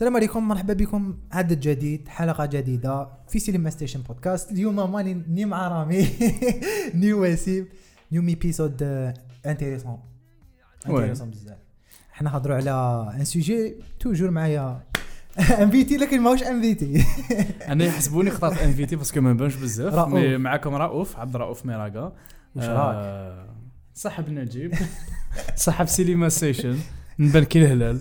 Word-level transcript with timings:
السلام 0.00 0.16
عليكم 0.16 0.48
مرحبا 0.48 0.72
بكم. 0.72 1.18
عدد 1.32 1.60
جديد 1.60 2.08
حلقة 2.08 2.46
جديدة 2.46 3.08
في 3.28 3.38
Cinema 3.38 3.70
Station 3.70 4.00
podcast 4.00 4.52
اليوم 4.52 4.92
ماني 4.92 5.14
ni 5.28 5.44
مع 5.44 5.68
رامي. 5.68 6.08
ni 6.94 7.12
وسيم. 7.12 7.68
new 8.12 8.28
épisode 8.28 8.82
intéressant 9.46 9.98
intéressant 10.86 11.30
بزاف. 11.30 11.58
حنا 12.12 12.30
نهضروا 12.30 12.56
على 12.56 13.12
un 13.16 13.24
sujet 13.24 13.74
toujours 14.00 14.30
معايا. 14.30 14.82
invité 15.62 15.96
لكن 15.96 16.20
ماهوش 16.20 16.42
invité. 16.42 17.04
أنا 17.72 17.84
يحسبوني 17.84 18.30
اخترت 18.30 18.58
invité 18.58 18.96
parce 18.96 19.11
que 19.11 19.20
ما 19.20 19.32
نبانش 19.32 19.54
بزاف. 19.54 19.94
رؤوف. 19.94 20.14
mais 20.14 20.38
معكم 20.38 20.74
رؤوف 20.74 21.16
عبد 21.16 21.34
الرؤوف 21.34 21.66
ميراقا. 21.66 22.12
وش 22.56 22.64
آه، 22.64 23.48
صاحب 23.94 24.30
نجيب. 24.30 24.74
صاحب 25.56 25.86
Cinema 25.86 26.28
Station 26.28 26.78
نبان 27.18 27.44
كي 27.44 27.58
الهلال. 27.58 28.00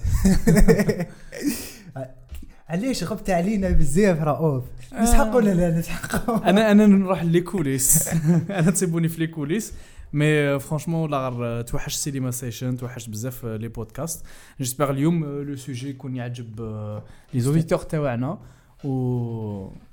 علاش 2.70 3.04
غبت 3.04 3.30
علينا 3.30 3.70
بزاف 3.70 4.22
رؤوف؟ 4.22 4.64
نسحق 5.02 5.36
ولا 5.36 5.54
لا 5.54 5.80
نسحق 5.80 6.30
أنا 6.50 6.72
أنا 6.72 6.88
نروح 6.88 7.23
les 7.23 7.41
coulisses 7.41 8.08
أنا 8.60 8.72
تسيبوني 8.72 9.08
في 9.08 9.20
les 9.20 9.27
coulisses 9.27 9.73
mais 10.13 10.59
franchement 10.59 11.12
لا 11.12 11.30
غير 11.30 11.62
توحش 11.62 11.96
Cinema 11.95 12.31
Station 12.31 12.77
توحش 12.77 13.08
بزاف 13.08 13.46
les 13.45 13.68
podcasts 13.68 14.26
j'espère 14.60 14.91
اليوم 14.91 15.26
le 15.26 15.55
sujet 15.55 15.90
يكون 15.90 16.16
يعجب 16.16 16.60
les 17.34 17.40
auditeurs 17.40 17.79
تاعنا 17.80 18.40
و... 18.84 18.90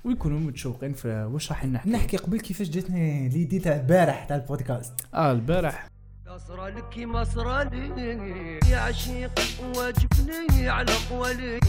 ويكونوا 0.03 0.39
متشوقين 0.39 0.93
في 0.93 1.29
واش 1.33 1.51
راح 1.51 1.65
نحكي 1.65 1.89
نحكي 1.89 2.17
قبل 2.17 2.39
كيفاش 2.39 2.69
جاتني 2.69 3.29
l'idée 3.29 3.59
تاع 3.59 3.75
البارح 3.75 4.23
تاع 4.23 4.35
البودكاست. 4.35 4.93
آه 5.13 5.31
البارح. 5.31 5.87
نصر 6.27 6.67
لك 6.67 6.97
مصر 6.97 7.69
لي 7.69 8.59
يا 8.69 8.77
عشيق 8.77 9.31
واجبني 9.75 10.69
على 10.69 10.91
قولي 11.09 11.59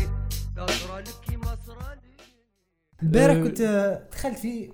البارح 3.03 3.37
أه. 3.37 3.43
كنت 3.43 3.61
آه، 3.61 4.09
دخلت 4.13 4.39
في 4.39 4.67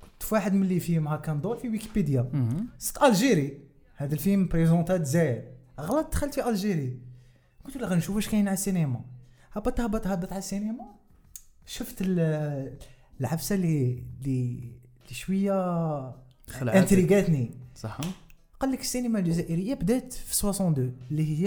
كنت 0.00 0.22
في 0.22 0.34
واحد 0.34 0.52
من 0.54 0.62
اللي 0.62 0.80
فيهم 0.80 1.08
هكا 1.08 1.32
ندور 1.32 1.56
في 1.56 1.68
ويكيبيديا. 1.68 2.30
صدق 2.78 3.04
ألجيري. 3.04 3.60
هذا 3.96 4.14
الفيلم 4.14 4.48
بريزونتا 4.48 4.96
الجزائر. 4.96 5.44
غلط 5.80 6.12
دخلت 6.12 6.34
في 6.34 6.48
ألجيري. 6.48 7.00
قلت 7.64 7.76
له 7.76 7.86
غنشوف 7.88 8.16
واش 8.16 8.28
كاين 8.28 8.48
على 8.48 8.54
السينما 8.54 9.00
هبط 9.52 9.80
هبط 9.80 10.06
هبط 10.06 10.30
على 10.32 10.38
السينما 10.38 10.84
شفت 11.66 11.96
ال- 12.00 12.76
العفسة 13.20 13.54
اللي 13.54 14.04
اللي 14.20 14.74
شوية 15.10 15.52
خلعات. 16.50 16.76
انتريغاتني 16.76 17.50
صح. 17.74 17.98
قال 18.60 18.72
لك 18.72 18.80
السينما 18.80 19.18
الجزائرية 19.18 19.74
بدات 19.74 20.12
في 20.12 20.32
62 20.32 20.96
اللي 21.10 21.38
هي 21.38 21.44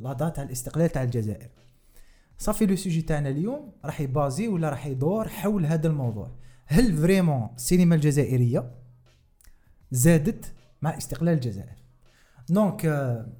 la 0.00 0.12
date 0.12 0.36
تاع 0.36 0.44
الاستقلال 0.44 0.88
تاع 0.90 1.02
الجزائر. 1.02 1.48
صافي 2.38 2.66
le 2.66 2.76
sujet 2.76 3.02
تاعنا 3.02 3.28
اليوم 3.28 3.72
راح 3.84 4.00
يبازي 4.00 4.48
ولا 4.48 4.70
راح 4.70 4.86
يدور 4.86 5.28
حول 5.28 5.66
هذا 5.66 5.88
الموضوع. 5.88 6.30
هل 6.66 6.96
vraiment 6.96 7.48
السينما 7.56 7.94
الجزائرية 7.94 8.70
زادت 9.90 10.52
مع 10.82 10.96
استقلال 10.96 11.34
الجزائر؟ 11.34 11.76
donc 12.48 12.86
آه، 12.86 13.32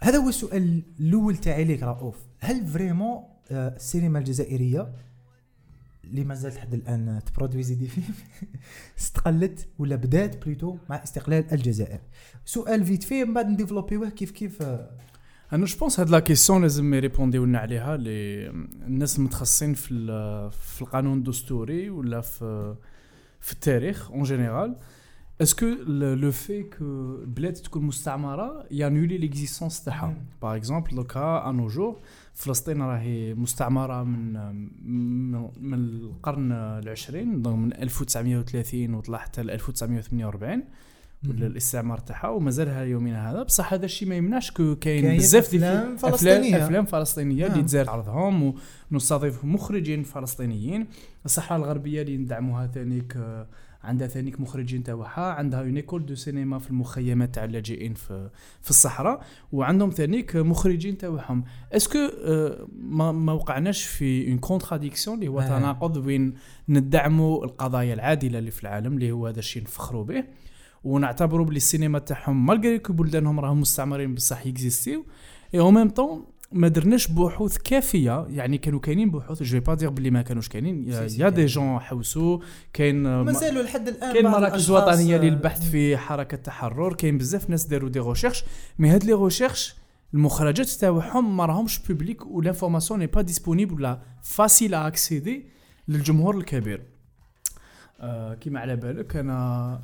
هذا 0.00 0.18
هو 0.18 0.28
السؤال 0.28 0.82
الأول 1.00 1.36
تاعي 1.36 1.64
ليك 1.64 1.82
رؤوف. 1.82 2.16
هل 2.40 2.66
vraiment 2.66 3.34
السينما 3.50 4.18
الجزائرية 4.18 4.92
اللي 6.04 6.24
ما 6.24 6.34
زالت 6.34 6.56
لحد 6.56 6.74
الآن 6.74 7.20
تبرودويزي 7.26 7.74
des 7.74 7.88
films 7.88 8.14
استقلت 8.98 9.68
ولا 9.78 9.96
بدات 9.96 10.44
plutôt 10.44 10.76
مع 10.90 11.02
استقلال 11.02 11.52
الجزائر؟ 11.52 12.00
سؤال 12.44 12.84
vite 12.84 13.02
fait 13.02 13.24
من 13.24 13.34
بعد 13.34 13.46
نديفلوبيوه 13.46 14.08
كيف 14.08 14.30
كيف 14.30 14.62
آه، 14.62 14.90
أنا 15.54 15.64
je 15.64 15.78
pense 15.78 16.00
هاد 16.00 16.10
لا 16.10 16.20
question 16.20 16.62
لازم 16.62 16.94
يريبونديو 16.94 17.44
لنا 17.44 17.58
عليها 17.58 17.96
لي 17.96 18.46
الناس 18.86 19.18
المتخصصين 19.18 19.74
في 19.74 19.88
في 20.50 20.82
القانون 20.82 21.18
الدستوري 21.18 21.90
ولا 21.90 22.20
في 22.20 22.74
في 23.40 23.52
التاريخ 23.52 24.10
en 24.10 24.22
général 24.22 24.76
est-ce 25.42 25.58
que 25.58 25.66
le 25.86 26.30
fait 26.30 26.62
que 26.62 27.16
بلاد 27.26 27.52
تكون 27.52 27.84
مستعمره 27.84 28.66
يانولي 28.70 29.18
l'existence 29.18 29.84
تاعها. 29.84 30.14
par 30.42 30.56
exemple 30.56 30.96
jusqu'à 30.96 31.50
nos 31.50 31.68
jours 31.68 32.00
فلسطين 32.34 32.82
راهي 32.82 33.34
مستعمره 33.34 34.04
من 34.04 34.32
من, 35.60 35.74
القرن 35.74 36.52
العشرين 36.52 37.42
donc 37.42 37.58
من 37.58 37.72
1930 37.72 38.94
وطلع 38.94 39.18
حتى 39.18 39.42
ل 39.42 39.50
1948 39.50 40.62
ولا 41.28 41.46
الاستعمار 41.46 41.98
تاعها 41.98 42.28
ومازالها 42.28 42.82
يومنا 42.82 43.30
هذا. 43.30 43.42
بصح 43.42 43.72
هذا 43.72 43.84
الشيء 43.84 44.08
ما 44.08 44.14
يمنعش 44.16 44.50
que 44.50 44.76
كاين 44.76 45.16
بزاف 45.16 45.46
أفلام 45.46 45.96
فلسطينية. 45.96 46.64
أفلام 46.64 46.84
فلسطينية 46.84 47.46
اللي 47.46 47.56
نعم. 47.56 47.66
تزار 47.66 47.90
عرضهم 47.90 48.54
ونستضيف 48.92 49.44
مخرجين 49.44 50.02
فلسطينيين. 50.02 50.86
الصحراء 51.24 51.60
الغربية 51.60 52.02
اللي 52.02 52.16
ندعموها 52.16 52.66
ثانيك 52.66 53.16
آه، 53.16 53.46
عندها 53.84 54.08
ثانيك 54.08 54.40
مخرجين 54.40 54.82
تاعها. 54.82 55.32
عندها 55.32 55.60
une 55.60 55.76
école 55.76 56.06
de 56.06 56.14
cinéma 56.14 56.58
في 56.58 56.70
المخيمات 56.70 57.34
تاع 57.34 57.44
اللاجئين 57.44 57.94
في 57.94 58.30
في 58.62 58.70
الصحراء. 58.70 59.20
وعندهم 59.52 59.90
ثانيك 59.90 60.36
مخرجين 60.36 60.98
تاعهم. 60.98 61.44
est-ce 61.72 61.89
que 61.89 61.98
آه، 62.24 62.66
ما 62.78 63.12
ما 63.12 63.32
وقعناش 63.32 63.84
في 63.84 64.28
une 64.28 64.38
contradiction 64.38 65.16
اللي 65.16 65.28
هو 65.28 65.40
آه. 65.40 65.58
تناقض 65.58 65.98
بين 65.98 66.34
ندعموا 66.68 67.44
القضايا 67.44 67.94
العادلة 67.94 68.38
اللي 68.38 68.50
في 68.50 68.62
العالم 68.62 68.92
اللي 68.94 69.12
هو 69.12 69.26
هذا 69.26 69.38
الشيء 69.38 69.62
نفخروا 69.62 70.04
به؟ 70.04 70.24
ونعتبروا 70.84 71.46
بلي 71.46 71.56
السينما 71.56 71.98
تاعهم 71.98 72.46
malgré 72.46 72.78
que 72.78 72.92
بلدانهم 72.92 73.40
راهم 73.40 73.60
مستعمرين 73.60 74.14
بصح 74.14 74.46
يكزيستيو. 74.46 75.04
اي 75.54 75.60
أو 75.60 75.70
ميم 75.70 75.88
طون 75.88 76.24
ما 76.52 76.68
درناش 76.68 77.08
بحوث 77.08 77.58
كافية. 77.58 78.26
يعني 78.30 78.58
كانوا 78.58 78.80
كاينين 78.80 79.10
بحوث 79.10 79.42
je 79.42 79.60
vais 79.60 79.74
pas 79.74 79.81
dire 79.81 79.90
بلي 79.90 80.10
ما 80.10 80.22
كانوش 80.22 80.48
كاينين. 80.48 81.08
s'il 81.08 81.22
y 81.22 81.28
a 81.28 81.32
des. 81.32 81.46
jeunes 81.46 81.78
حوسوا. 81.78 82.38
كاين 82.72 83.22
مازالوا 83.22 83.62
لحد 83.62 83.88
الآن 83.88 84.12
كاين 84.12 84.26
مراكز 84.26 84.70
وطنية 84.70 85.16
للبحث 85.16 85.70
في 85.70 85.96
حركة 85.96 86.34
التحرر. 86.34 86.94
كاين 86.94 87.18
بزاف 87.18 87.50
ناس 87.50 87.64
داروا 87.64 87.88
des 87.88 87.98
recherches 87.98 88.44
mais 88.78 88.88
هاد 88.90 89.04
les 89.04 89.12
recherches 89.12 89.74
المخرجات 90.14 90.68
تاعهم 90.68 91.36
ما 91.36 91.46
راهمش 91.46 91.78
publiques 91.78 92.26
و 92.26 92.40
l'information 92.40 93.00
n'est 93.00 93.06
pas 93.06 93.22
disponible 93.22 93.74
ولا 93.74 94.02
facile 94.22 94.74
à 94.74 94.83
accéder 94.83 95.46
للجمهور 95.88 96.38
الكبير. 96.38 96.82
آه 98.00 98.34
كيما 98.34 98.60
على 98.60 98.76
بالك 98.76 99.16
أنا 99.16 99.80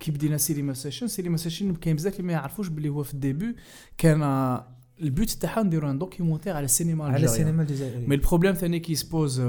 كي 0.00 0.10
بدينا 0.10 0.36
Cinema 0.36 0.72
Station؟ 0.74 1.06
Cinema 1.08 1.36
Station 1.36 1.74
كاين 1.74 1.96
بزاف 1.96 2.12
اللي 2.12 2.26
ما 2.26 2.32
يعرفوش 2.32 2.68
بلي 2.68 2.88
هو 2.88 3.02
في 3.02 3.14
ال 3.14 3.20
début. 3.20 3.56
كان 3.98 4.22
ال 5.02 5.09
but 5.09 5.30
تاعها 5.30 5.62
نديرو 5.62 5.90
un 5.90 5.98
documentaire 5.98 6.56
على 6.56 6.64
السينما 6.64 7.04
على 7.04 7.24
السينما 7.24 7.62
الجزائرية. 7.62 8.06
mais 8.06 8.14
ال 8.14 8.18
problème 8.18 8.52
ثاني 8.54 8.80
qui 8.80 8.94
se 8.94 9.09
pose 9.09 9.40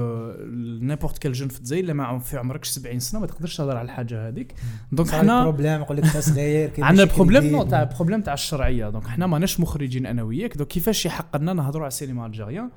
n'importe 0.80 1.18
quel 1.18 1.32
jeune 1.32 1.48
في 1.48 1.58
الجزائر 1.58 1.84
لما 1.84 2.04
عم- 2.04 2.18
في 2.20 2.36
عمرك 2.36 2.64
70 2.64 2.98
سنه 3.00 3.20
ما 3.20 3.26
تقدرش 3.26 3.56
تهضر 3.56 3.76
على 3.76 3.84
الحاجة 3.84 4.28
هذيك 4.28 4.54
donc 4.92 5.10
حنا 5.10 5.42
problème 5.42 5.80
يقول 5.80 5.96
لك 5.96 6.04
كاين 6.04 6.70
عندنا 6.84 7.04
problème. 7.04 7.52
notre 7.52 7.62
تاع 7.62 7.84
problème 7.84 8.20
تاع 8.22 8.34
الشرعيه 8.34 8.90
donc 8.90 9.06
حنا 9.06 9.26
ماناش 9.26 9.60
مخرجين 9.60 10.06
أنا 10.06 10.22
وياك 10.22 10.56
donc 10.56 10.68
كيفاش 10.68 11.06
يحق 11.06 11.36
لنا 11.36 11.52
نهضروا 11.52 11.82
على 11.82 11.88
السينما 11.88 12.26
الجزائريه 12.26 12.70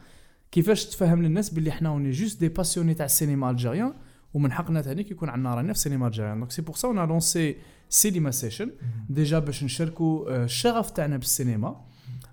كيفاش 0.51 0.85
تفهم 0.85 1.23
للناس 1.23 1.49
باللي 1.49 1.71
حنا 1.71 1.89
on 1.89 2.11
est 2.11 2.39
juste 2.39 2.44
des 2.44 2.47
passionnés 2.49 2.93
تاع 2.93 3.05
السينما 3.05 3.49
الجزائريه 3.49 3.93
ومن 4.33 4.51
حقنا 4.51 4.81
ثاني 4.81 5.01
يكون 5.01 5.29
عندنا 5.29 5.55
رانا 5.55 5.73
في 5.73 5.79
السينما 5.79 6.07
الجزائريه 6.07 6.33
donc 6.33 6.51
c'est 6.51 6.61
pour 6.61 6.75
ça 6.75 6.87
on 6.87 6.99
a 6.99 7.08
lancé 7.08 7.55
Cinema 7.89 8.31
Station 8.31 8.71
déjà 9.09 9.39
باش 9.39 9.63
نشاركوا 9.63 10.29
آه، 10.29 10.43
الشغف 10.43 10.91
تاعنا 10.91 11.17
بالسينما. 11.17 11.81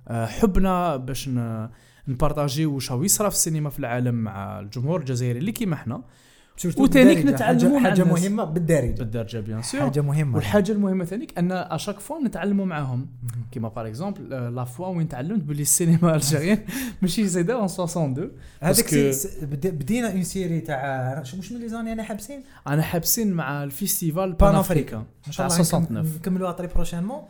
آه، 0.08 0.26
حبنا 0.26 0.96
باش 0.96 1.30
نبارطاجيو 2.08 2.74
واش 2.74 2.90
يصرى 2.90 3.30
في 3.30 3.36
السينما 3.36 3.70
في 3.70 3.78
العالم 3.78 4.14
مع 4.14 4.60
الجمهور 4.60 5.00
الجزائري 5.00 5.38
اللي 5.38 5.52
كيما 5.52 5.76
حنا. 5.76 6.02
بالدارجة. 6.64 7.30
نتعلموا 7.30 7.80
حاجة- 7.80 7.82
حاجة 7.82 8.02
الناس. 8.02 8.22
مهمة 8.22 8.44
بالدارجة. 8.44 8.92
بالدرجه 8.98 9.38
bien 9.40 9.62
sûr. 9.62 9.80
حاجة 9.80 10.00
مهمة. 10.00 10.36
والحاجة 10.36 10.72
المهمة 10.72 11.04
ثانيك 11.04 11.38
أن 11.38 11.52
à 11.52 11.59
chaque 11.59 11.98
fois 12.00 12.18
نتعلموا 12.24 12.66
معاهم. 12.66 13.06
كيما 13.52 13.68
par 13.68 13.86
exemple 13.86 14.28
la 14.54 14.64
fois 14.64 14.86
وين 14.86 15.08
تعلمت 15.08 15.42
باللي 15.42 15.62
السينما 15.62 16.14
الجزائريين 16.14 16.58
ماشي 17.02 17.26
زايدة 17.26 17.54
en 17.54 17.64
62 17.64 18.30
هذاك 18.60 18.94
بدينا 19.64 20.12
une 20.12 20.22
série 20.22 20.60
تاع 20.60 21.22
شو- 21.22 21.36
واش 21.36 21.52
من 21.52 21.58
les 21.60 21.68
années 21.68 21.92
أنا 21.92 22.02
حابسين؟ 22.02 22.42
أنا 22.66 22.82
حابسين 22.82 23.32
مع 23.32 23.64
ال 23.64 23.72
festival 23.72 24.32
pan 24.32 24.50
pan 24.50 24.58
Africa 24.58 25.04
إن 25.26 25.32
شاء 25.32 25.46
الله 25.46 25.58
69 25.58 26.02
نكملوها 26.16 26.52
très 26.52 26.66
prochainement 26.66 27.22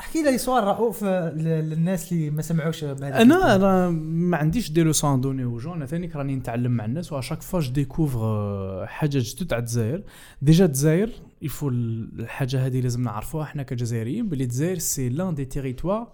احكي 0.00 0.22
لي 0.22 0.38
سؤال 0.38 0.64
رؤوف 0.64 1.04
ل- 1.04 1.68
للناس 1.70 2.12
اللي 2.12 2.30
ما 2.30 2.42
سمعوش 2.42 2.84
أنا 2.84 3.56
أنا 3.56 3.90
ما 3.90 4.36
عنديش 4.36 4.70
des 4.70 4.82
leçons 4.82 4.92
à 4.92 5.20
donner 5.20 5.44
aux 5.44 5.58
gens 5.58 5.86
ثاني 5.86 6.10
راني 6.14 6.36
نتعلم 6.36 6.70
مع 6.70 6.84
الناس 6.84 7.12
و 7.12 7.16
à 7.16 7.19
chaque 7.19 7.42
fois 7.42 7.60
découvre 7.60 8.86
حاجة 8.86 9.18
جدد 9.22 9.52
على 9.52 9.60
الجزائر. 9.60 10.02
déjà 10.42 10.64
الجزائر 10.64 11.10
il 11.42 11.51
faut 11.51 11.68
الحاجة 11.68 12.66
هذه 12.66 12.80
لازم 12.80 13.02
نعرفوها 13.02 13.44
إحنا 13.44 13.62
كجزائريين 13.62 14.28
بلي 14.28 14.44
الجزائر 14.44 14.78
c'est 14.78 15.08
l'un 15.08 15.34
des 15.34 15.44
territoires 15.44 16.12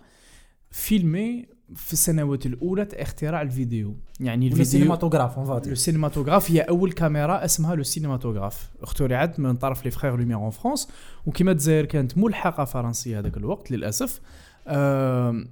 filmés 0.71 1.47
في 1.75 1.93
السنوات 1.93 2.47
الأولى 2.47 2.89
اختراع 2.93 3.43
الفيديو. 3.43 3.97
يعني 4.21 4.47
الفيديو 4.47 4.63
ال 4.63 4.68
cinématographe 4.68 5.39
en 5.39 5.47
le 5.47 5.55
fait 5.55 5.75
cinématographe 5.75 6.51
هي 6.51 6.61
أول 6.61 6.93
كاميرا 6.93 7.45
اسمها 7.45 7.75
le 7.75 7.83
cinématographe 7.83 8.71
اخترعت 8.83 9.41
من 9.41 9.57
طرف 9.57 9.85
les 9.85 9.91
frères 9.91 10.17
Lumière 10.17 10.39
en 10.39 10.51
France 10.51 10.89
وكما 11.27 11.53
الجزائر 11.53 11.85
كانت 11.85 12.19
ملحقة 12.19 12.65
فرنسية 12.65 13.19
هذاك 13.19 13.37
الوقت 13.37 13.71
للأسف. 13.71 14.21
آم، 14.69 15.49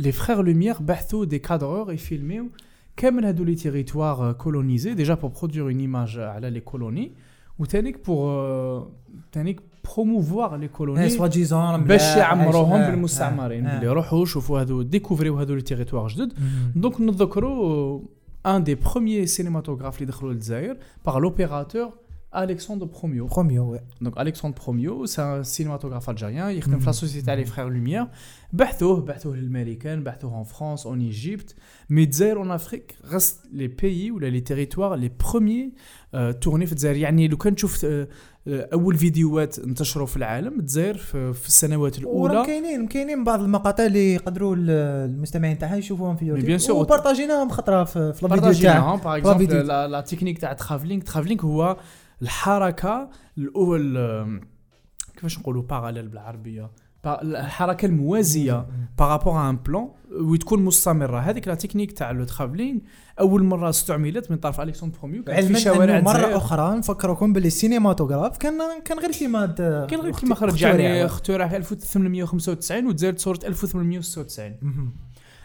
les 0.00 0.12
frères 0.12 0.42
Lumière 0.42 0.76
بعثوا 0.80 1.24
des 1.24 1.38
cadreurs 1.38 1.92
يفيلميو 1.92 2.48
كامل 2.96 3.24
هادو 3.24 3.44
les 3.44 3.54
territoires 3.54 4.32
colonisés 4.32 4.94
déjà 4.94 5.14
pour 5.14 5.30
produire 5.30 5.64
une 5.64 5.80
image 5.80 6.18
على 6.18 6.50
les 6.50 6.60
colonies 6.60 7.12
وتانيك 7.58 8.06
pour 8.06 8.92
تانيك 9.32 9.60
promouvoir 9.96 10.56
les 10.56 10.68
colonies 10.68 11.08
soit 11.08 11.76
باش 11.76 12.16
يعمروهم 12.16 12.80
بالمستعمرين. 12.90 13.66
اللي 13.66 13.86
يروحوا 13.86 14.22
يشوفوا 14.22 14.60
هادو 14.60 14.82
ديكوفريو 14.82 15.38
هادو 15.38 15.54
les 15.54 15.62
territoires 15.62 16.08
جدد. 16.08 16.32
donc 16.76 17.00
نذكروا 17.00 18.00
un 18.46 18.64
des 18.64 18.74
premiers 18.74 19.24
cinématographes 19.24 19.96
اللي 19.96 20.06
دخلوا 20.06 20.32
للجزائر 20.32 20.76
par 21.06 21.18
l'opérateur 21.18 21.90
الكسندر 22.36 22.86
بروميو 22.86 23.26
بروميو 23.26 23.72
oui. 23.72 23.80
donc 24.00 24.18
الكسندر 24.20 24.58
بروميو 24.64 25.06
c'est 25.06 25.22
un 25.22 25.44
cinématographe 25.44 26.10
algérien 26.10 26.50
يخدم 26.50 26.72
مم. 26.72 26.78
في 26.78 26.86
la 26.86 26.92
société 26.92 27.26
تاع 27.26 27.34
les 27.34 27.44
frères 27.44 27.68
Lumière 27.68 28.06
بعثوه 28.52 29.00
بعثوه 29.00 29.36
للامريكان 29.36 30.04
بعثوه 30.04 30.38
en 30.38 30.44
France 30.44 30.86
en 30.86 31.00
Égypte 31.00 31.54
mais 31.90 32.02
الجزائر 32.02 32.36
en 32.38 32.50
Afrique 32.50 32.94
reste 33.06 33.40
le 33.52 33.66
pays 33.66 34.10
ولا 34.10 34.26
le 34.26 34.40
territoire 34.40 34.94
le 34.94 35.10
premier 35.30 35.72
tourné 36.40 36.66
في 36.66 36.72
الجزائر 36.72 36.96
يعني 36.96 37.28
لو 37.28 37.36
كان 37.36 37.54
تشوف 37.54 37.84
آه، 37.84 38.08
آه، 38.48 38.68
أول 38.72 38.96
فيديوهات 38.96 39.58
انتشروا 39.58 40.06
في 40.06 40.16
العالم 40.16 40.60
الجزائر 40.60 40.96
في 40.96 41.32
في 41.32 41.48
السنوات 41.48 41.98
الأولى. 41.98 42.46
كاينين 42.46 42.86
كاينين 42.86 43.24
بعض 43.24 43.40
المقاطع 43.40 43.86
اللي 43.86 44.14
يقدروا 44.14 44.56
ال- 44.56 44.70
المستمعين 45.10 45.58
تاعها 45.58 45.76
يشوفوهم 45.76 46.16
في 46.16 46.24
يوتيوب 46.24 46.60
sûr. 46.60 46.70
وبارطاجيناهم 46.70 47.48
خطرة 47.48 47.84
في 47.84 48.12
في 48.12 48.22
الفيديو 48.26 48.52
تاعها. 48.52 48.96
par 48.96 49.16
exemple 49.16 49.66
la 49.66 50.00
technique 50.00 50.38
تاع 50.38 50.52
travelling 50.52 51.02
travelling 51.02 51.42
هو 51.44 51.76
الحركة 52.22 53.08
الأول 53.38 53.98
كيفاش 55.14 55.38
نقولوا 55.38 55.62
parallèle 55.62 56.08
بالعربية 56.08 56.70
با- 57.04 57.22
الحركة 57.22 57.86
الموازية 57.86 58.66
par 58.98 59.14
rapport 59.14 59.50
un 59.50 59.56
plan 59.56 59.88
وتكون 60.12 60.62
مستمرة 60.64 61.18
هذيك 61.18 61.48
la 61.48 61.54
technique 61.54 61.92
تاع 61.92 62.10
le 62.10 62.24
travelling 62.24 62.78
أول 63.20 63.42
مرة 63.44 63.68
استعملت 63.70 64.30
من 64.30 64.36
طرف 64.36 64.60
الكسندر 64.60 64.98
بروميو 64.98 65.22
في 65.24 65.54
شوارع 65.60 66.00
مرة. 66.00 66.36
أخرى 66.36 66.78
نفكركم 66.78 67.32
باللي 67.32 67.46
ال 67.48 67.54
cinématographe 67.54 68.36
كان 68.38 68.58
كان 68.84 68.98
غير 68.98 69.10
كيما 69.12 69.46
كان 69.90 70.00
غير 70.00 70.12
كيما 70.12 70.34
خرج. 70.34 70.62
يعني 70.62 71.04
اخترع 71.04 71.48
في 71.48 71.56
1895 71.56 72.86
وتزاد 72.86 73.18
صورة 73.18 73.38
1896 73.46 74.56
مهم. 74.62 74.92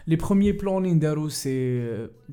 les 0.08 0.16
premiers 0.16 0.52
plans 0.52 0.81
اللي 0.81 0.98
داروا 0.98 1.28
c'est 1.28 1.82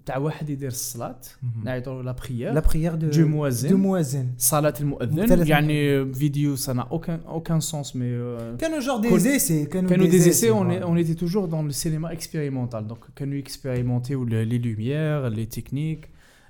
تاع 0.06 0.18
واحد 0.18 0.50
يدير 0.50 0.68
الصلاة. 0.68 1.22
نعيطوا 1.63 2.04
la 2.04 2.12
prière 2.12 2.54
la 2.54 2.60
prière 2.60 2.95
du 2.95 3.07
du 3.10 3.27
مؤذن. 3.27 3.69
du 3.69 3.77
مؤذن 3.77 4.27
صلاة 4.38 4.74
المؤذن 4.81 5.48
يعني 5.48 6.13
فيديو 6.13 6.56
n'a 6.56 6.88
aucun 6.92 7.19
aucun 7.27 7.60
sens 7.62 7.88
mais 7.95 7.98
euh, 7.98 8.57
كانوا 8.60 8.80
juste 8.80 9.01
des 9.01 9.19
essais 9.19 9.66
كانوا 9.66 9.89
كانوا 9.89 10.07
voilà. 10.07 10.10
est- 10.12 10.83
on 10.83 10.95
était 10.98 11.19
toujours 11.25 11.48
dans 11.48 11.63
le 11.63 11.72
cinéma 11.72 12.13
expérimental 12.13 12.88
donc 12.88 13.12
كانوا 13.16 13.36
يكسبيريمونتيو 13.38 14.25
les 14.25 14.60
lumières 14.60 15.30
les 15.38 15.60
techniques 15.60 16.06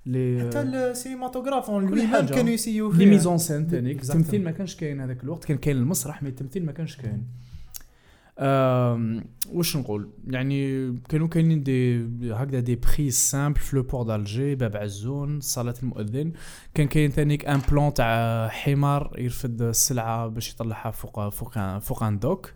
les 0.08 0.42
حتى 0.48 0.62
ال 0.62 0.69
cinématographe 0.69 1.70
en 1.70 1.90
كل 1.90 2.02
حاجة. 2.02 2.34
كانوا 2.34 2.52
يسيو 2.54 2.92
les 2.92 2.98
فيه 2.98 3.06
mise 3.06 3.27
en 3.27 3.38
scène 3.38 3.68
Exactement. 3.70 4.10
التمثيل 4.10 4.44
ما 4.44 4.52
كانش 4.52 4.76
كاين 4.76 5.02
هذاك 5.02 5.24
الوقت 5.24 5.46
كان 5.46 5.58
كاين 5.58 5.78
المسرح 5.78 6.24
mais 6.24 6.30
التمثيل 6.30 6.66
ما 6.66 6.72
كانش 6.72 6.96
كاين 6.98 7.24
واش 8.38 9.78
نقول؟ 9.78 10.10
يعني 10.28 10.92
كانوا 11.10 11.28
كاينين 11.28 11.64
des 11.64 12.06
هكذا 12.34 12.60
des 12.60 12.76
prises 12.76 13.12
simples 13.12 13.60
في 13.60 13.76
le 13.76 13.84
port 13.84 14.04
d'Alger 14.04 14.56
باب 14.56 14.78
عزون 14.78 15.40
صلاة 15.40 15.76
المؤذن. 15.84 16.34
كان 16.74 16.88
كاين 16.88 17.14
تانيك 17.14 17.46
un 17.46 17.62
plan 17.72 17.94
تاع 17.94 18.48
حمار 18.48 19.16
يرفد 19.18 19.62
السلعة 19.62 20.28
باش 20.28 20.54
يطلعها 20.54 20.92
فوق 20.92 21.30
فوق 21.30 21.78
فوق 21.78 22.04
en 22.04 22.20
donc 22.20 22.54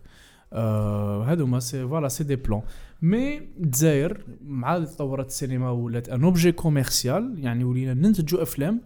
آه، 0.52 1.24
هادو 1.24 1.46
mais 1.46 1.60
c'est 1.60 1.88
voilà 1.88 2.08
c'est 2.08 2.24
des 2.24 2.36
plans 2.36 2.62
mais 3.02 3.38
الجزائر 3.38 4.24
مع 4.44 4.78
تطورات 4.78 5.26
السينما 5.26 5.70
ولات 5.70 6.08
un 6.08 6.24
objet 6.24 6.52
commercial 6.52 7.34
يعني 7.38 7.64
ولينا 7.64 7.94
ننتجوا 7.94 8.42
أفلام. 8.42 8.80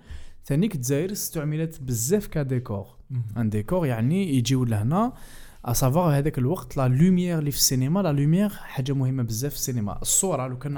ثانيك 0.44 0.75
الجزائر 0.75 1.12
استعملت 1.12 1.81
بزاف 1.82 2.26
كديكور. 2.26 2.87
ان 3.37 3.50
ديكور 3.50 3.87
يعني 3.87 4.37
يجيو 4.37 4.64
لهنا. 4.64 5.12
اسافوار 5.64 6.19
هذاك 6.19 6.38
الوقت 6.38 6.76
لا 6.76 6.88
لوميير 6.88 7.38
اللي 7.38 7.50
في 7.50 7.56
السينما 7.56 8.00
لا 8.00 8.12
لوميير 8.12 8.49
حاجة 8.49 8.93
مهمة 8.93 9.22
بزاف 9.22 9.52
في 9.52 9.58
السينما. 9.58 9.99
الصورة 10.02 10.46
لو 10.46 10.58
كان 10.58 10.72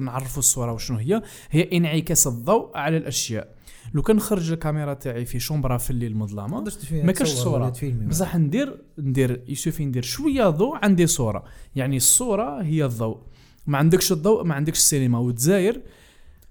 نعرفوا 0.00 0.38
الصورة 0.38 0.72
وشنو 0.72 0.98
هي 0.98 1.22
هي 1.50 1.68
انعكاس 1.72 2.26
الضوء 2.26 2.76
على 2.76 2.96
الأشياء. 2.96 3.48
لو 3.94 4.02
كان 4.02 4.16
نخرج 4.16 4.52
الكاميرا 4.52 4.94
تاعي 4.94 5.24
في 5.24 5.40
شومبرا 5.40 5.78
في 5.78 5.90
الليل 5.90 6.16
مظلمة 6.16 6.64
ما 7.04 7.12
كاش 7.12 7.28
صورة. 7.28 7.72
بصح 8.08 8.36
ندير 8.36 8.82
ندير 8.98 9.42
يسوفي 9.48 9.84
ندير 9.84 10.02
شوية 10.02 10.48
ضوء 10.50 10.76
عندي 10.82 11.06
صورة. 11.06 11.44
يعني 11.76 11.96
الصورة 11.96 12.62
هي 12.62 12.84
الضوء. 12.84 13.18
ما 13.66 13.78
عندكش 13.78 14.12
الضوء 14.12 14.44
ما 14.44 14.54
عندكش 14.54 14.78
السينما. 14.78 15.18
والجزائر 15.18 15.76
م- 15.76 15.80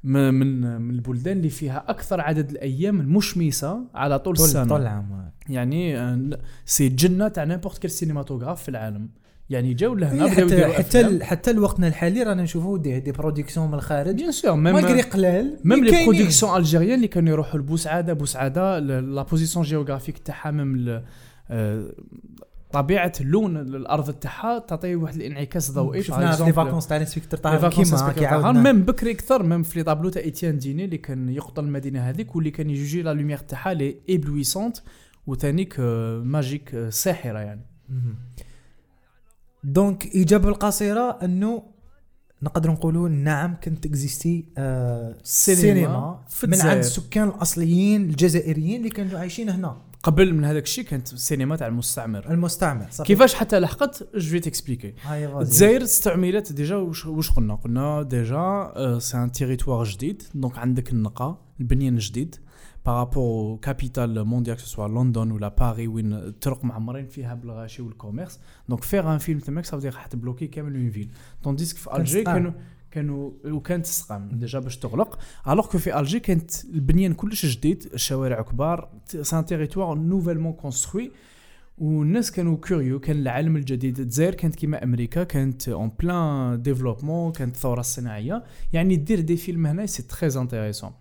من 0.06 0.82
من 0.82 0.90
البلدان 0.90 1.38
اللي 1.38 1.50
فيها 1.50 1.84
أكثر 1.88 2.22
عدد 2.22 2.52
الأيام 2.52 3.00
المشمسة 3.00 3.80
على 3.96 4.20
طول 4.20 4.36
طول 4.36 4.46
السنة. 4.46 4.68
طول 4.68 4.82
العام 4.82 5.32
يعني 5.50 6.00
آه، 6.00 6.40
c'est 6.66 6.90
جنة 6.90 7.28
تاع 7.28 7.44
n'importe 7.44 7.78
quel 7.78 7.92
cinématographe 7.92 8.64
في 8.64 8.70
العالم. 8.70 9.10
يعني 9.50 9.74
جاو 9.74 9.96
لهنا 9.96 10.26
إيه، 10.26 10.32
حتى 10.32 10.68
حتى 10.68 11.24
حتى 11.24 11.54
لوقتنا 11.54 11.88
الحالي 11.88 12.24
رانا 12.24 12.44
نشوفوا 12.44 12.78
des 12.78 13.00
des 13.00 13.12
productions 13.12 13.68
من 13.68 13.74
الخارج. 13.74 14.16
bien 14.16 14.32
sûr 14.32 14.54
malgré 14.56 14.94
même 14.94 15.04
قلال. 15.04 15.60
même 15.64 15.80
mais 15.80 15.92
les. 15.92 16.06
productions 16.06 16.58
algériennes 16.58 16.96
اللي 16.96 17.08
كانوا 17.08 17.30
يروحوا 17.30 17.60
لبوسعادة 17.60 18.14
بوسعادة 18.14 18.80
la 18.80 19.24
position 19.24 19.66
géographique 19.66 20.18
تاعها 20.18 20.52
même 20.52 21.02
طبيعة 22.76 23.14
اللون 23.22 23.58
الأرض 23.58 24.12
تاعها 24.12 24.60
تعطي 24.60 24.96
واحد 24.96 25.16
الانعكاس 25.16 25.72
ضوئي. 25.72 26.04
شفنا 26.04 26.32
في 26.32 26.44
les 26.44 26.54
vacances 26.54 26.88
تاع 26.88 26.98
l'inspecteur 26.98 27.40
vacances 27.40 27.94
كيما 27.96 28.12
كيعاودنا 28.12 28.62
même 28.62 28.82
بكري 28.82 29.12
أكثر 29.12 29.44
même 29.44 29.64
في 29.64 29.80
les 29.80 29.84
tableaux 29.84 30.10
تاع 30.10 30.22
ايتيان 30.22 30.58
ديني 30.58 30.86
اللي 30.86 30.98
كان 30.98 31.30
يقتل 31.30 31.64
المدينة 31.64 32.10
هذيك 32.10 32.36
واللي 32.36 32.52
كان 32.52 32.70
يجوجي 32.70 33.02
la 33.02 33.14
lumière 33.14 33.38
تاعها 33.38 33.74
elle 33.74 33.96
est 34.10 34.23
éblouissante 34.23 34.78
وثانيك 35.28 35.76
آه، 35.80 36.20
magique 36.20 36.90
ساحرة 36.90 37.40
يعني. 37.40 37.62
donc 39.64 40.06
الاجابه 40.06 40.50
القصيرة 40.50 41.20
أنه 41.24 41.64
نقدر 42.44 42.72
نقولوا 42.72 43.10
نعم 43.10 43.56
كانت 43.62 43.86
existait 43.86 44.46
آه 44.58 45.16
سينما 45.24 46.24
في 46.30 46.48
من 46.48 46.62
عند. 46.62 46.78
السكان 46.78 47.28
الأصليين 47.28 48.02
الجزائريين 48.02 48.78
اللي 48.78 48.90
كانوا 48.90 49.20
عايشين 49.20 49.50
هنا. 49.50 49.78
قبل 50.06 50.34
من 50.34 50.46
هذاك 50.46 50.64
الشيء 50.64 50.84
كانت 50.84 51.14
السينما 51.14 51.56
تاع 51.56 51.68
المستعمر. 51.68 52.32
المستعمر 52.32 52.88
صافي. 52.90 53.08
كيفاش 53.08 53.34
حتى 53.34 53.60
لحقت 53.60 54.08
je 54.16 54.40
t'expliquerai. 54.40 55.38
الجزائر 55.40 55.84
استعملت 55.84 56.54
déjà 56.54 56.76
واش 56.76 57.06
واش 57.06 57.32
قلنا؟ 57.32 57.56
قلنا 57.56 58.04
déjà 58.04 58.74
c'est 59.00 59.18
un 59.18 59.32
territoire 59.32 59.84
جديد. 59.84 60.24
donc 60.36 60.58
عندك 60.58 60.92
النقا 60.92 61.42
البنيان 61.60 61.98
جديد. 61.98 62.36
par 62.86 63.07
rapport 63.07 63.58
capitales 63.58 64.24
mondiales 64.24 64.60
soit 64.60 64.88
لندن 64.88 65.32
ولا 65.32 65.48
باري 65.48 65.88
وين 65.88 66.14
الطرق 66.14 66.64
معمرين 66.64 67.08
فيها 67.08 67.34
بالغاشي 67.34 67.82
و 67.82 67.87
ال 67.87 67.92
commerce. 67.92 68.40
donc 68.70 68.84
faire 68.84 69.14
un 69.14 69.18
film 69.18 69.40
تماك 69.40 69.66
صافي 69.66 69.92
حتبلوكي 69.92 70.48
كامل 70.48 70.76
une 70.76 70.90
ville 70.90 71.12
tandis 71.44 71.66
que 71.66 71.78
في 71.78 71.98
Alger. 71.98 72.24
كانوا 72.24 72.52
كانوا 72.96 73.32
وكانت 73.46 73.86
تسقام 73.86 74.30
déjà 74.34 74.60
باش 74.60 74.78
تغلق. 74.78 75.20
alors 75.48 75.68
que 75.68 75.78
في 75.78 76.00
Alger 76.00 76.20
كانت 76.20 76.66
البنيان 76.66 77.14
كلش 77.14 77.46
جديد 77.46 77.90
الشوارع 77.94 78.42
كبار 78.42 78.90
c'est 79.22 79.40
un 79.40 79.46
territoire 79.46 79.98
nouvellement 79.98 80.54
construit 80.54 81.12
والناس 81.78 82.32
كانوا 82.32 82.58
curieux 82.58 83.00
كان 83.00 83.18
العالم 83.18 83.56
الجديد 83.56 84.00
الجزائر 84.00 84.34
كانت 84.34 84.56
كيما 84.56 84.84
أمريكا 84.84 85.24
كانت 85.24 85.70
en 85.70 85.92
plein 86.00 86.62
développement 86.62 87.32
كانت 87.32 87.56
الثورة 87.56 87.80
الصناعية. 87.80 88.44
يعني 88.74 88.96
دير 88.96 89.20
des 89.20 89.38
films 89.38 89.66
هنا 89.66 89.86
c'est 89.86 90.04
très 90.04 90.42
intéressant 90.42 90.92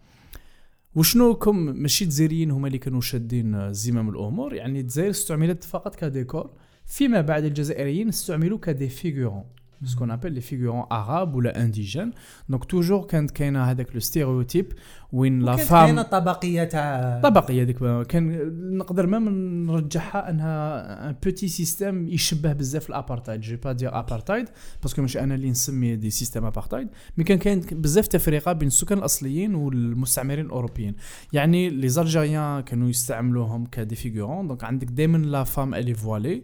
وشنو 0.94 1.34
كم 1.34 1.56
ماشي 1.56 2.04
الجزائريين 2.04 2.50
هما 2.50 2.66
اللي 2.66 2.78
كانوا 2.78 3.00
شادين 3.00 3.72
زمام 3.72 4.08
الأمور؟ 4.08 4.54
يعني 4.54 4.80
الجزائر 4.80 5.10
استعملت 5.10 5.64
فقط 5.64 5.94
كديكور. 5.94 6.50
فيما 6.86 7.20
بعد 7.20 7.44
الجزائريين 7.44 8.08
استعملوا 8.08 8.58
ك 8.58 8.66
des 8.66 8.88
figurants. 8.88 9.44
ce 9.84 9.92
qu'on 9.92 10.10
appelle 10.10 10.32
les 10.32 10.40
figurants 10.40 10.84
arabes 10.90 11.34
ولا 11.34 11.62
indigènes 11.62 12.12
donc 12.48 12.64
toujours 12.64 13.04
كانت 13.04 13.30
كاينة 13.30 13.64
هذاك 13.64 13.94
le 13.94 14.00
stéréotype 14.00 14.72
وين 15.12 15.40
لا 15.40 15.52
وكانت 15.52 15.68
femme 15.68 15.86
كاينة 15.86 16.02
طبقيه 16.02 16.64
تاع 16.64 17.20
طبقيه 17.20 17.62
هذيك 17.62 18.06
كان 18.06 18.78
نقدر 18.78 19.06
ما 19.06 19.18
نرجعها 19.18 20.30
أنها 20.30 21.10
un 21.10 21.16
petit 21.24 21.48
système 21.48 22.08
يشبه 22.08 22.52
بزاف 22.52 22.88
l'apartheid 22.88 23.40
je 23.40 23.56
vais 23.56 23.72
pas 23.72 23.83
dire 23.83 23.98
apartheid 23.98 24.48
parce 24.82 24.95
que 24.95 25.02
ماشي 25.02 25.20
أنا 25.20 25.34
اللي 25.34 25.50
نسمي 25.50 25.96
des 25.96 26.10
systèmes 26.10 26.44
apartheid 26.44 26.88
mais 27.16 27.24
كان 27.24 27.38
كاين 27.38 27.60
بزاف 27.60 28.06
تفرقة 28.06 28.52
بين 28.52 28.68
السكان 28.68 28.98
الأصليين 28.98 29.54
والمستعمرين 29.54 30.46
الأوروبيين. 30.46 30.94
يعني 31.32 31.70
les 31.70 31.88
Algériens 31.88 32.60
كانوا 32.60 32.88
يستعملوهم 32.88 33.66
ك 33.66 33.73
des 33.73 33.94
figurants 33.94 34.48
donc 34.48 34.64
عندك 34.64 34.86
دائما 34.86 35.18
la 35.18 35.44
femme 35.44 35.74
elle 35.74 35.94
est 35.94 36.10
voilée 36.10 36.42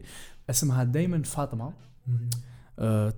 اسمها 0.51 0.85
دائما 0.85 1.23
فاطمة. 1.23 1.65
أه 1.65 2.50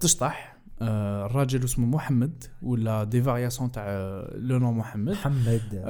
تشطح 0.00 0.52
أه 0.82 1.26
الراجل 1.26 1.64
اسمه 1.64 1.86
محمد 1.86 2.44
ولا 2.62 3.04
des 3.04 3.22
variations 3.22 3.72
تاع 3.72 3.86
le 4.34 4.58
nom 4.58 4.72
محمد. 4.72 5.12
محمد. 5.12 5.82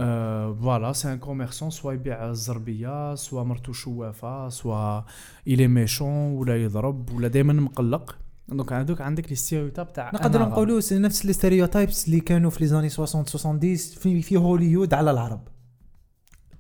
voilà, 0.61 0.95
c'est 0.95 1.09
un 1.09 1.19
commerçant, 1.19 1.71
soit 1.71 1.93
يبيع 1.93 2.31
الزربية 2.31 3.14
سوا 3.14 3.43
مرتو 3.43 3.73
شوافة 3.73 4.49
soit 4.49 5.02
il 5.47 5.68
est 5.68 5.88
méchant 5.88 6.32
ولا 6.33 6.57
يضرب 6.64 7.11
ولا 7.11 7.29
دائما 7.29 7.52
مقلق. 7.52 8.17
donc 8.49 8.73
هذوك 8.73 9.00
عندك 9.00 9.29
les 9.28 9.35
stéréotypes 9.35 9.92
تاع 9.93 10.11
نقدر. 10.14 10.43
نقولوا 10.43 10.81
c'est 10.80 10.99
نفس 10.99 11.26
les 11.26 11.32
stéréotypes 11.32 12.06
اللي 12.07 12.21
كانوا 12.21 12.50
في 12.50 12.61
les 12.61 12.66
années 12.66 12.88
60 12.88 13.25
70 13.25 13.76
في 13.76 14.23
في 14.23 14.37
هوليوود 14.37 14.95
على 14.95 15.11
العرب. 15.11 15.41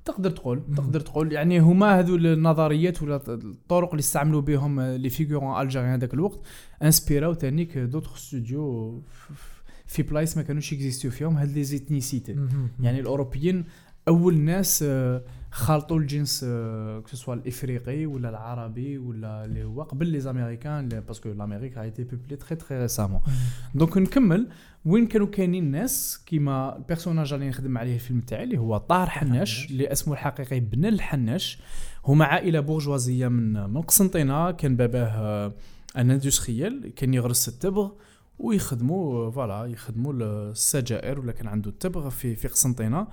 تقدر 0.04 0.30
تقول. 0.30 0.62
تقدر 0.76 1.00
تقول. 1.00 1.32
يعني 1.32 1.58
هما 1.58 1.98
هذو 1.98 2.16
النظريات 2.16 3.02
ولا 3.02 3.20
الطرق 3.28 3.90
اللي 3.90 4.00
استعملوا 4.00 4.40
بهم 4.40 4.80
les 4.80 5.08
figurants 5.08 5.60
algériens 5.62 5.90
هذاك 5.90 6.14
الوقت 6.14 6.40
انسبيراو 6.82 7.34
تانيك 7.34 7.78
d'autres 7.78 8.16
studios 8.16 9.02
في 9.86 10.02
بلايص 10.02 10.36
ما 10.36 10.42
كانوش 10.42 10.72
يكزيستيو 10.72 11.10
فيهم 11.10 11.36
هاد 11.36 11.50
les 11.50 11.64
ethnicités. 11.64 12.36
يعني 12.80 13.00
الأوروبيين 13.00 13.64
أول 14.08 14.38
ناس 14.38 14.84
آه، 14.88 15.22
خالطوا 15.52 15.98
الجنس 15.98 16.44
que 17.10 17.18
ce 17.18 17.24
soit 17.24 17.34
الإفريقي 17.34 18.06
ولا 18.06 18.28
العربي 18.28 18.98
ولا 18.98 19.44
اللي 19.44 19.64
هو 19.64 19.82
قبل 19.82 20.06
les 20.06 20.20
Américains 20.20 20.88
parce 20.88 21.13
que 21.13 21.28
l'Amérique 21.28 21.78
a 21.78 21.82
été 21.82 22.04
peuplée 22.04 22.36
très 22.36 22.56
très 22.56 22.78
récemment 22.78 23.20
donc 23.74 23.98
نكمل. 23.98 24.48
وين 24.84 25.06
كانوا 25.06 25.26
كاينين 25.26 25.70
ناس 25.70 26.22
كيما 26.26 26.76
ال 26.76 26.81
personnage 26.81 27.32
اللي 27.32 27.48
نخدم 27.48 27.78
عليه 27.78 27.94
الفيلم 27.94 28.20
تاعي 28.20 28.44
اللي 28.44 28.58
هو 28.58 28.78
طاهر 28.78 29.08
حناش 29.10 29.70
اللي 29.70 29.92
اسمه 29.92 30.14
الحقيقي 30.14 30.60
بن 30.60 30.84
الحناش. 30.86 31.58
هما 32.06 32.24
عائلة 32.24 32.60
بورجوازيه 32.60 33.28
من 33.28 33.70
من 33.70 33.82
قسنطينه 33.82 34.50
كان 34.50 34.76
باباه 34.76 35.06
آه، 35.06 35.52
un 35.96 36.10
industriel 36.10 36.94
كان 36.94 37.14
يغرس 37.14 37.48
التبغ 37.48 37.90
ويخدموا 38.38 39.30
voilà 39.30 39.64
يخدموا 39.64 40.12
السجائر 40.12 41.20
ولا 41.20 41.32
كان 41.32 41.46
عنده 41.46 41.70
التبغ 41.70 42.10
في 42.10 42.36
في 42.36 42.48
قسنطينة. 42.48 43.06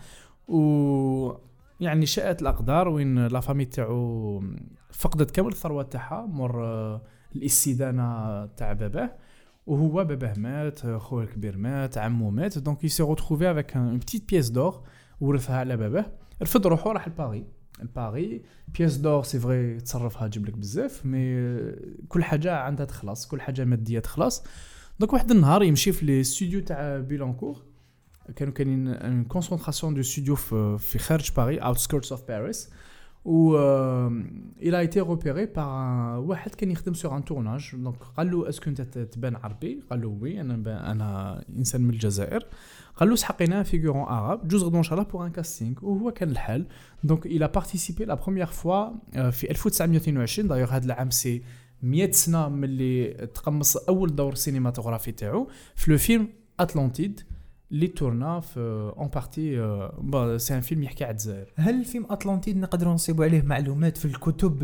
و 0.48 1.49
يعني 1.80 2.06
شاءت 2.06 2.42
الأقدار 2.42 2.88
وين 2.88 3.28
la 3.28 3.40
famille 3.40 3.66
تاعو 3.66 4.44
فقدت 4.92 5.32
كامل 5.32 5.52
الثروة 5.52 5.84
تاعها 5.84 6.26
مور 6.26 6.64
آه، 6.66 7.02
الاستدانة 7.36 8.46
تاع 8.46 8.74
باباه. 8.74 9.16
وهو 9.68 10.04
باباه 10.04 10.34
مات 10.38 10.88
خوه 10.88 11.24
الكبير 11.24 11.58
مات 11.58 11.98
عمو 11.98 12.30
مات. 12.30 12.58
donc 12.58 12.84
il 12.84 12.90
s'est 12.90 13.04
retrouvé 13.04 13.52
avec 13.52 13.78
une 13.78 13.98
petite 13.98 14.30
pièce 14.30 14.50
d'or 14.50 14.82
ورثها 15.22 15.58
على 15.58 15.78
باباه. 15.78 16.06
رفد 16.42 16.68
روحو 16.68 16.92
راح 16.92 17.08
ل 17.08 17.14
Paris 17.14 17.46
ل 17.84 17.94
Paris 17.94 18.42
pièce 18.68 18.96
d'or 18.98 19.24
c'est 19.24 19.40
vrai 19.40 19.80
تصرفها 19.80 20.28
تجيب 20.28 20.46
لك 20.46 20.54
بزاف 20.58 21.06
mais 21.06 21.52
كل 22.08 22.24
حاجة 22.24 22.56
عندها 22.56 22.86
تخلص 22.86 23.28
كل 23.28 23.42
حاجة 23.42 23.66
مادية 23.66 24.00
تخلص. 24.00 24.44
donc 25.00 25.14
واحد 25.14 25.32
النهار 25.32 25.64
يمشي 25.64 25.92
في 25.92 26.06
les 26.06 26.24
studios 26.24 26.62
تاع 26.62 26.98
Billancourt 26.98 27.69
كانوا 28.36 28.54
كاينين 28.54 28.88
une 28.88 29.24
concentration 29.24 29.94
de 29.94 30.02
studios 30.02 30.36
في 30.36 30.78
في 30.78 31.00
خارج 31.00 31.32
باريس 31.38 31.60
outskirts 31.60 32.12
of 32.12 32.28
Paris 32.28 32.70
و 33.26 33.58
il 34.62 34.74
a 34.76 34.84
été 34.84 35.00
repéré 35.02 35.48
par 35.48 35.68
un 35.68 36.18
واحد 36.30 36.56
كان 36.56 36.72
يخدم 36.72 36.94
sur 36.94 37.18
un 37.18 37.26
tournage 37.26 37.70
donc 37.76 37.96
قال 38.18 38.32
له 38.32 38.50
est-ce 38.50 38.63
que 38.63 38.70
انت 38.70 38.82
تبان 38.82 39.36
عربي 39.36 39.80
قال 39.90 40.02
له 40.02 40.08
oui 40.22 40.42
أنا 40.42 40.58
ب- 40.58 40.68
أنا 40.68 41.44
انسان 41.58 41.82
من 41.82 41.90
الجزائر 41.90 42.46
قال 42.96 43.10
له 43.10 43.16
سحقنا 43.16 43.64
figurants 43.64 44.02
عرب 44.04 44.48
جوز 44.48 44.64
غدوه 44.64 44.78
ان 44.80 44.84
شاء 44.84 44.94
الله 45.00 45.10
pour 45.12 45.26
un 45.26 45.32
casting 45.32 45.76
وهو 45.82 46.12
كان 46.12 46.30
الحال 46.30 46.66
donc 47.04 47.28
il 47.28 47.42
a 47.44 47.60
participé 47.62 48.06
la 48.06 48.16
première 48.16 48.54
fois 48.64 48.66
آه، 49.16 49.30
في 49.30 49.52
1922 49.52 50.48
دايوغ 50.48 50.70
هذا 50.70 50.86
العام 50.86 51.10
c'est 51.10 51.42
100 51.84 52.12
سنه 52.12 52.50
ملي 52.50 53.08
تقمص 53.34 53.78
اول 53.78 54.16
دور 54.16 54.36
cinématographique 54.36 55.12
تاعو 55.12 55.48
في 55.76 55.92
le 55.92 55.98
film 55.98 56.28
L'Atlantide 56.60 57.22
اللي 57.72 57.88
تورنا 57.88 58.40
في 58.40 58.60
en 58.98 59.08
partie 59.08 60.40
c'est 60.40 60.56
un 60.56 60.62
film 60.62 60.84
يحكي 60.84 61.04
على 61.04 61.12
الجزائر 61.12 61.54
هل 61.56 61.86
فيلم 61.86 62.06
L'Atlantide 62.10 62.58
نقدروا 62.58 62.94
نصيبوا 62.94 63.26
عليه 63.26 63.42
معلومات 63.42 63.98
في 63.98 64.06
الكتب 64.06 64.64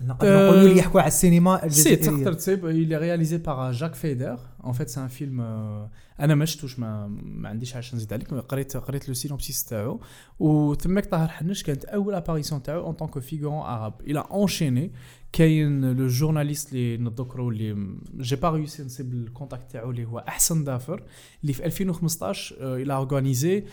ال- 0.00 0.06
نقدر 0.06 0.28
نقولوا 0.46 0.62
اللي 0.62 0.78
يحكوا 0.78 1.00
على 1.00 1.08
السينما 1.08 1.56
سي 1.58 1.64
الجزائريه 1.94 2.00
تقدر 2.18 2.32
تصيب 2.32 2.60
il 2.60 2.92
est 2.92 2.96
réalisé 2.98 3.38
par 3.38 3.72
Jacques 3.72 3.96
Feyder 4.04 4.34
en 4.62 4.72
fait 4.72 4.88
c'est 4.90 5.00
un 5.00 5.08
film 5.20 5.40
euh, 5.40 5.88
أنا 6.20 6.34
ما 6.34 6.44
شفتوش 6.44 6.78
ما, 6.78 7.06
ما 7.22 7.48
عنديش 7.48 7.72
علاش 7.74 7.94
نزيد 7.94 8.12
عليك 8.12 8.34
قريت 8.34 8.76
قريت 8.76 9.08
le 9.08 9.14
synopsis 9.14 9.64
تاعو 9.64 10.00
وتماك 10.38 11.06
طاهر 11.06 11.28
حنش 11.28 11.62
كانت 11.62 11.84
اول 11.84 12.14
apparition 12.14 12.62
تاعو 12.62 12.90
en 12.90 12.94
tant 12.94 13.08
que 13.08 13.18
figurant 13.18 13.62
عرب 13.62 13.94
a 14.02 14.22
enchaîné. 14.32 14.90
كاين 15.32 15.92
le 15.92 16.06
journaliste 16.06 16.72
اللي 16.72 16.96
نتذكروا 16.96 17.50
اللي 17.52 17.96
j'ai 18.16 18.36
pas 18.36 18.50
réussi 18.50 18.82
نصيب 18.82 19.12
ال 19.12 19.19
contact 19.19 19.70
تاعو 19.72 19.90
اللي 19.90 20.04
هو 20.04 20.18
احسن 20.18 20.64
دافر 20.64 21.02
اللي 21.42 21.52
في 21.52 21.64
2015 21.66 22.54
euh, 22.56 22.86
il 22.86 22.90
a 22.90 22.94
organisé 23.06 23.64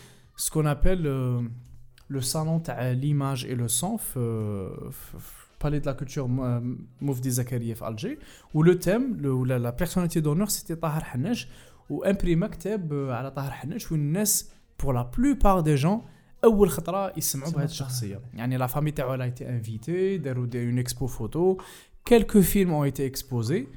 ce 0.43 0.49
qu'on 0.51 0.65
appelle 0.65 1.05
euh, 1.05 1.43
le 2.13 2.21
salon 2.21 2.61
تاع 2.63 2.93
le 2.95 3.67
son 3.81 3.95
في 3.97 4.19
في- 4.91 5.19
في 5.19 5.41
Palais 5.61 5.79
de 5.79 5.85
la 5.85 5.93
Culture 5.93 6.27
Moufdi 7.01 7.31
Zakaria 7.31 7.73
في 7.73 7.87
Alger 7.87 8.19
و 8.53 8.60
le 8.60 8.73
thème 8.73 9.25
ولا 9.25 9.59
la 9.59 9.69
personnalité 9.69 10.19
d'honneur 10.19 10.47
c'était 10.47 10.75
طاهر 10.75 11.03
حناش 11.03 11.47
و 11.89 11.96
imprima 11.96 12.47
كتاب 12.47 12.93
على 12.93 13.31
طاهر 13.31 13.51
حناش 13.51 13.91
والناس 13.91 14.51
pour 14.83 14.93
la 14.95 15.11
plupart 15.17 15.59
des 15.59 15.75
gens 15.75 16.01
اول 16.43 16.69
خطره 16.69 17.13
يسمعوا 17.17 17.47
سمعوا 17.47 17.51
بهذه 17.51 17.71
الشخصيه 17.71 18.21
يعني 18.33 18.57
la 18.57 18.67
famille 18.67 18.91
تاعو 18.91 19.13
elle 19.13 19.23
a 19.23 19.30
été 19.30 19.49
invitée 19.49 20.17
داروا 20.17 20.45
des, 20.45 20.65
une 20.65 20.79
expo 20.79 21.07
photo 21.07 21.57
quelques 22.05 22.41
films 22.41 22.73
ont 22.73 22.85
été 22.85 23.05
exposés 23.05 23.67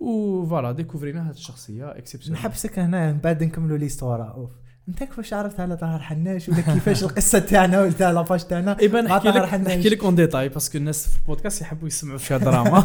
و 0.00 0.46
voilà 0.46 0.72
découvr 0.72 1.17
ينا 1.17 1.30
هذه 1.30 1.34
الشخصيه 1.34 1.98
exceptionnelle 1.98 2.40
نحبسك 2.40 2.78
هنا 2.78 3.12
من 3.12 3.18
بعد 3.18 3.44
نكملوا 3.44 3.78
l'histoire 3.78 4.24
أوف. 4.24 4.50
انت 4.88 4.98
كيفاش 4.98 5.32
عرفت 5.32 5.60
على 5.60 5.76
طاهر 5.76 5.98
حناش؟ 5.98 6.48
ولا 6.48 6.60
كيفاش 6.60 7.04
القصة 7.04 7.38
تاعنا 7.38 7.80
ولا 7.80 7.90
تاع 7.90 8.10
la 8.10 8.21
page 8.21 8.44
تاعنا؟ 8.44 8.80
eh 8.80 8.88
ben 8.88 9.00
نحكي 9.00 9.28
لك. 9.28 9.54
نحكي 9.54 9.88
لك 9.88 10.04
un 10.04 10.14
détail 10.14 10.48
parce 10.48 10.67
que 10.67 10.78
الناس 10.78 11.08
في 11.08 11.16
البودكاست 11.18 11.60
يحبوا 11.60 11.88
يسمعوا 11.88 12.18
فيها 12.18 12.38
دراما. 12.38 12.80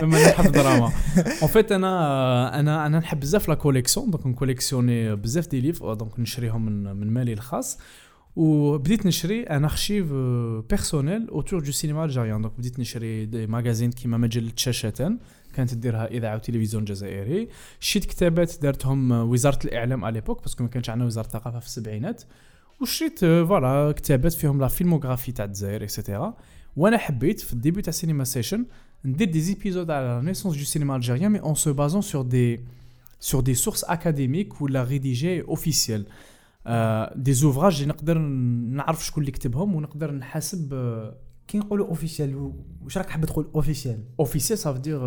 بما 0.00 0.28
نحب 0.28 0.52
دراما 0.52 0.92
en 1.42 1.50
fait 1.50 1.72
أنا 1.72 2.60
أنا 2.60 2.86
أنا 2.86 2.98
نحب 2.98 3.20
بزاف 3.20 3.48
la 3.48 3.54
collection 3.54 4.10
donc 4.10 4.26
ن 4.26 4.32
collectionner 4.32 5.16
بزاف 5.16 5.48
des 5.48 5.60
livres 5.60 5.82
donc 5.82 6.20
نشريهم 6.20 6.66
من 6.66 6.96
من 6.96 7.10
مالي 7.10 7.32
الخاص. 7.32 7.78
وبديت 8.36 9.06
نشري 9.06 9.42
un 9.42 9.64
archive 9.64 10.12
personnel 10.70 11.28
autour 11.28 11.60
du 11.60 11.72
cinéma 11.72 12.04
algérien 12.04 12.42
donc 12.42 12.52
بديت 12.58 12.80
نشري 12.80 13.26
des 13.26 13.46
magazines 13.46 13.90
كيما 13.90 14.16
مجلة 14.16 14.52
شاشتان 14.56 15.18
كانت 15.52 15.74
ديرها 15.74 16.06
إذاعة 16.06 16.34
وتلفزيون 16.34 16.84
جزائري. 16.84 17.48
شريت 17.80 18.04
كتابات 18.04 18.62
دارتهم 18.62 19.12
وزارة 19.12 19.58
الإعلام 19.64 20.04
à 20.04 20.14
l'époque 20.14 20.42
parce 20.42 20.56
que 20.56 20.64
ما 20.64 20.68
كانش 20.70 20.90
عندنا 20.90 21.06
وزارة 21.06 21.26
الثقافة 21.26 21.58
في 21.58 21.66
السبعينات. 21.66 22.22
وشريت 22.80 23.24
آه، 23.24 23.44
voilà 23.44 23.92
كتابات 23.92 24.32
فيهم 24.32 24.60
la 24.60 24.68
filmographie 24.68 25.32
تاع 25.32 25.44
الجزائر 25.44 25.82
et 25.82 25.96
cetera 25.96 26.36
وأنا 26.76 26.98
حبيت 26.98 27.40
في 27.40 27.52
ال 27.52 27.57
début 27.57 27.82
تاع 27.82 27.92
Cinéma 27.92 28.24
Session 28.24 28.66
ندير 29.04 29.30
des 29.30 29.40
épisodes 29.40 29.90
على 29.90 30.06
la 30.06 30.20
naissance 30.20 30.56
du 30.56 30.64
cinéma 30.64 30.96
algérien 30.96 31.32
mais 31.32 31.40
en 31.40 31.54
se 31.54 31.72
basant 31.72 32.02
sur 32.02 32.22
des 32.22 32.60
sur 33.20 33.40
des 33.40 33.54
sources 33.54 33.84
académiques 33.84 34.60
ولا 34.60 34.84
rédigées 34.84 35.42
officielles 35.42 36.06
des 37.16 37.32
ouvrages 37.32 37.74
اللي 37.74 37.88
نقدر 37.88 38.18
نعرف 38.18 39.06
شكون 39.06 39.22
اللي 39.22 39.32
كتبهم 39.32 39.74
ونقدر 39.74 40.12
نحاسب 40.12 40.74
كي 41.48 41.58
نقولوا 41.58 41.86
officiel 41.88 42.52
واش 42.84 42.98
راك 42.98 43.10
حاب 43.10 43.24
تقول 43.24 43.50
officiel 43.54 44.04
officiel 44.20 44.58
ça 44.58 44.72
veut 44.72 44.85
dire 44.85 44.98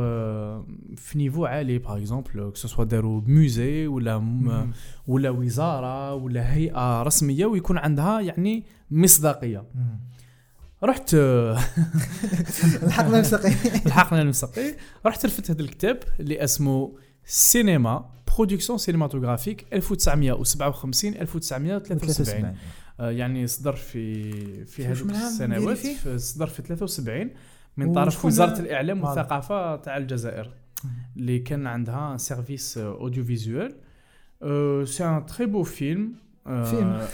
في 0.95 1.11
niveau 1.17 1.45
عالي. 1.45 1.77
par 1.77 1.97
exemple 1.97 2.31
que 2.49 2.53
ce 2.55 2.65
soit 2.65 2.83
داروا 2.83 3.21
musée 3.27 3.87
ولا 3.87 4.17
م- 4.17 4.71
ولا 5.07 5.29
وزارة 5.29 6.13
ولا 6.13 6.53
هيئة 6.53 7.03
رسمية 7.03 7.45
ويكون 7.45 7.77
عندها 7.77 8.19
يعني 8.21 8.63
مصداقية. 8.91 9.63
رحت 10.83 11.13
الحق 12.83 13.07
نفسقي 13.09 13.49
لحقنا 13.85 14.21
المسقي 14.21 14.75
رحت 15.05 15.25
رفدت 15.25 15.51
هذا 15.51 15.61
الكتاب 15.61 15.99
اللي 16.19 16.43
اسمه 16.43 16.95
Cinéma 17.25 18.09
production 18.37 18.77
cinématographique 18.77 19.65
1957 19.73 21.13
1973 21.13 22.45
آه، 22.45 22.55
يعني 22.99 23.47
صدر 23.47 23.75
في 23.75 24.65
في 24.65 24.85
عام 24.85 25.09
السنوات 25.09 25.77
صدر 26.15 26.47
في 26.47 26.61
73 26.61 27.29
من 27.77 27.93
طرف 27.93 28.25
وزارة 28.25 28.59
الإعلام. 28.59 29.03
والثقافة 29.03 29.75
تاع 29.75 29.97
الجزائر 29.97 30.51
اللي 31.17 31.39
كان 31.39 31.67
عندها 31.67 32.17
service 32.17 32.77
audiovisuel 32.77 33.75
c'est 34.87 35.05
un 35.05 35.25
très 35.25 35.45
beau 35.45 35.63
film 35.63 36.13
فيلم. 36.45 37.07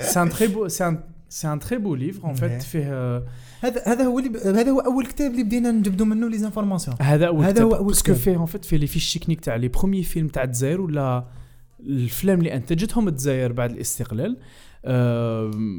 c'est 0.00 0.22
un 0.22 0.28
très 0.28 0.46
beau 0.46 0.68
c'est 0.68 0.88
un 0.88 1.00
c'est 1.28 1.52
un 1.52 1.58
très 1.58 1.78
beau 1.78 1.94
livre. 1.94 2.34
fait 2.34 2.62
فيه 2.62 2.92
آه، 2.92 3.22
هذا 3.60 3.82
هذا 3.86 4.04
هو 4.04 4.18
اللي 4.18 4.38
هذا 4.38 4.70
هو 4.70 4.80
أول 4.80 5.06
كتاب 5.06 5.30
اللي 5.30 5.42
بدينا 5.42 5.70
نجبدوا 5.70 6.06
منه 6.06 6.28
les 6.28 6.38
informations 6.38 6.96
هذا 7.00 7.26
أول 7.26 7.44
هذا 7.44 7.62
هو 7.62 7.74
أول 7.74 7.86
parce 7.86 8.02
que. 8.02 8.14
فيه 8.14 8.36
en 8.36 8.46
fait 8.46 8.64
فيه 8.64 8.76
les 8.76 8.86
fiches 8.86 9.14
techniques 9.14 9.40
تاع 9.40 9.56
les 9.56 9.68
premiers 9.68 10.02
films 10.02 10.28
تاع 10.28 10.44
الجزائر 10.44 10.80
ولا 10.80 11.24
الافلام 11.86 12.38
اللي 12.38 12.54
أنتجتهم 12.54 13.08
الجزائر 13.08 13.52
بعد 13.52 13.70
الاستقلال. 13.70 14.36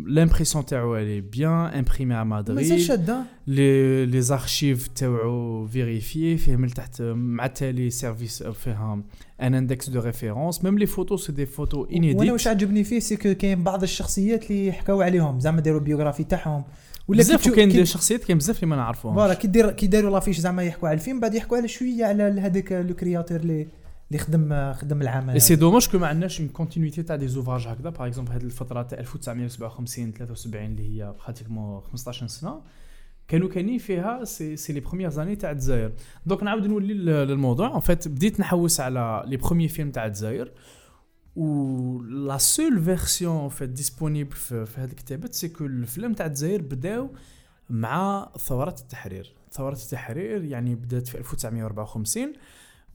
l'impression 0.07 0.65
تاعو 0.65 0.97
elle 0.97 1.21
est 1.21 1.34
bien 1.34 1.51
imprimée 1.51 2.13
على 2.13 2.25
مازال 2.25 2.55
مدريد 2.55 2.79
شادة. 2.79 3.23
les 3.47 4.05
les 4.05 4.21
archives 4.21 4.87
تاعو 4.87 5.67
vérifiées 5.67 6.37
فيه 6.37 6.55
من 6.55 6.67
تحت 6.67 7.01
مع 7.01 7.45
التالي 7.45 7.89
service 7.89 8.43
فيها 8.43 9.03
un 9.41 9.55
index 9.55 9.89
de 9.89 9.99
références 9.99 10.63
même 10.63 10.79
les 10.79 10.85
photos 10.85 11.17
c'est 11.17 11.31
des 11.31 11.45
photos 11.45 11.79
وأنا 11.79 11.91
واش 11.95 11.97
inédites 11.97 12.47
عجبني 12.47 12.83
فيه 12.83 12.99
c'est 12.99 13.15
que 13.15 13.33
كاين 13.33 13.63
بعض 13.63 13.83
الشخصيات 13.83 14.51
اللي 14.51 14.71
حكاو 14.71 15.01
عليهم. 15.01 15.39
زعما 15.39 15.61
داروا 15.61 15.79
biographie 15.79 16.23
تاعهم. 16.23 16.63
ولا 17.07 17.19
بزاف 17.19 17.49
كي- 17.49 17.65
دي 17.65 17.85
شخصيات 17.85 18.23
كاين 18.23 18.37
بزاف 18.37 18.55
اللي 18.55 18.67
ما 18.67 18.75
نعرفوهمش. 18.75 19.17
voilà 19.17 19.33
كي 19.33 19.47
دير 19.47 19.71
كي 19.71 19.87
داروا 19.87 20.11
la 20.11 20.19
fiche 20.19 20.39
زعما 20.39 20.63
يحكوا 20.63 20.87
على 20.89 20.95
الفيلم 20.95 21.19
بعد 21.19 21.33
يحكوا 21.35 21.57
على 21.57 21.67
شوية 21.67 22.05
على 22.05 22.23
هذاك 22.23 22.71
le 22.71 22.95
créateur 22.95 23.39
اللي 23.39 23.67
اللي 24.07 24.19
خدم 24.19 24.73
خدم 24.73 25.01
العمل 25.01 25.41
c'est 25.41 25.55
dommage 25.55 25.87
que 25.89 25.97
ما 25.97 26.07
عندناش 26.07 26.39
une 26.39 26.49
continuité 26.49 27.03
تاع 27.03 27.15
des 27.15 27.27
ouvrages 27.27 27.67
هكذا. 27.67 27.89
par 27.89 28.07
exemple 28.07 28.31
هذه 28.31 28.43
الفترة 28.43 28.81
تاع 28.81 28.99
1957 28.99 30.11
73 30.11 30.65
اللي 30.65 30.83
هي 31.03 31.13
pratiquement 31.25 31.81
15 31.81 32.27
سنة. 32.27 32.61
كانوا 33.27 33.49
كاينين 33.49 33.77
فيها 33.77 34.23
c'est 34.23 34.55
c'est 34.57 34.73
les 34.73 34.79
premières 34.79 35.09
années 35.09 35.35
تاع 35.35 35.51
الجزائر. 35.51 35.91
donc 36.25 36.43
نعاود 36.43 36.67
نولي 36.67 36.93
لل- 36.93 37.27
للموضوع. 37.27 37.75
en 37.75 37.79
fait 37.79 38.07
بديت 38.07 38.39
نحوس 38.39 38.79
على 38.79 39.23
les 39.27 39.37
premiers 39.37 39.69
films 39.69 39.91
تاع 39.91 40.05
الجزائر. 40.05 40.51
و 41.35 42.01
la 42.01 42.37
seule 42.37 42.83
version 42.83 43.43
en 43.43 43.49
fait 43.49 43.69
disponible 43.69 44.31
في, 44.31 44.65
في 44.65 44.81
هذه 44.81 44.89
الكتابات 44.89 45.33
c'est 45.33 45.47
que 45.49 45.65
الفيلم 45.65 46.13
تاع 46.13 46.25
الجزائر 46.25 46.61
بداو 46.61 47.09
مع 47.69 48.29
ثورة 48.39 48.75
التحرير. 48.81 49.33
ثورة 49.51 49.73
التحرير 49.73 50.43
يعني 50.43 50.75
بدات 50.75 51.07
في 51.07 51.17
1954 51.17 52.33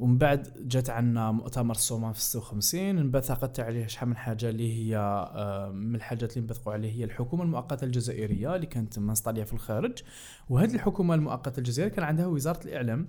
ومن 0.02 0.18
بعد 0.18 0.49
جات 0.68 0.90
عنا 0.90 1.32
مؤتمر 1.32 1.75
الصومام 1.75 2.14
في 2.14 2.21
56 2.21 2.80
انبثقت 2.80 3.61
عليه 3.61 3.87
شحال 3.87 4.09
من 4.09 4.16
حاجة 4.16 4.49
اللي 4.49 4.73
هي 4.73 4.97
آه، 4.97 5.71
من 5.71 5.94
الحاجات 5.94 6.37
اللي 6.37 6.40
انبثقوا 6.40 6.73
عليه 6.73 6.92
هي 6.92 7.04
الحكومة 7.04 7.44
المؤقتة 7.44 7.85
الجزائرية 7.85 8.56
اللي 8.56 8.66
كانت 8.66 8.99
منسطاليه 8.99 9.44
في 9.44 9.52
الخارج. 9.52 9.92
وهذه 10.49 10.75
الحكومة 10.75 11.14
المؤقتة 11.14 11.59
الجزائرية 11.59 11.94
كان 11.94 12.04
عندها 12.04 12.26
وزارة 12.26 12.64
الإعلام 12.64 13.06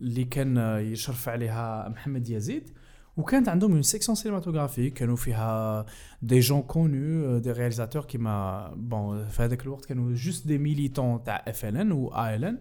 اللي 0.00 0.24
كان 0.24 0.58
آه، 0.58 0.78
يشرف 0.78 1.28
عليها 1.28 1.88
محمد 1.88 2.28
يزيد. 2.28 2.70
وكانت 3.16 3.48
عندهم 3.48 3.72
une 3.72 3.82
section 3.82 4.16
cinématographique 4.16 4.92
كانوا 4.92 5.16
فيها 5.16 5.86
des 6.22 6.40
gens 6.40 6.62
connus 6.62 7.38
des 7.38 7.52
réalisateurs 7.52 8.04
كيما 8.04 8.68
bon 8.76 9.28
في 9.28 9.42
هذاك 9.42 9.62
الوقت 9.62 9.84
كانوا 9.84 10.14
juste 10.14 10.46
des 10.46 10.58
militants 10.58 11.24
تاع 11.24 11.44
FLN 11.48 11.92
و 11.92 12.08
ALN 12.08 12.58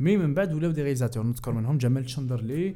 mais 0.00 0.16
من 0.16 0.34
بعد 0.34 0.52
ولاو 0.54 0.70
des 0.70 0.82
réalisateurs 0.82 1.26
نذكر 1.26 1.52
منهم 1.52 1.78
جمال 1.78 2.04
تشندرلي 2.04 2.74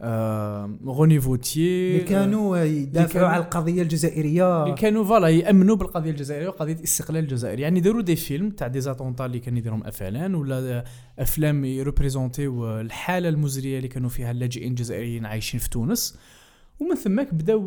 آه، 0.00 0.78
René 0.86 1.20
Vautier 1.20 1.96
اللي 1.96 2.08
كانوا 2.08 2.58
يدافعوا 2.58 3.28
على 3.28 3.42
القضية 3.42 3.82
الجزائريه 3.82 4.64
اللي 4.64 4.74
كانوا 4.74 5.04
voilà 5.04 5.28
يامنوا 5.28 5.76
بالقضية 5.76 6.10
الجزائريه 6.10 6.48
وقضيه 6.48 6.72
الاستقلال 6.72 7.22
الجزائري 7.24 7.62
يعني 7.62 7.80
داروا 7.80 8.02
des 8.02 8.16
films 8.16 8.50
تاع 8.50 8.66
des 8.66 8.80
attentats 8.80 9.26
اللي 9.26 9.38
كانوا 9.38 9.58
يديرهم 9.58 9.84
FLN 9.86 10.34
ولا 10.34 10.84
افلام 11.18 11.64
ي 11.64 11.74
représentiو 11.74 12.80
الحاله 12.80 13.28
المزريه 13.28 13.76
اللي 13.76 13.88
كانوا 13.88 14.08
فيها 14.08 14.30
اللاجئين 14.30 14.70
الجزائريين 14.70 15.26
عايشين 15.26 15.60
في 15.60 15.70
تونس 15.70 16.18
ومن 16.80 16.94
ثماك 16.94 17.34
بداو 17.34 17.60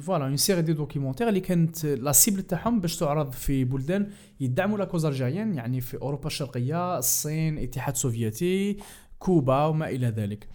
voilà 0.00 0.24
une 0.24 0.36
série 0.36 0.62
de 0.62 0.72
documentaires 0.72 1.28
اللي 1.28 1.40
كانت 1.40 1.86
la 1.86 2.12
cible 2.12 2.42
تاعهم 2.42 2.80
باش 2.80 2.96
تعرض 2.96 3.32
في 3.32 3.64
بلدان 3.64 4.10
يدعموا 4.40 4.78
la 4.78 4.84
cause 4.84 5.04
algérienne 5.04 5.54
يعني 5.54 5.80
في 5.80 5.96
أوروبا 6.02 6.26
الشرقية 6.26 6.98
الصين 6.98 7.58
الاتحاد 7.58 7.94
السوفيتي 7.94 8.76
كوبا 9.18 9.64
وما 9.66 9.88
إلى 9.88 10.06
ذلك. 10.06 10.48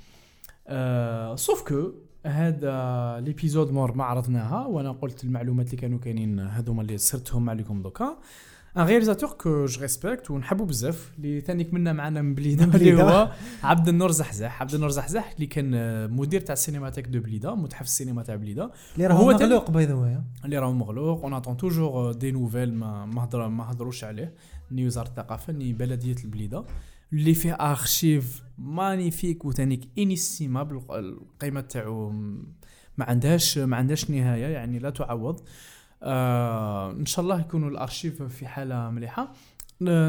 آه 0.68 1.36
sauf 1.36 1.68
que 1.68 1.92
هذا 2.26 3.20
l'épisode 3.20 3.72
مور 3.72 3.96
ما 3.96 4.04
عرضناها 4.04 4.66
وأنا 4.66 4.92
قلت 4.92 5.24
المعلومات 5.24 5.66
اللي 5.66 5.78
كانوا 5.78 6.00
كاينين 6.00 6.40
هذوما 6.40 6.82
اللي 6.82 6.98
سرتهم 6.98 7.50
عليكم 7.50 7.82
دوكا. 7.82 8.18
un 8.78 8.86
réalisateur 8.86 9.30
que 9.30 9.66
je 9.66 9.82
respecte 9.82 10.32
ونحبو 10.32 10.66
بزاف 10.66 11.12
اللي 11.18 11.42
ثاني 11.42 11.64
كملنا 11.64 11.94
معنا 11.94 12.22
من 12.22 12.36
بليده 12.36 12.64
اللي. 12.64 13.04
هو 13.04 13.32
عبد 13.64 13.88
النور 13.88 14.12
زحزح 14.12 14.62
عبد 14.62 14.74
النور 14.74 14.90
زحزح 14.90 15.32
اللي 15.36 15.46
كان 15.46 15.72
مدير 16.12 16.42
تاع 16.42 16.54
ال 16.54 16.58
cinémathèque 16.58 17.08
de 17.08 17.20
بليده 17.20 17.56
متحف 17.56 17.86
السينما 17.86 18.24
تاع 18.24 18.36
بليده 18.36 18.72
اللي 18.96 19.08
هو 19.08 19.10
راهو 19.10 19.32
مغلوق 19.32 19.72
باي 19.72 19.86
ذا 19.86 20.24
اللي 20.46 20.58
راهو 20.60 20.74
مغلوق 20.74 21.24
on 21.24 21.34
attend 21.34 21.58
toujours 21.58 22.12
des 22.14 22.32
nouvelles 22.32 22.74
ما 22.74 23.06
ما 23.06 23.24
هضر 23.24 23.48
ما 23.48 23.72
هضروش 23.72 24.04
عليه 24.04 24.34
ni 24.72 24.86
وزاره 24.86 25.08
الثقافه 25.08 25.54
ni 25.54 25.74
بلديه 25.74 26.16
البليده 26.24 26.64
اللي 27.14 27.34
فيه 27.34 27.54
ارشيف 27.54 28.44
magnifique 28.58 29.46
وتانيك 29.46 29.90
inestimable 29.98 30.82
القيمه 30.90 31.62
تاعو 31.62 32.10
ما 32.98 33.06
عندهاش 33.06 33.58
ما 33.58 33.78
عندهاش 33.78 34.10
نهايه 34.10 34.46
يعني 34.46 34.80
لا 34.80 34.90
تعوض 34.90 35.40
آه 36.06 36.92
إن 36.92 37.06
شاء 37.06 37.24
الله 37.26 37.40
يكونوا 37.40 37.70
الأرشيف 37.70 38.24
في 38.24 38.48
حالة 38.48 38.90
مليحة. 38.90 39.32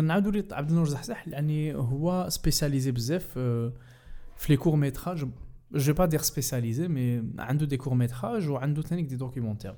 نعاودوا 0.03 0.33
لي 0.33 0.45
عبد 0.53 0.71
النور 0.71 0.87
زحزح 0.89 1.29
يعني 1.29 1.75
هو 1.75 2.27
spécialisé 2.29 2.91
بزاف 2.91 3.27
آه، 3.37 3.73
في 4.37 4.53
les 4.53 4.57
courts-métrages 4.57 4.77
je 4.77 5.27
vais 5.75 5.93
pas 5.95 6.07
dire 6.07 6.21
spécialisé 6.21 6.89
mais 6.89 7.23
عنده 7.39 7.67
des 7.67 7.77
courts-métrages 7.77 8.49
وعنده 8.49 8.83
ثاني 8.83 9.03
des 9.03 9.17
documentaires 9.17 9.75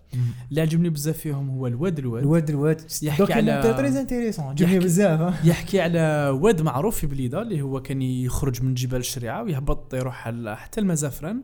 اللي 0.50 0.60
عجبني 0.60 0.88
بزاف 0.90 1.18
فيهم 1.18 1.50
هو 1.50 1.66
الواد 1.66 1.98
الواد. 1.98 2.22
الواد 2.22 2.50
الواد. 2.50 2.80
يحكي 3.02 3.26
على- 3.26 3.76
très 3.76 3.88
intéressant 4.00 4.44
عجبني 4.44 4.72
يحكي- 4.74 4.84
بزاف. 4.84 5.44
يحكي 5.44 5.80
على 5.80 6.28
واد 6.42 6.62
معروف 6.62 6.98
في 6.98 7.06
بليده 7.06 7.42
اللي 7.42 7.62
هو 7.62 7.82
كان 7.82 8.02
يخرج 8.02 8.62
من 8.62 8.74
جبال 8.74 8.98
الشريعة 9.00 9.42
ويهبط 9.42 9.94
يروح 9.94 10.28
حتى 10.54 10.80
المزافران. 10.80 11.42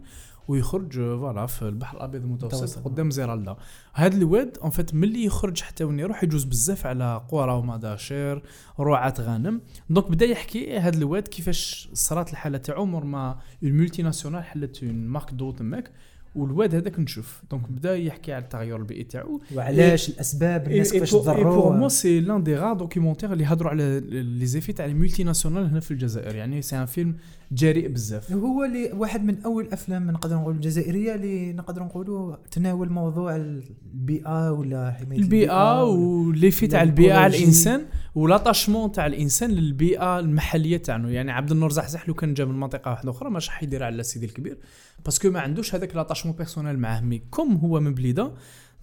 ويخرج 0.49 0.93
voilà 0.93 1.47
في 1.47 1.63
البحر 1.63 1.97
الأبيض 1.97 2.23
المتوسط 2.23 2.55
متوسط. 2.55 2.85
قدام 2.85 3.11
زرالدة. 3.11 3.57
هذا 3.93 4.17
الواد 4.17 4.59
en 4.63 4.71
fait 4.71 4.95
ملي 4.95 5.25
يخرج 5.25 5.61
حتى 5.61 5.85
وين 5.85 6.01
يروح 6.01 6.25
يجوز 6.25 6.45
بزاف 6.45 6.87
على 6.87 7.23
قرى 7.29 7.53
ومداشر 7.53 8.43
رعاة 8.81 9.15
غنم 9.21 9.61
donc 9.91 10.11
بدأ 10.11 10.27
يحكي 10.27 10.79
هذا 10.79 10.99
الواد 10.99 11.29
كيفاش 11.29 11.89
صرات 11.93 12.31
الحالة 12.31 12.59
تاعو. 12.59 12.85
مور 12.85 13.05
ما 13.05 13.39
une 13.63 13.77
multinationale 13.77 14.45
حلت 14.45 14.83
une 14.83 15.07
marque 15.07 15.31
d'eau 15.31 15.51
تماك 15.51 15.91
والواد 16.35 16.75
هذاك 16.75 16.99
نشوف. 17.01 17.43
donc 17.51 17.71
بدأ 17.71 17.97
يحكي 17.97 18.33
على 18.33 18.45
التغير 18.45 18.77
البيئي 18.77 19.05
تاعو. 19.05 19.41
وعلاش 19.55 20.09
الأسباب 20.09 20.67
الناس 20.67 20.93
كيفاش 20.93 21.15
pour 21.15 21.25
moi 21.25 21.35
تضروا 21.35 21.89
c'est 21.89 22.21
l'un 22.21 22.43
des 22.43 22.55
rares 22.55 22.75
documentaires 22.75 23.33
اللي 23.33 23.45
هضروا 23.45 23.71
على 23.71 24.01
les 24.11 24.47
effets 24.47 24.73
تاع 24.73 24.85
ال 24.85 25.25
multinationale 25.25 25.67
هنا 25.67 25.81
في 25.81 25.91
الجزائر. 25.91 26.35
يعني 26.35 26.63
c'est 26.63 26.77
un 26.77 26.87
film 26.87 27.17
جريء 27.55 27.89
بزاف. 27.89 28.33
هو 28.33 28.65
اللي 28.65 28.91
واحد 28.93 29.25
من 29.25 29.43
أول 29.43 29.65
الافلام 29.65 30.11
نقدر 30.11 30.37
نقول 30.37 30.55
الجزائريه 30.55 31.15
اللي 31.15 31.53
نقدر 31.53 31.83
نقولوا 31.83 32.37
تناول 32.51 32.89
موضوع 32.91 33.37
البيئة 33.37 34.53
ولا 34.53 34.91
حماية 35.01 35.19
البيئة 35.19 35.85
ولا- 35.85 35.99
و 36.29 36.34
les 36.34 36.51
effets 36.51 36.67
تاع 36.67 36.83
البيئة 36.83 37.15
على. 37.15 37.37
الإنسان 37.39 37.81
و 38.15 38.20
l'attachement 38.20 38.93
تاع 38.93 39.07
الإنسان 39.07 39.51
للبيئة 39.51 40.19
المحلية 40.19 40.77
تاعنا 40.77 41.11
يعني 41.11 41.33
عبد 41.33 41.51
النور 41.51 41.71
زحزح 41.73 42.09
لو 42.09 42.15
كان 42.15 42.35
جا 42.35 42.45
من 42.45 42.61
منطقة 42.61 42.91
واحدة 42.91 43.11
أخرى 43.11 43.31
مش 43.31 43.49
راح 43.49 43.63
يدير 43.63 43.83
على 43.85 44.03
سيدي 44.03 44.27
الكبير. 44.27 44.59
parce 45.05 45.21
que 45.21 45.31
ما 45.31 45.41
عندوش 45.41 45.75
هذاك 45.75 45.97
l'attachement 45.97 46.35
personnel 46.37 46.79
معاه. 46.79 47.01
mais 47.01 47.19
comme 47.31 47.57
هو 47.57 47.81
من 47.81 47.95
بليدة 47.95 48.33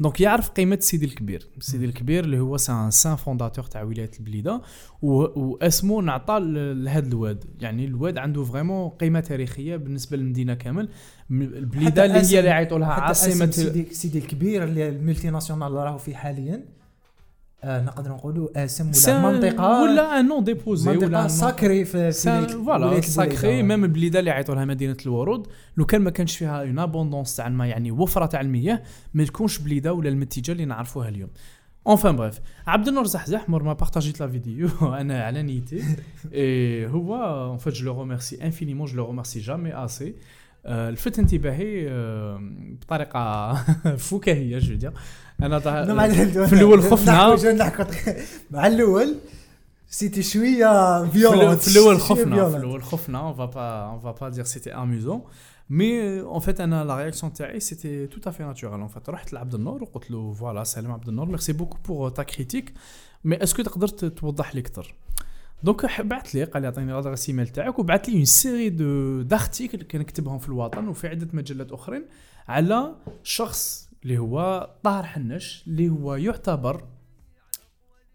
donc 0.01 0.21
يعرف 0.21 0.49
قيمه 0.49 0.77
سيدي 0.79 1.05
الكبير 1.05 1.47
سيدي 1.59 1.85
الكبير 1.85 2.23
اللي 2.23 2.39
هو 2.39 2.57
saint 2.57 2.91
saint 2.91 3.15
fondateur 3.15 3.65
تاع 3.65 3.83
ولايه 3.83 4.11
البليده 4.19 4.61
واسمه 5.01 6.01
نعطى 6.01 6.39
لهذا 6.75 7.07
الواد 7.07 7.45
يعني 7.59 7.85
الواد 7.85 8.17
عنده 8.17 8.43
vraiment 8.43 8.89
قيمة 8.89 9.19
تاريخية 9.19 9.75
بالنسبة 9.75 10.17
للمدينة 10.17 10.53
كامل. 10.53 10.89
البليده 11.31 12.05
اللي 12.05 12.19
هي 12.19 12.39
اللي 12.39 12.49
يعيطوا 12.49 12.79
لها 12.79 12.93
عاصمة 12.93 13.51
سيدي, 13.51 13.93
سيدي 13.93 14.19
الكبير 14.19 14.63
اللي 14.63 14.89
ال 14.89 15.29
multinationale 15.29 15.67
اللي 15.67 15.83
راهو 15.83 15.97
فيه 15.97 16.15
حاليا. 16.15 16.65
آه 17.63 17.81
نقدر 17.81 18.09
نقولوا 18.11 18.63
اسم 18.65 18.83
ولا 18.85 18.93
saint- 18.93 19.23
منطقه 19.23 19.81
ولا 19.83 20.21
nom 20.21 20.43
déposé 20.43 20.97
ولا 20.97 21.21
un 21.23 21.29
nom- 21.29 21.31
sacré 21.31 21.85
في, 21.85 22.11
voilà 22.65 23.01
sacré. 23.01 23.63
même 23.63 23.83
البليده 23.83 24.19
اللي 24.19 24.29
يعيطوا 24.31 24.55
لها 24.55 24.65
مدينة 24.65 24.97
الورود. 25.05 25.47
لو 25.77 25.85
كان 25.85 26.01
ما 26.01 26.09
كانش 26.09 26.37
فيها 26.37 26.61
une 26.61 26.79
abondance 26.79 27.35
تاع 27.35 27.47
الماء 27.47 27.67
يعني 27.67 27.91
وفرة 27.91 28.25
تاع 28.25 28.41
المياه 28.41 28.81
ما 29.13 29.23
تكونش 29.23 29.57
بليدة 29.59 29.93
ولا 29.93 30.09
المتيجه 30.09 30.51
اللي 30.51 30.65
نعرفوها 30.65 31.09
اليوم. 31.09 31.29
enfin 31.87 32.15
bref 32.15 32.39
عبد 32.67 32.87
النور 32.87 33.05
زحزح 33.05 33.49
مور 33.49 33.63
ما 33.63 33.73
partagيت 33.73 34.19
la 34.19 34.27
vidéo 34.27 34.67
أنا 34.81 35.23
على 35.23 35.41
نيتي. 35.43 35.83
اي 36.33 36.87
هو 36.87 37.15
en 37.15 37.57
fait 37.57 37.73
je 37.73 37.85
le 37.93 38.01
remercie 38.01 38.43
infiniment 38.43 38.87
je 38.87 38.97
le 38.97 39.05
remercie 39.05 39.39
jamais 39.39 39.85
assez 39.85 40.15
لفت 40.65 41.19
انتباهي 41.19 41.89
آه، 41.89 42.39
بطريقة 42.81 43.53
فكاهية 44.09 44.59
je 44.59 44.75
dirais 44.75 44.93
أنا 45.41 45.59
في 46.47 46.53
الأول 46.55 46.81
خفنا. 46.83 47.13
مع 48.51 48.67
الأول 48.67 49.15
c'était 49.89 50.23
شوية 50.23 51.03
في 51.05 51.09
الأول- 51.09 51.11
violente 51.13 51.61
في 51.61 51.67
الأول 51.79 51.99
خفنا 51.99 52.49
في 52.49 52.57
الأول 52.57 52.83
خفنا. 52.83 53.19
on 53.19 53.33
va 53.33 53.45
pas 53.45 53.61
on 53.85 53.99
va 53.99 54.11
pas 54.11 54.29
dire 54.29 54.43
c'était 54.43 54.73
amusant 54.73 55.21
mais 55.69 56.21
en 56.21 56.39
fait 56.39 56.61
أنا 56.61 56.83
la 56.83 56.95
réaction 56.97 57.33
تاعي 57.33 57.59
c'était 57.59 58.07
tout 58.07 58.29
à 58.29 58.32
fait 58.32 58.43
naturel 58.43 58.79
en 58.79 58.87
fait 58.87 59.09
رحت 59.09 59.33
لعبد 59.33 59.53
النور 59.55 59.83
وقلت 59.83 60.11
له 60.11 60.33
voilà 60.33 60.63
سلام 60.63 60.91
عبد 60.91 61.07
النور. 61.07 61.25
merci 61.25 61.53
beaucoup 61.53 61.77
pour 61.87 62.09
ta 62.09 62.23
critique 62.23 62.73
mais 63.23 63.43
est-ce 63.43 63.55
que 63.55 63.61
تقدر 63.63 63.87
توضح 63.87 64.55
لي 64.55 64.61
أكثر 64.61 64.93
donc 65.63 65.85
ح- 65.85 66.01
بعث 66.01 66.35
لي 66.35 66.43
قال 66.43 66.61
لي 66.61 66.67
أعطيني 66.67 66.91
l'adresse 66.91 67.29
email 67.29 67.47
تاعك 67.47 67.79
وبعث 67.79 68.09
لي 68.09 68.15
une 68.15 68.25
série 68.25 68.69
de 68.69 69.21
d'articles 69.21 69.81
كان 69.81 70.01
كتبهم 70.01 70.39
في 70.39 70.47
الوطن 70.49 70.87
وفي 70.87 71.07
عدة 71.07 71.27
مجلات 71.33 71.71
أخرين 71.71 72.05
على 72.47 72.95
شخص 73.23 73.89
اللي 74.03 74.17
هو 74.17 74.69
طاهر 74.83 75.03
حناش 75.03 75.63
اللي 75.67 75.89
هو 75.89 76.15
يعتبر 76.15 76.83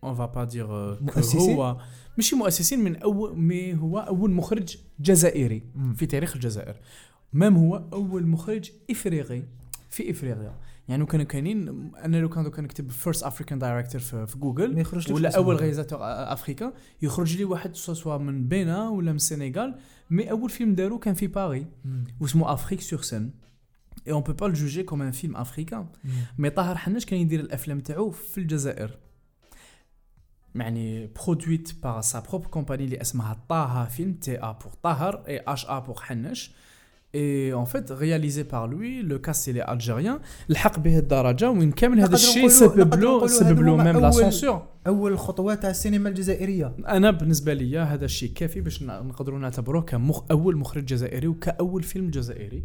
on 0.05 0.15
va 0.15 0.27
pas 0.27 0.45
dire؟ 0.45 0.67
هو 1.51 1.77
ماشي 2.17 2.37
مؤسسين 2.37 2.85
من 2.85 2.97
اول 2.97 3.39
mais 3.39 3.75
هو 3.75 3.99
أول 3.99 4.31
مخرج 4.31 4.77
جزائري. 5.01 5.63
في 5.95 6.07
تاريخ 6.07 6.35
الجزائر 6.35 6.77
même 7.33 7.57
هو 7.57 7.77
أول 7.93 8.27
مخرج 8.27 8.71
إفريقي 8.91 9.43
في 9.91 10.11
إفريقيا 10.11 10.55
يعني 10.88 11.07
كانوا 11.07 11.25
كاينين 11.27 11.68
أنا 11.94 12.16
لو 12.16 12.29
كان 12.29 12.44
دوكا 12.44 12.62
نكتب 12.62 12.90
first 12.91 13.23
African 13.23 13.59
director 13.59 14.01
في, 14.01 14.27
في 14.27 14.37
ما 14.37 14.42
جوجل 14.42 14.79
يخرجلكش 14.79 15.11
ولا. 15.11 15.37
أول 15.37 15.61
réalisateur 15.61 15.99
africain 16.03 16.73
يخرج 17.03 17.37
لي 17.37 17.44
واحد 17.44 17.77
سوا 17.77 17.94
سوا 17.94 18.18
من 18.18 18.49
بينا 18.49 18.88
ولا 18.88 19.11
من 19.11 19.16
السنغال 19.16 19.79
mais 20.11 20.31
أول 20.31 20.51
فيلم 20.51 20.75
دارو 20.75 20.99
كان 20.99 21.14
في 21.14 21.27
باري. 21.27 21.66
واسمه 22.20 22.53
Afrique 22.53 22.81
sur 22.81 23.03
Seine 23.03 23.31
et 24.07 24.12
on 24.12 24.23
peut 24.23 24.33
pas 24.33 24.47
le 24.47 24.57
juger 24.57 24.83
comme 24.83 25.03
un 25.03 25.11
film 25.11 25.37
africain. 25.37 25.87
mais 26.39 26.51
طاهر 26.51 26.77
حناش 26.77 27.07
كان 27.07 27.20
يدير 27.20 27.40
الأفلام 27.40 27.81
تاعو 27.81 28.11
في 28.11 28.38
الجزائر 28.38 28.99
يعني 30.55 31.07
produite 31.07 31.73
par 31.83 32.01
sa 32.01 32.21
propre 32.21 32.47
compagnie 32.47 32.85
اللي 32.85 33.01
اسمها 33.01 33.44
Taha 33.49 33.85
Film 33.85 34.12
T 34.12 34.39
A 34.39 34.53
pour 34.53 34.73
طاهر 34.83 35.25
et 35.29 35.39
H 35.39 35.67
A 35.67 35.79
pour 35.79 36.01
حناش 36.01 36.55
et 37.17 37.53
en 37.53 37.65
fait 37.65 37.93
réalisé 37.93 38.43
par 38.43 38.67
lui 38.67 39.03
le 39.03 39.19
cast 39.19 39.49
اللي 39.49 39.73
algérien 39.73 40.19
لحق 40.49 40.79
به 40.79 40.99
الدرجه 40.99 41.51
وين 41.51 41.73
كامل 41.73 42.01
هذا 42.01 42.15
الشيء 42.15 42.49
سبب 42.49 42.95
له 42.95 43.27
سبب 43.27 43.61
له 43.61 43.77
même 43.77 43.99
la 43.99 44.11
censure 44.11 44.62
اول 44.87 45.19
خطوات 45.19 45.63
تاع 45.63 45.71
السينما 45.71 46.09
الجزائريه 46.09 46.73
أنا 46.89 47.11
بالنسبة 47.11 47.55
لي 47.55 47.79
هذا 47.79 48.05
الشيء 48.05 48.33
كافي 48.33 48.61
باش 48.61 48.83
نقدروا 48.83 49.39
نعتبروه 49.39 49.83
كمخ 49.83 50.23
أول 50.31 50.57
مخرج 50.57 50.85
جزائري 50.85 51.27
وكأول 51.27 51.83
فيلم 51.83 52.11
جزائري. 52.11 52.63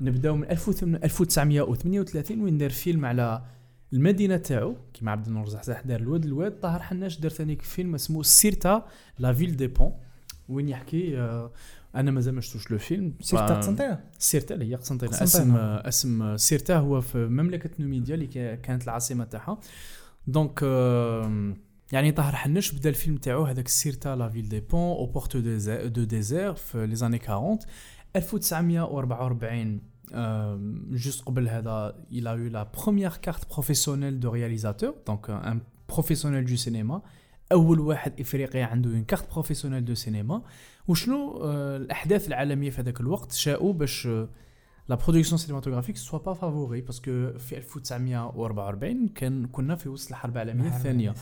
نبدأو 0.00 0.36
من 0.36 0.44
1938 0.44 2.40
وين 2.40 2.58
دار 2.58 2.70
فيلم 2.70 3.04
على 3.04 3.42
المدينة 3.92 4.36
تاعو. 4.36 4.76
كيما 4.94 5.10
عبد 5.10 5.26
النور 5.26 5.48
زحزح 5.48 5.80
دار 5.80 6.00
الواد 6.00 6.24
الواد 6.24 6.60
طاهر 6.60 6.82
حناش 6.82 7.20
دار 7.20 7.30
ثاني 7.30 7.56
فيلم 7.56 7.94
اسمه 7.94 8.22
Cirta 8.22 8.86
la 9.18 9.32
ville 9.32 9.56
des 9.56 9.66
ponts. 9.66 9.92
وين 10.48 10.68
يحكي 10.68 11.18
آه، 11.18 11.50
أنا 11.96 12.10
مازال 12.10 12.34
ما 12.34 12.40
شفتوش 12.40 12.70
le 12.70 12.78
film. 12.78 13.14
سيرتا 13.20 13.58
قسنطينه 13.58 14.00
سيرتا 14.18 14.54
اللي 14.54 14.70
هي 14.70 14.74
قسنطينه. 14.74 15.12
اسم 15.22 15.56
اسم 15.56 16.36
سيرتا 16.36 16.76
هو 16.76 17.00
في 17.00 17.18
مملكة 17.26 17.70
نوميديا 17.78 18.14
اللي 18.14 18.26
كا- 18.26 18.54
كانت 18.54 18.84
العاصمة 18.84 19.24
تاعها. 19.24 19.60
donc 20.26 20.60
آه، 20.62 21.54
يعني 21.92 22.12
طاهر 22.12 22.34
حناش 22.36 22.72
بدأ 22.72 22.88
الفيلم 22.88 23.16
تاعو 23.16 23.44
هذاك 23.44 23.68
Cirta 23.68 24.16
la 24.16 24.28
ville 24.28 24.48
des 24.48 24.60
ponts 24.60 24.80
أو 24.80 25.06
portes 25.06 25.36
du 25.36 25.58
du 25.88 26.04
désert 26.04 26.54
في 26.54 26.86
les 26.86 26.94
années 26.96 27.20
40 27.28 27.58
1944 28.16 29.80
juste 30.90 31.22
قبل 31.24 31.48
هذا 31.48 31.94
il 32.12 32.24
a 32.26 32.34
eu 32.36 32.48
la 32.50 32.64
première 32.64 33.20
carte 33.20 33.44
professionnelle 33.44 34.18
de 34.18 34.28
réalisateur. 34.28 34.94
Donc 35.06 35.28
un 35.30 35.58
professionnel 35.86 36.44
du 36.44 36.56
cinéma. 36.56 37.02
أول 37.52 37.80
واحد 37.80 38.20
إفريقي 38.20 38.62
عنده 38.62 38.90
une 39.02 39.14
carte 39.16 39.26
professionnelle 39.26 39.84
de 39.84 39.94
cinéma. 40.04 40.40
وشنو 40.90 41.40
آه، 41.42 41.76
الأحداث 41.76 42.28
العالمية 42.28 42.70
في 42.70 42.80
هذاك 42.80 43.00
الوقت 43.00 43.32
شاءوا 43.32 43.72
باش 43.72 44.08
la 44.88 44.94
production 44.94 45.38
cinématographique 45.38 45.96
soit 45.96 46.18
pas 46.18 46.34
favorisée 46.34 46.80
parce 46.80 47.16
que 47.16 47.38
في 47.38 47.56
1944 47.56 49.08
كان 49.08 49.46
كنا 49.46 49.74
في 49.76 49.88
وسط 49.88 50.08
الحرب 50.08 50.32
العالمية 50.32 50.68
الثانية. 50.68 51.14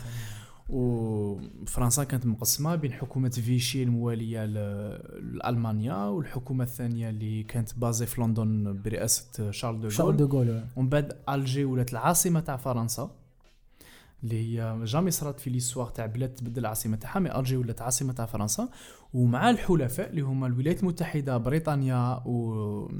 وفرنسا 0.69 2.03
كانت 2.03 2.25
مقسمة 2.25 2.75
بين 2.75 2.93
حكومة 2.93 3.29
فيشي 3.29 3.83
الموالية 3.83 4.45
لألمانيا 4.45 5.95
والحكومة 5.95 6.63
الثانية 6.63 7.09
اللي 7.09 7.43
كانت 7.43 7.75
basée 7.77 8.05
في 8.05 8.21
لندن 8.21 8.81
برئاسة 8.85 9.51
شارل 9.51 9.81
دو 9.81 9.89
شارل 9.89 10.09
غول. 10.09 10.17
دو 10.17 10.25
غول 10.25 10.63
ومن 10.75 10.89
بعد 10.89 11.17
ألجي 11.29 11.65
ولات 11.65 11.91
العاصمة 11.91 12.39
تاع 12.39 12.57
فرنسا. 12.57 13.11
اللي 14.23 14.59
هي 14.59 14.79
jamais 14.83 15.11
صرات 15.11 15.39
في 15.39 15.49
l'histoire 15.49 15.87
تاع 15.89 16.05
بلاد 16.05 16.33
تبدل 16.33 16.61
العاصمه 16.61 16.97
تاعها 16.97 17.19
mais 17.19 17.39
Alger 17.39 17.57
ولات 17.57 17.81
عاصمة 17.81 18.13
تاع 18.13 18.25
فرنسا. 18.25 18.69
ومع 19.13 19.49
الحلفاء 19.49 20.09
اللي 20.09 20.21
هما 20.21 20.47
الولايات 20.47 20.83
المتحدة 20.83 21.37
بريطانيا 21.37 22.21
و 22.25 22.91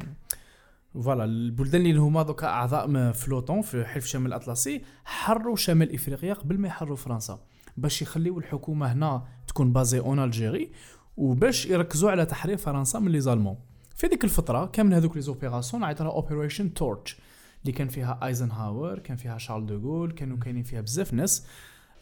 voilà 0.93 1.23
البلدان 1.23 1.81
اللي 1.81 1.99
هما 1.99 2.23
دوكا 2.23 2.47
أعضاء 2.47 3.11
في 3.11 3.29
l'OTAN 3.31 3.61
في 3.61 3.85
حلف 3.85 4.05
شمال 4.05 4.27
الاطلسي 4.27 4.81
حرروا 5.05 5.55
شمال 5.55 5.93
إفريقيا 5.93 6.33
قبل 6.33 6.57
ما 6.57 6.67
يحرروا 6.67 6.95
فرنسا. 6.95 7.39
باش 7.77 8.01
يخليو 8.01 8.39
الحكومة 8.39 8.93
هنا 8.93 9.23
تكون 9.47 9.73
basée 9.73 9.99
en 9.99 10.19
Algérie 10.19 10.71
وباش 11.17 11.65
يركزوا 11.65 12.11
على 12.11 12.25
تحرير 12.25 12.57
فرنسا 12.57 12.99
من 12.99 13.11
les 13.11 13.19
Allemands. 13.19 13.57
في 13.95 14.07
ديك 14.07 14.23
الفترة 14.23 14.65
كان 14.65 14.85
من 14.85 14.93
هذوك 14.93 15.15
les 15.15 15.21
opérations 15.21 15.83
عيطوها 15.83 16.09
Operation 16.09 16.73
Torch 16.73 17.17
اللي 17.61 17.71
كان 17.71 17.87
فيها 17.87 18.19
ايزنهاور 18.23 18.99
كان 18.99 19.17
فيها 19.17 19.37
شارل 19.37 19.65
دو 19.65 19.77
غول 19.77 20.11
كانوا 20.11 20.37
كاينين 20.37 20.63
فيها 20.63 20.81
بزاف 20.81 21.13
ناس 21.13 21.45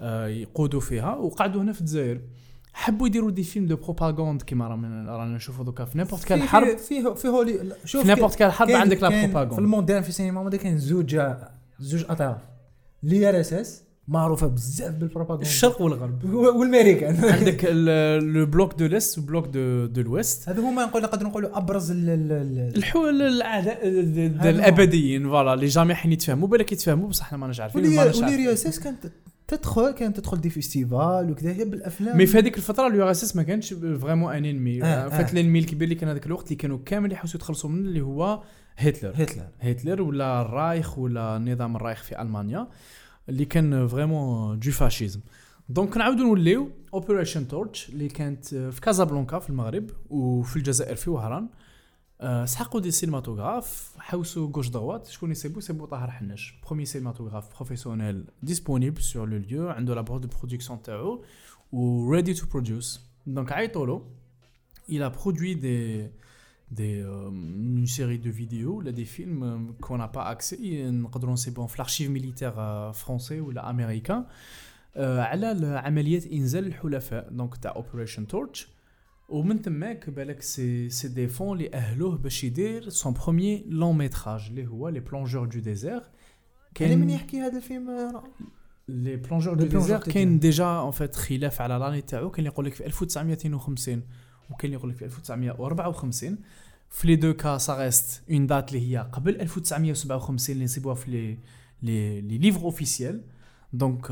آه، 0.02 0.28
يقودوا 0.28 0.80
فيها 0.80 1.16
وقعدوا 1.16 1.62
هنا 1.62 1.74
في 1.74 1.82
الجزائر. 1.82 2.22
حبوا 2.74 3.08
يديروا 3.08 3.32
des 3.32 3.44
films 3.44 3.66
de 3.66 3.76
propagande 3.76 4.42
كيما 4.42 4.68
رانا 4.68 5.18
رانا 5.18 5.36
نشوفوا 5.36 5.66
دوكا 5.66 5.86
في 5.86 5.98
n'importe 5.98 6.24
quelle 6.24 6.42
حرب. 6.42 6.78
في 6.78 7.16
في 7.16 7.28
هولي 7.28 7.76
شوف 7.86 8.02
في 8.02 8.08
n'importe 8.08 8.36
quelle 8.36 8.52
حرب 8.52 8.72
عندك 8.72 9.04
la 9.04 9.10
كاين 9.10 9.28
في 9.28 9.34
propagande 9.34 9.60
mondiale 9.60 10.04
في 10.04 10.10
السينما 10.10 10.50
كاين 10.50 10.78
زوج 10.78 11.22
زوج 11.80 12.06
أطراف. 12.10 12.38
l'URSS 13.04 13.84
معروفة 14.08 14.48
بزاف 14.48 14.96
بالبروباغندا. 14.96 15.46
الشرق 15.46 15.82
والغرب. 15.82 16.24
والامريكان 16.60 17.16
عندك 17.26 17.66
le 18.36 18.46
bloc 18.46 18.74
de 18.80 18.86
l'Est 18.86 19.18
و 19.18 19.24
bloc 19.24 19.48
de 19.48 19.86
de 19.86 20.02
l'Ouest. 20.02 20.50
هذا 20.50 20.62
هما 20.62 20.86
نقول 20.86 21.02
نقدر 21.02 21.26
نقولوا 21.26 21.58
أبرز 21.58 21.92
ال- 21.92 22.10
ال- 22.10 22.32
ال- 22.32 22.78
الحول 22.78 23.22
الأعداء. 23.22 23.80
الأبديين. 24.50 25.24
voilà 25.30 25.54
اللي 25.54 25.66
jamais 25.66 25.96
حين 25.96 26.12
يتفاهموا 26.12 26.48
بالك 26.48 26.72
يتفاهموا 26.72 27.08
بصح 27.10 27.26
إحنا 27.26 27.38
ماناش 27.38 27.60
عارفين 27.60 27.82
ولي 27.82 28.54
S 28.54 28.80
كانت 28.80 29.12
تدخل 29.48 29.92
كانت 29.92 30.18
تدخل 30.20 30.42
des 30.42 30.50
festivals 30.50 31.32
وكذا 31.32 31.52
هي 31.52 31.66
بالأفلام. 31.66 32.18
mais 32.18 32.26
في 32.26 32.38
هذيك 32.38 32.58
الفترة 32.58 32.88
l'US 32.88 33.24
S 33.24 33.36
ما 33.36 33.44
كانش 33.44 33.74
vraiment 33.74 34.34
un 34.36 34.46
ennemi 34.46 34.84
آه، 34.84 35.10
فات 35.10 35.30
آه. 35.30 35.34
l'ennemi 35.34 35.60
الكبير 35.60 35.84
اللي 35.84 35.96
كان 35.96 36.10
هذاك 36.10 36.26
الوقت 36.26 36.44
اللي 36.46 36.56
كانوا 36.56 36.80
كامل 36.86 37.12
يحوسوا 37.12 37.36
يتخلصوا 37.40 37.70
منه 37.70 37.88
اللي 37.88 38.02
هو 38.02 38.42
هتلر. 38.78 39.12
هتلر. 39.16 39.48
هتلر 39.60 40.02
ولا 40.02 40.42
الرايخ 40.42 40.98
ولا 40.98 41.38
النظام 41.38 41.76
الرايخ 41.76 42.04
في 42.04 42.22
ألمانيا. 42.22 42.68
اللي 43.30 43.46
كان 43.46 43.88
vraiment 43.88 44.60
du 44.60 44.72
fascisme. 44.72 45.20
donc 45.70 45.98
نعاودوا 45.98 46.26
نوليو 46.26 46.72
Operation 46.94 47.48
Torch 47.48 47.90
اللي 47.90 48.08
كانت 48.08 48.46
في 48.46 48.82
كازابلانكا 48.82 49.40
في 49.40 49.50
المغرب 49.50 49.90
وفي 50.10 50.56
الجزائر 50.56 50.96
في 50.96 51.10
وهران. 51.10 51.50
أه، 52.22 52.46
سحقوا 52.46 52.82
des 52.82 52.92
cinématographes 52.92 53.96
حوسوا 54.00 54.52
gauche 54.56 54.68
droite 54.68 55.08
شكون 55.08 55.32
يسيبوا 55.32 55.58
يسيبوا 55.58 55.88
طاهر 55.88 56.12
حناش. 56.12 56.56
premier 56.66 56.86
cinématographe 56.86 57.56
professionnel 57.56 58.26
disponible 58.44 59.02
sur 59.02 59.30
le 59.30 59.38
lieu 59.38 59.70
عنده 59.70 59.96
la 59.96 60.02
de 60.02 60.20
production 60.20 60.82
تاعو 60.82 61.24
و 61.72 62.12
ready 62.12 62.34
to 62.34 62.48
produce 62.48 63.02
donc 63.28 63.52
il 64.90 65.04
a 65.04 65.10
produit 65.10 65.56
des 65.56 66.10
des 66.72 67.02
euh, 67.02 67.30
une 67.80 67.88
série 67.88 68.20
de 68.20 68.30
vidéos 68.30 68.82
là 68.86 68.92
des 68.92 69.06
films 69.16 69.44
euh, 69.44 69.74
qu'on 69.82 69.98
n'a 69.98 70.08
pas 70.08 70.26
accès 70.36 70.58
نقدروا 70.92 71.34
نسيبوهم 71.34 71.68
في 71.68 71.84
l'archive 71.84 72.10
militaire 72.10 72.56
euh, 72.58 72.94
français 73.06 73.32
ولا 73.32 73.70
امريكان 73.70 74.26
آه، 74.96 75.22
على 75.22 75.52
ال- 75.52 75.78
عمليات 75.78 76.26
انزال 76.28 76.68
الحلفاء 76.68 77.30
donc 77.30 77.58
تاع 77.58 77.76
Operation 77.76 78.28
Torch 78.28 78.68
ومن 79.30 79.62
تماك 79.62 80.10
بالك 80.10 80.42
c'est 80.42 80.90
c'est 80.90 81.08
des 81.08 81.28
fonds 81.28 81.58
اللي 81.58 81.74
اهلوه 81.74 82.18
باش 82.18 82.44
يدير 82.44 82.90
son 82.90 83.14
premier 83.14 83.66
long 83.70 83.98
métrage 83.98 84.48
اللي 84.50 84.68
هو 84.68 84.90
les 84.90 85.00
plongeurs 85.00 85.46
du 85.46 85.60
désert 85.60 86.02
كاين 86.76 87.00
من 87.00 87.10
يحكي 87.10 87.40
هذا 87.42 87.58
الفيلم 87.58 87.90
آه، 87.90 88.24
لي 88.88 89.16
بلونجور 89.16 89.56
Les 89.56 89.60
دو 89.60 89.66
plongeurs 89.70 89.74
ديزير 89.74 90.00
du 90.00 90.04
كاين 90.10 90.38
désert. 90.38 90.42
ديجا 90.42 90.66
اون 90.66 90.92
فيت 90.92 91.16
خلاف 91.16 91.62
على 91.62 91.78
l'année 91.78 92.02
تاعو 92.02 92.30
كاين 92.30 92.40
اللي 92.40 92.50
يقول 92.54 92.66
لك 92.66 92.74
في 92.74 92.86
1952 92.86 94.04
وكاين 94.50 94.66
اللي 94.66 94.78
يقول 94.78 94.90
لك 94.90 94.98
في 94.98 95.06
1954 95.06 96.38
في 96.90 97.08
les 97.08 97.16
deux 97.16 97.34
cas 97.34 97.58
ça 97.58 97.84
reste 97.84 98.22
une 98.32 98.48
date 98.48 98.74
اللي 98.74 98.92
هي 98.92 99.10
قبل 99.12 99.42
1957 99.42 100.54
اللي 100.54 100.66
نسيبوها 100.66 100.96
في 100.96 101.12
les 101.12 101.38
les 101.84 102.22
les 102.22 102.38
livres 102.38 102.62
officiels 102.62 103.22
donc 103.74 104.06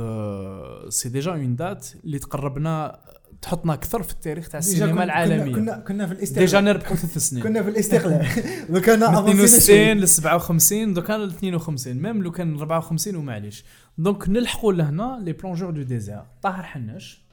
c'est 0.90 1.10
déjà 1.10 1.32
une 1.32 1.56
date 1.56 1.88
اللي 2.04 2.20
تقربنا 2.20 3.00
تحطنا 3.42 3.74
أكثر 3.74 4.04
في 4.04 4.14
التاريخ 4.14 4.50
تاع 4.50 4.60
السينما 4.60 5.04
العالمية. 5.04 5.56
كنا 5.56 5.80
كنا 5.80 6.08
في 6.08 6.14
الاستقلال. 6.14 6.46
déjà 6.46 6.62
نربحوا 6.62 6.96
ثلاث 6.96 7.18
سنين. 7.18 7.44
كنا 7.44 7.64
في 7.64 7.70
الاستقلال. 7.70 8.28
من 8.70 8.78
افونسينا 8.78 9.46
62 9.46 9.60
شوي. 9.60 9.94
ل 9.94 10.08
57 10.08 10.94
دوكا 10.94 11.14
ل 11.14 11.30
52 11.30 12.02
même 12.02 12.24
لو 12.24 12.32
كان 12.32 12.58
54 12.58 13.16
ومعليش 13.16 13.66
donc 13.98 14.30
نلحقوا 14.30 14.74
لهنا 14.74 15.20
les 15.22 15.34
plongeurs 15.34 15.72
du 15.72 15.82
désert 15.82 16.22
طاهر 16.42 16.64
حناش. 16.64 17.25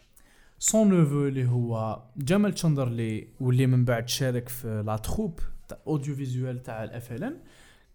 son 0.64 0.88
neveu 0.88 1.26
اللي 1.26 1.48
هو 1.48 2.02
جمال 2.16 2.52
تشندرلي 2.52 3.28
واللي 3.40 3.66
من 3.66 3.84
بعد 3.84 4.08
شارك 4.08 4.48
في 4.48 4.82
la 4.86 4.96
troupe 4.96 5.40
audiovisuelle 5.86 6.62
تاع 6.62 6.84
ال 6.84 7.24
FLN 7.24 7.36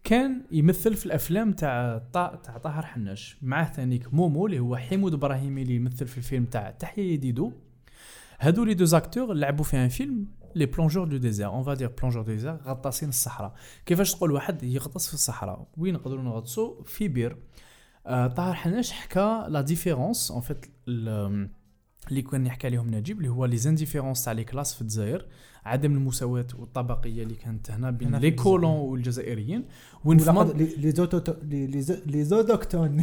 كان 0.04 0.42
يمثل 0.52 0.96
في 0.96 1.06
الأفلام 1.06 1.54
تاع 1.54 2.02
تاع 2.14 2.36
طاهر 2.64 2.86
حناش. 2.86 3.38
معاه 3.42 3.72
ثانيك 3.72 4.14
مومو 4.14 4.46
اللي 4.46 4.60
هو 4.60 4.76
حمود 4.76 5.14
إبراهيمي 5.14 5.62
اللي 5.62 5.76
يمثل 5.76 6.08
في 6.08 6.18
الفيلم 6.18 6.46
تاع 6.46 6.72
تحيا 6.72 7.04
يديدو. 7.04 7.52
هادو 8.40 8.64
les 8.64 8.74
deux 8.74 8.86
acteurs 8.86 9.34
لعبوا 9.34 9.66
في 9.66 9.78
un 9.78 9.90
film 9.90 10.28
les 10.56 10.66
plongeurs 10.66 11.08
du 11.08 11.18
désert. 11.18 11.48
on 11.48 11.64
va 11.64 11.73
dire 11.73 11.92
plongeurs 12.00 12.24
du 12.24 12.32
désert 12.32 12.56
غطاسين 12.56 13.10
الصحراء 13.10 13.54
كيفاش 13.86 14.16
تقول 14.16 14.32
واحد 14.32 14.64
يغطس 14.64 15.08
في 15.08 15.14
الصحراء؟ 15.14 15.68
وين 15.78 15.94
نقدروا 15.94 16.24
نغطسوا 16.24 16.84
في 16.84 17.08
بير. 17.08 17.38
آه 18.06 18.28
طاهر 18.28 18.54
حناش 18.54 18.92
حكى 18.92 19.46
la 19.48 19.62
différence 19.62 20.32
en 20.32 20.42
fait 20.42 20.66
اللي 22.10 22.22
كان 22.22 22.46
يحكي 22.46 22.68
عليهم 22.68 22.90
نجيب 22.92 23.18
اللي 23.18 23.30
هو 23.30 23.46
les 23.46 23.58
indifférences 23.58 24.24
تاع 24.24 24.34
les 24.34 24.44
classes 24.44 24.74
في 24.74 24.82
الجزائر 24.82 25.26
عدم 25.66 25.92
المساواة 25.94 26.46
والطبقية 26.60 27.24
اللي 27.24 27.36
كانت 27.36 27.72
هنا 27.72 27.92
بين 27.92 28.16
les. 28.16 28.32
colons 28.32 28.72
والجزائريين. 28.72 29.64
قد- 30.50 30.62
les 30.78 30.92
auto- 30.92 31.34
les 31.44 31.68
les 31.68 31.82
au- 31.82 31.96
les 32.06 32.24
autochtones 32.24 32.98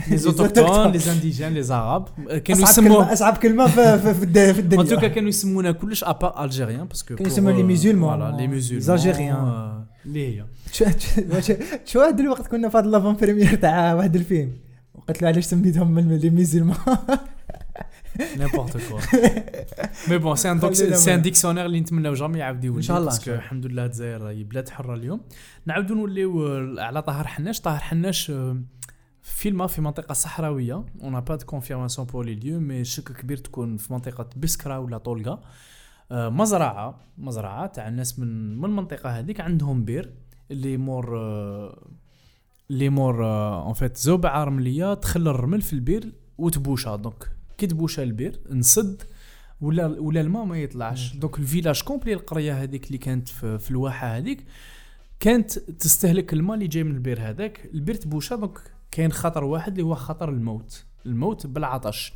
les 0.92 0.98
indigènes 0.98 1.54
les 1.54 1.62
Arabes 1.62 2.08
كانوا 2.44 2.62
يسموا 2.62 3.12
أصعب 3.12 3.36
كلمة 3.36 3.66
في, 3.66 3.98
في, 3.98 4.14
في, 4.14 4.22
الد- 4.24 4.52
في 4.52 4.60
en 4.60 4.68
tout 4.68 4.76
cas 4.76 4.82
الدنيا 4.82 5.08
كانوا 5.14 5.28
يسمونا 5.28 5.72
كلش 5.72 6.04
à 6.04 6.12
part 6.12 6.44
Algériens 6.44 6.84
parce 6.84 7.03
que 7.03 7.14
كانوا 7.16 7.32
يسموا 7.32 7.50
les 7.52 7.56
musulmans. 7.58 7.60
les 8.36 8.46
musulmans 8.48 8.98
Algériens. 8.98 9.84
اللي 10.06 10.38
هي 10.38 10.44
شو- 10.72 10.84
هاد 12.00 12.20
الوقت 12.20 12.46
كنا 12.46 12.68
في 12.68 12.76
هاد 12.78 12.86
l'avant-première 12.86 13.54
تاع 13.54 13.94
واحد 13.94 14.16
الفيلم. 14.16 14.52
وقلت 14.94 15.22
له 15.22 15.28
علاش 15.28 15.44
سميتهم 15.44 15.98
les 15.98 16.30
musulmans 16.30 16.76
n'importe 18.38 18.76
quoi 18.76 19.00
mais 20.08 20.18
bon 20.18 20.36
c'est 20.36 20.50
un 20.50 20.74
c'est 20.74 21.14
un. 21.14 21.22
dictionnaire 21.22 21.66
اللي 21.66 21.80
نتمناو 21.80 22.14
jamais 22.14 22.38
يعاود 22.38 22.64
يولي 22.64 22.76
إن 22.76 22.82
شاء 22.82 22.98
الله، 22.98 23.08
parce 23.10 23.21
que. 23.21 23.30
الحمد 23.30 23.66
لله 23.66 23.84
الجزائر 23.84 24.28
هي 24.28 24.44
بلاد 24.44 24.68
حره 24.68 24.94
اليوم 24.94 25.20
نعاودو 25.66 25.94
نوليو 25.94 26.46
على 26.78 27.02
طاهر 27.02 27.26
حناش 27.26 27.60
طاهر 27.60 27.80
حناش 27.80 28.32
فيلم 29.22 29.66
في 29.66 29.80
منطقة 29.80 30.12
صحراوية 30.12 30.84
on 31.02 31.10
n'a 31.10 31.20
pas 31.20 31.36
de 31.36 31.46
confirmation 31.46 32.06
pour 32.06 32.24
les 32.24 32.34
lieux 32.34 32.60
mais 32.60 32.84
شك 32.84 33.12
كبير 33.12 33.36
تكون 33.36 33.76
في 33.76 33.92
منطقة 33.92 34.28
بسكرا 34.36 34.76
ولا 34.76 34.98
طولقة 34.98 35.40
مزرعة 36.10 37.00
مزرعة 37.18 37.66
تاع 37.66 37.88
الناس 37.88 38.18
من 38.18 38.58
من 38.58 38.64
المنطقة 38.64 39.10
هذيك 39.10 39.40
عندهم 39.40 39.84
بير 39.84 40.14
اللي 40.50 40.76
مور 40.76 41.16
اللي 42.70 42.88
مور 42.88 43.24
en 43.26 43.72
fait 43.72 43.96
زوبعة 43.96 44.44
رملية 44.44 44.94
تخلى 44.94 45.30
الرمل 45.30 45.62
في 45.62 45.72
البير 45.72 46.12
وتبوشها 46.38 46.96
donc 46.96 47.30
كي 47.58 47.66
تبوشها 47.66 48.02
البير 48.02 48.40
نسد 48.50 49.02
ولا 49.60 49.86
ولا 49.86 50.20
الماء 50.20 50.44
ما 50.44 50.58
يطلعش. 50.58 51.16
donc 51.16 51.38
ال 51.38 51.44
village 51.44 51.82
complet 51.82 52.12
القرية 52.12 52.62
هذيك 52.62 52.86
اللي 52.86 52.98
كانت 52.98 53.28
في, 53.28 53.58
في 53.58 53.70
الواحة 53.70 54.06
هذيك 54.16 54.44
كانت 55.20 55.58
تستهلك 55.58 56.32
الماء 56.32 56.54
اللي 56.54 56.66
جاي 56.66 56.84
من 56.84 56.94
البير 56.94 57.20
هذاك. 57.20 57.70
البير 57.74 57.94
تبوشها 57.94 58.36
donc 58.36 58.58
كاين 58.90 59.12
خطر 59.12 59.44
واحد 59.44 59.72
اللي 59.72 59.82
هو 59.82 59.94
خطر 59.94 60.28
الموت. 60.28 60.84
الموت 61.06 61.46
بالعطش. 61.46 62.12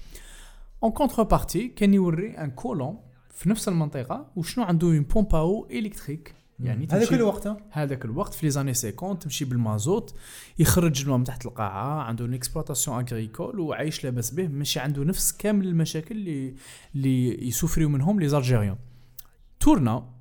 en 0.83 0.93
contrepartie 0.93 1.69
كان 1.69 1.95
يوري 1.95 2.31
un 2.31 2.51
colon 2.51 2.99
في 3.31 3.49
نفس 3.49 3.69
المنطقة 3.69 4.31
وشنو 4.37 4.65
عنده؟ 4.65 4.87
une 4.87 5.03
pompe 5.03 5.69
à 5.71 5.76
eau 5.76 5.89
électrique 5.89 6.35
يعني 6.61 6.89
هذاك 6.91 7.13
الوقت 7.13 7.57
هذاك 7.71 8.05
الوقت 8.05 8.35
في 8.35 8.47
les 8.47 8.51
années 8.51 8.75
50 8.75 9.19
تمشي 9.19 9.45
بالمازوت 9.45 10.15
يخرج 10.59 11.03
الماء 11.03 11.19
من 11.19 11.25
تحت 11.25 11.47
القاعة 11.47 12.03
عنده 12.03 12.25
une 12.25 12.35
exploitation 12.35 13.01
agricole 13.01 13.61
وعايش 13.61 14.05
لاباس 14.05 14.31
به 14.31 14.49
ماشي 14.49 14.81
عنده 14.81 15.05
نفس 15.05 15.33
كامل 15.33 15.67
المشاكل 15.67 16.17
اللي 16.17 16.55
اللي 16.95 17.49
يسوفريو 17.49 17.89
منهم 17.89 18.21
les 18.21 18.29
Algériens 18.29 18.77
تورنا 19.61 20.18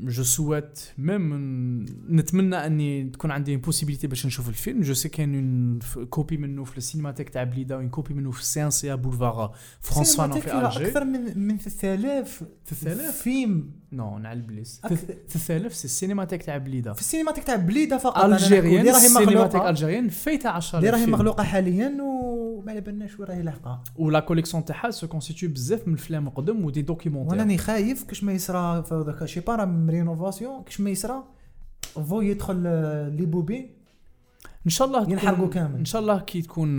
je 0.00 0.22
souhaite 0.22 0.80
même 0.98 1.84
نتمنى 2.10 2.56
أني 2.56 3.04
تكون 3.04 3.30
عندي 3.30 3.56
possibilité 3.56 4.06
باش 4.06 4.26
نشوف 4.26 4.48
الفيلم. 4.48 4.80
je 4.80 4.94
sais 4.94 5.08
كاين 5.08 5.78
كوبي 6.10 6.36
منه 6.36 6.64
في 6.64 6.78
السينماتيك 6.78 7.28
تاع 7.28 7.44
بليدة 7.44 7.76
وين 7.76 7.88
كوبي 7.88 8.14
منه 8.14 8.30
في 8.30 8.44
سيانسيا 8.44 8.94
بولفار 8.94 9.54
فرانس 9.80 10.16
فانون 10.16 10.40
في 10.40 10.48
فيها 10.48 10.68
الجي 10.68 10.86
أكثر 10.86 11.04
من 11.04 11.38
من 11.38 11.58
3000 11.58 12.44
3000 12.66 13.22
فيلم 13.22 13.70
نو 13.92 14.18
نعل 14.18 14.42
بليس 14.42 14.80
أكثر. 14.84 15.14
3000 15.28 15.74
سي 15.74 15.84
السينماتيك 15.84 16.42
تاع 16.42 16.58
بليده 16.58 16.92
في 16.92 17.00
السينماتيك 17.00 17.44
تاع 17.44 17.56
بليده 17.56 17.98
فقط. 17.98 18.24
الجيريان 18.24 18.80
اللي 18.80 18.90
راهي 18.90 19.06
السينماتيك 19.06 19.62
الجيريان 19.62 20.08
فايتة 20.08 20.48
10 20.48 20.78
اللي 20.78 20.90
راهي 20.90 21.06
مخلوقه 21.06 21.44
حاليا 21.44 21.88
وما 22.62 22.72
على 22.72 22.80
بالناش 22.80 23.20
وين 23.20 23.28
راهي 23.28 23.42
لاحقة. 23.42 23.82
ولا 23.96 24.20
كوليكسيون 24.20 24.64
تاعها 24.64 24.90
سو 24.90 25.08
كونستيتيو 25.08 25.48
بزاف 25.48 25.88
من 25.88 25.94
الافلام 25.94 26.28
القدم 26.28 26.64
ودي 26.64 26.80
وأنا 26.80 26.86
دوكيومونتير 26.86 27.38
راني 27.38 27.58
خايف 27.58 28.04
كاش 28.04 28.24
ما 28.24 28.32
يصرى 28.32 28.82
في 28.82 28.94
هذاك 28.94 29.24
شي 29.24 29.40
با 29.40 29.84
رينوفاسيون 29.88 30.62
كاش 30.62 30.80
ما 30.80 30.90
يصرى 30.90 31.24
فو 31.94 32.20
يدخل 32.20 32.56
les 33.16 33.26
bobines 33.26 33.81
إن 34.66 34.70
شاء 34.70 34.88
الله 34.88 35.10
ينحرقوا 35.10 35.48
كامل. 35.48 35.78
إن 35.78 35.84
شاء 35.84 36.02
الله 36.02 36.18
كي 36.20 36.42
تكون 36.42 36.76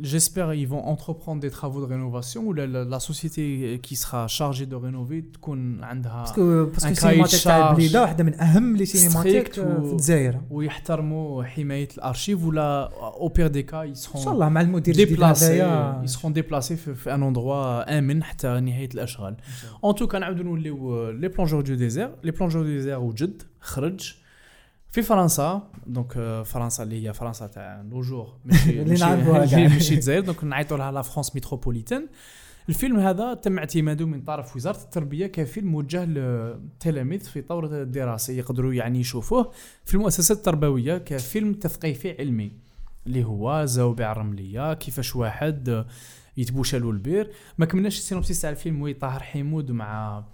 j'espère 0.00 0.50
ils 0.50 0.66
vont 0.66 0.78
entreprendre 0.78 1.40
des 1.40 1.50
travaux 1.50 1.80
de 1.80 1.86
rénovation 1.86 2.46
ولا 2.46 2.84
la 2.84 2.98
société 2.98 3.76
qui 3.78 3.94
sera 3.94 4.26
chargée 4.26 4.64
de 4.64 4.78
rénover 4.78 5.20
تكون 5.20 5.84
عندها 5.84 6.20
parce 6.22 6.48
que 6.48 6.64
parce 6.64 6.78
que 6.78 6.86
ان 6.86 6.92
السينماتيك 6.92 7.42
تاع 7.44 7.72
بليده 7.72 8.02
واحدة 8.02 8.24
من 8.24 8.40
أهم 8.40 8.76
les 8.76 8.84
cinémathèques 8.84 9.58
آه، 9.58 9.62
و- 9.80 9.86
في 9.86 9.92
الجزائر. 9.92 10.40
ويحترموا 10.50 11.44
حماية 11.44 11.88
الأرشيف 11.98 12.44
ولا 12.44 12.90
au 13.02 13.28
pire 13.28 13.46
des 13.46 13.62
cas 13.62 13.82
إن 13.82 13.88
ils 13.90 14.01
seront 14.01 14.22
شاء 14.22 14.32
الله 14.34 14.48
مع 14.48 14.60
المدير 14.60 14.94
الجديد 14.94 15.08
déplacés 15.08 15.44
هذايا 15.46 16.00
ils 16.04 16.13
seront 16.13 16.32
déplacés 16.32 16.76
في, 16.76 17.14
un 17.14 17.22
endroit 17.22 17.98
آمن 17.98 18.22
حتى 18.22 18.60
نهاية 18.60 18.88
الأشغال. 18.94 19.36
en 19.84 19.94
tout 19.94 20.08
cas 20.08 20.18
نعاودو 20.18 20.42
نوليو 20.42 21.10
les 21.10 21.28
plongeurs 21.28 21.60
du 21.60 21.74
désert 21.74 22.10
les 22.24 22.30
plongeurs 22.30 22.62
du 22.62 22.68
désert 22.68 22.98
وجد 22.98 23.42
خرج. 23.60 24.14
في 24.90 25.02
فرنسا 25.02 25.70
donc 25.86 26.16
آه، 26.16 26.42
فرنسا 26.42 26.82
اللي 26.82 27.08
هي 27.08 27.12
فرنسا 27.12 27.46
تاع 27.46 27.82
لوجور 27.90 28.36
ماشي 28.44 28.82
اللي 28.82 28.94
نعرفوها 28.94 29.40
ماشي 29.68 29.94
الجزائر 29.94 30.20
donc 30.20 30.44
نعيطوا 30.44 30.76
لها 30.76 30.92
la 30.92 31.02
France 31.02 31.34
métropolitaine 31.34 32.08
الفيلم 32.68 32.98
هذا 32.98 33.34
تم 33.34 33.58
اعتماده 33.58 34.06
من 34.06 34.22
طرف 34.22 34.56
وزارة 34.56 34.76
التربية 34.76 35.26
كفيلم 35.26 35.68
موجه 35.68 36.04
للتلاميذ 36.04 37.20
في 37.20 37.42
طور 37.42 37.82
الدراسة 37.82 38.32
يقدروا 38.32 38.74
يعني 38.74 39.00
يشوفوه. 39.00 39.52
في 39.84 39.94
المؤسسات 39.94 40.36
التربويه 40.36 40.98
كفيلم 40.98 41.54
تثقيفي 41.54 42.16
علمي 42.18 42.52
اللي 43.06 43.24
هو 43.24 43.64
زوبع 43.64 44.12
رمليه 44.12 44.74
كيفاش 44.74 45.16
واحد 45.16 45.84
يتبوشى 46.36 46.78
له 46.78 46.90
البير. 46.90 47.30
ما 47.58 47.66
كملناش 47.66 47.98
ال 47.98 48.03
synopsis 48.03 48.40
تاع 48.40 48.50
الفيلم 48.50 48.82
oui 48.82 48.94
طاهر 48.94 49.22
حمود 49.22 49.70
مع 49.70 50.24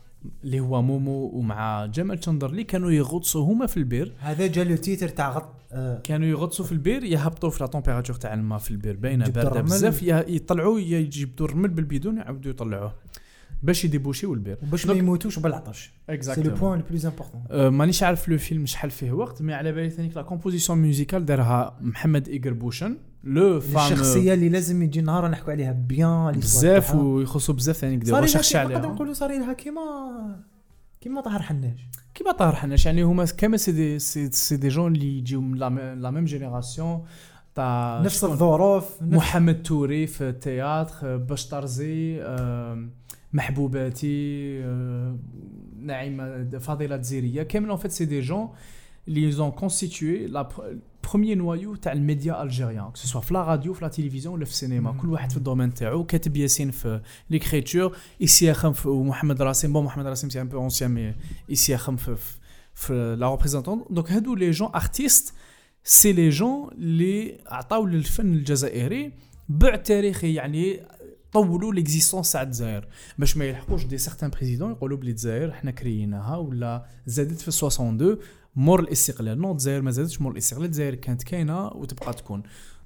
اللي 0.44 0.60
هو 0.60 0.82
مومو 0.82 1.30
ومع 1.34 1.86
جمال 1.86 2.18
شندرلي 2.20 2.64
كانوا 2.64 2.90
يغطسوا 2.90 3.44
هما 3.44 3.66
في 3.66 3.76
البير. 3.76 4.12
هذا 4.18 4.46
جا 4.46 4.64
le 4.64 4.76
titre 4.76 5.08
تاع 5.08 5.30
غط 5.30 5.54
آه، 5.72 6.00
كانوا 6.04 6.28
يغطسوا 6.28 6.64
في 6.64 6.72
البير 6.72 7.04
يهبطوا 7.04 7.50
في 7.50 7.64
la 7.64 7.66
température 7.66 8.16
تاع 8.16 8.34
الماء 8.34 8.58
في 8.58 8.70
البير. 8.70 8.96
باينة 8.96 9.24
باردة 9.24 9.48
الرمل. 9.50 9.62
بزاف 9.64 10.02
يطلعوا 10.02 10.80
ي- 10.80 10.92
يجبدوا 10.92 11.46
الرمل 11.46 11.68
بالبيدون 11.68 12.16
يعاودوا 12.16 12.50
يطلعوه. 12.50 12.92
باش 13.64 13.84
يديبوشيو 13.84 14.34
البير. 14.34 14.58
وباش 14.62 14.86
ما 14.86 14.94
يموتوش 14.94 15.38
بالعطش 15.38 15.92
c'est 16.20 16.42
le 16.42 16.54
point 16.54 16.78
le 16.78 16.84
plus 16.90 17.06
important 17.06 17.44
أه، 17.50 17.68
مانيش 17.68 18.02
عارف 18.02 18.28
le 18.28 18.38
film 18.38 18.66
شحال 18.66 18.90
فيه 18.90 19.12
وقت 19.12 19.42
mais 19.42 19.54
على 19.54 19.72
بالي 19.72 19.90
ثاني 19.90 20.08
la 20.08 20.22
composition 20.22 20.78
musicale 20.78 21.24
دارها 21.26 21.78
محمد 21.80 22.28
إيغربوشن 22.28 22.96
لو 23.24 23.60
فام 23.60 23.92
الشخصيه 23.92 24.34
اللي 24.34 24.48
لازم 24.48 24.82
يجي 24.82 25.00
نهار 25.00 25.28
نحكوا 25.28 25.52
عليها 25.52 25.72
بيان 25.72 26.32
بزاف 26.32 26.94
ويخصوا 26.94 27.54
بزاف 27.54 27.76
ثاني 27.76 27.96
كدا 27.96 28.20
ريشيرشي 28.20 28.54
لها 28.54 28.64
نقدر 28.64 28.76
عليها. 28.78 28.92
نقولوا 28.92 29.12
صار 29.14 29.30
لها 29.38 29.52
كيما 29.52 29.80
كيما 31.00 31.20
طاهر 31.20 31.42
حناش. 31.42 31.80
كيما 32.14 32.32
طاهر 32.32 32.54
حناش 32.54 32.86
يعني 32.86 33.02
هما 33.02 33.24
كما 33.24 33.56
سي 33.56 33.72
دي 33.72 33.98
سي, 33.98 34.56
دي 34.56 34.68
جون 34.68 34.94
اللي 34.94 35.18
يجيو 35.18 35.40
من 35.40 35.58
لا 35.58 35.68
مي- 35.68 35.94
لا 35.94 36.10
ميم 36.10 36.24
جينيراسيون 36.24 37.02
تاع 37.54 38.00
نفس؟ 38.04 38.24
الظروف 38.24 39.02
محمد 39.02 39.62
توري 39.62 40.06
في 40.06 40.28
التياتر 40.28 41.16
باش 41.16 41.48
طرزي 41.48 42.22
آم، 42.22 42.90
محبوباتي 43.34 44.58
آم، 44.64 45.18
نعيمه 45.78 46.58
فاضلة 46.58 46.94
الجزيريه 46.94 47.42
كامل 47.42 47.70
ان 47.70 47.76
فيت 47.76 47.90
سي 47.90 48.04
دي 48.04 48.20
جون 48.20 48.48
اللي 49.08 49.32
ils 49.32 49.41
ont 49.41 49.50
constitué 49.50 50.26
la 50.26 50.48
première 51.10 51.38
noyau 51.38 51.74
تاع 51.74 51.92
ال 51.92 52.01
média 52.01 52.42
algérien 52.42 52.84
que 52.84 52.94
ce 52.96 53.04
soit 53.04 53.20
في 53.20 53.34
la 53.34 53.44
radio 53.44 53.72
في 53.74 53.84
la 53.84 53.88
télévision 53.88 54.34
ولا 54.34 54.44
في 54.44 54.50
السينما. 54.50 54.92
كل 54.92 55.08
واحد 55.08 55.30
في 55.30 55.36
ال 55.36 55.41
domaine 55.41 55.74
تاعو. 55.74 56.04
كاتب 56.04 56.36
ياسين 56.36 56.70
في 56.70 57.00
l'écriture 57.30 57.96
إسياخم 58.22 58.72
في 58.72 58.88
ومحمد 58.88 59.42
راسم. 59.42 59.72
bon 59.72 59.84
محمد 59.84 60.06
راسم 60.06 60.28
c'est 60.30 60.40
un 60.40 60.48
peu 60.48 60.58
ancien 60.58 60.90
mais 60.90 61.14
إسياخم 61.52 61.96
في 61.96 62.16
في- 62.16 62.36
في 62.74 63.16
la 63.20 63.30
représentation 63.30 63.84
donc 63.90 64.12
هادو 64.12 64.34
les 64.34 64.50
gens 64.50 64.68
artistes 64.74 65.34
c'est 65.84 66.12
les 66.12 66.28
gens 66.28 66.70
اللي 66.72 67.38
عطاو 67.46 67.86
للفن 67.86 68.32
الجزائري 68.34 69.12
بعد 69.48 69.82
تاريخي 69.82 70.34
يعني 70.34 70.80
طولوا 71.34 71.74
l'existence 71.74 72.32
تاع 72.32 72.42
الجزائر 72.42 72.88
باش 73.18 73.36
ما 73.36 73.44
يلحقوش 73.44 73.84
des 73.84 73.98
certains 73.98 74.30
présidents 74.30 74.70
يقولوا 74.70 74.98
بلي 74.98 75.10
الجزائر 75.10 75.52
حنا 75.52 75.70
كريناها 75.70 76.36
ولا 76.36 76.86
زادت 77.06 77.40
في 77.40 77.48
62 77.48 78.18
مور 78.56 78.80
الاستقلال. 78.80 79.40
non 79.40 79.52
الجزائر 79.52 79.82
ما 79.82 79.90
زادتش 79.90 80.20
مور 80.20 80.32
الاستقلال. 80.32 80.64
الجزائر 80.64 80.94
كانت 80.94 81.22
كاينة 81.22 81.66
وتبقى 81.66 82.12
تكون. 82.14 82.42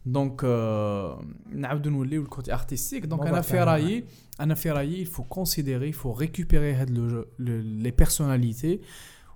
donc 0.06 0.40
آه 0.44 1.24
نعاودو 1.52 1.90
نوليو 1.90 2.22
ال 2.22 2.28
côté 2.28 2.52
artistique 2.54 3.06
donc 3.06 3.26
أنا 3.26 3.40
في. 3.40 3.58
رايي 3.58 4.04
أنا 4.40 4.54
في 4.54 4.70
رأيي 4.70 5.04
il 5.04 5.08
faut 5.08 5.34
considérer 5.38 5.94
il 5.94 5.98
faut 6.02 6.18
récupérer 6.24 6.74
هاد 6.74 6.90
les 7.38 7.90
personnalités 7.90 8.80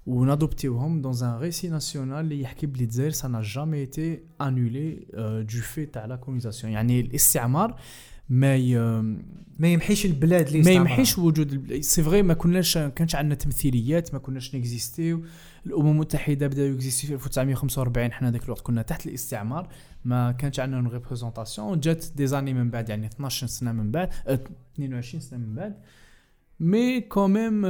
ونادوبتيوهم 0.07 1.03
dans 1.02 1.14
un 1.22 1.38
récit 1.38 1.68
national 1.68 2.20
اللي 2.20 2.40
يحكي 2.40 2.66
بلي 2.66 2.85
الجزائر 2.85 3.11
ça 3.11 3.40
a 3.44 3.49
jamais 3.49 3.78
été 3.78 4.20
annulé 4.40 5.06
du 5.52 5.61
fait 5.61 5.87
تاع 5.87 6.05
la 6.04 6.16
colonisation 6.16 6.72
يعني 6.72 7.01
الاستعمار 7.01 7.81
ما 8.28 8.56
ي... 8.56 8.78
ما 9.58 9.68
يمحيش 9.72 10.06
البلاد 10.06 10.46
اللي 10.46 10.62
ما. 10.62 10.70
يمحيش 10.70 11.18
وجود 11.18 11.52
البل- 11.52 11.85
c'est 11.85 12.02
vrai 12.02 12.22
ما 12.22 12.35
كناش 12.35 12.78
كانش 12.78 13.14
عندنا 13.14 13.35
تمثيليات 13.35 14.12
ما 14.14 14.18
كناش 14.18 14.54
نكزيستيو 14.54 15.22
الأمم 15.66 15.90
المتحدة 15.90 16.46
بداو 16.46 16.66
يكزيستيو 16.66 17.18
في 17.18 17.26
1945 17.26 18.12
حنا 18.12 18.30
ذاك 18.30 18.44
الوقت 18.44 18.61
كنا 18.61 18.82
تحت 18.82 19.06
الاستعمار 19.06 19.68
ما 20.04 20.32
كانش 20.32 20.61
عندنا 20.61 20.76
une 20.78 20.87
représentation 20.87 21.80
جات 21.80 22.04
des 22.16 22.26
années 22.26 22.54
من 22.54 22.70
بعد 22.70 22.88
يعني 22.88 23.06
12 23.06 23.46
سنة 23.46 23.72
من 23.72 23.90
بعد 23.90 24.08
أه 24.26 24.38
22 24.74 25.20
سنة 25.20 25.38
من 25.38 25.54
بعد 25.54 25.74
mais 26.61 27.00
quand 27.00 27.35
même 27.35 27.62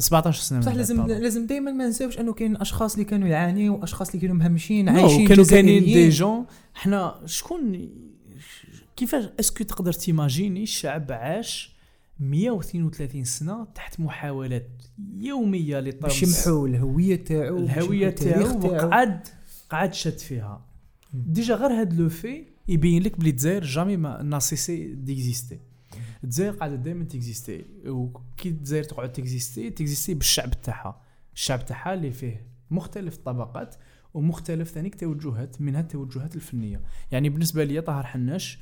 17 0.00 0.42
سنة 0.42 0.58
بصح 0.58 0.74
لازم. 0.74 1.06
لازم 1.06 1.46
دائما 1.46 1.70
ما 1.72 1.88
نساوش 1.88 2.18
إنه 2.18 2.32
كاين 2.32 2.56
أشخاص 2.56 2.92
اللي 2.92 3.04
كانوا 3.04 3.28
يعانيوا 3.28 3.76
واشخاص 3.78 4.08
اللي 4.08 4.20
كانوا 4.20 4.36
مهمشين 4.36 4.88
عايشين 4.88 5.28
كانوا 5.28 5.44
كاينين 5.44 5.84
des. 5.84 6.08
gens 6.08 6.44
حنا 6.74 7.20
شكون 7.26 7.88
كيفاش 8.96 9.24
est-ce 9.40 9.56
que 9.56 9.64
تقدر 9.64 9.92
تيماجيني 9.92 10.62
الشعب 10.62 11.12
عاش 11.12 11.74
132 12.20 13.24
سنة 13.24 13.64
تحت 13.64 14.00
محاولات 14.00 14.70
يومية 15.18 15.80
باش 15.80 15.94
لطمس 16.24 16.46
يمحوا 16.46 16.68
الهوية 16.68 17.16
تاعو 17.16 17.56
باش 17.56 17.70
الهوية 17.70 18.10
تاعو 18.10 18.66
وقعد 18.66 19.28
قعد 19.70 19.94
شد 19.94 20.18
فيها. 20.18 20.66
déjà 21.12 21.54
غير 21.54 21.70
هاد 21.70 21.92
le 22.00 22.08
fait 22.08 22.44
يبين 22.68 23.02
لك 23.02 23.20
بلي 23.20 23.30
الجزائر 23.30 23.64
jamais 23.64 23.96
ما 23.96 24.22
n'a 24.22 24.38
cessé 24.38 24.94
d'exister 24.94 25.60
الجزائر 26.24 26.52
قاعدة 26.52 26.76
دائما 26.76 27.04
تكزيستي 27.04 27.64
وكي 27.86 28.48
الجزائر 28.48 28.84
تقعد 28.84 29.12
تكزيستي 29.12 29.70
تكزيستي 29.70 30.14
بالشعب 30.14 30.60
تاعها. 30.62 31.02
الشعب 31.34 31.66
تاعها 31.66 31.94
اللي 31.94 32.10
فيه 32.10 32.46
مختلف 32.70 33.16
الطبقات 33.16 33.74
ومختلف 34.14 34.70
ثاني 34.70 34.90
توجهات 34.90 35.60
منها 35.60 35.80
التوجهات 35.80 36.36
الفنية. 36.36 36.80
يعني 37.12 37.28
بالنسبة 37.28 37.64
لي 37.64 37.80
طاهر 37.80 38.06
حناش 38.06 38.58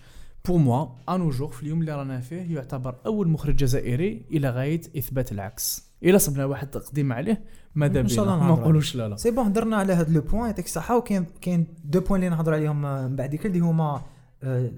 pour 0.49 0.59
moi 0.59 0.87
à 1.09 1.14
nos 1.14 1.31
jours 1.31 1.51
في 1.51 1.63
اليوم 1.63 1.81
اللي 1.81 1.93
رانا 1.93 2.21
فيه 2.21 2.55
يعتبر 2.55 2.95
أول 3.07 3.29
مخرج 3.29 3.57
جزائري 3.57 4.25
إلى 4.31 4.51
غاية 4.51 4.81
إثبات 4.99 5.33
العكس. 5.33 5.85
إلا 6.03 6.19
صبنا 6.19 6.45
واحد 6.45 6.71
تقديم 6.71 7.13
عليه 7.13 7.45
ماذا 7.75 8.01
إن 8.01 8.09
شاء 8.09 8.25
بينا؟ 8.25 8.35
الله 8.35 8.47
ما 8.47 8.61
نقولوش 8.61 8.97
لا 8.97 9.09
لا. 9.09 9.17
سي 9.17 9.31
بون 9.31 9.47
هضرنا 9.47 9.77
على 9.77 9.93
هذا 9.93 10.13
le 10.13 10.21
point 10.21 10.47
يعطيك 10.47 10.65
الصحة. 10.65 10.97
وكاين 10.97 11.27
كاين 11.41 11.67
deux 11.85 12.01
points 12.01 12.25
اللي 12.25 12.37
نهضر 12.37 12.55
عليهم 12.55 12.87
آه، 12.87 13.09
من 13.09 13.17
بعد 13.17 13.35
اللي 13.45 13.59
هما 13.61 14.03
آه، 14.43 14.71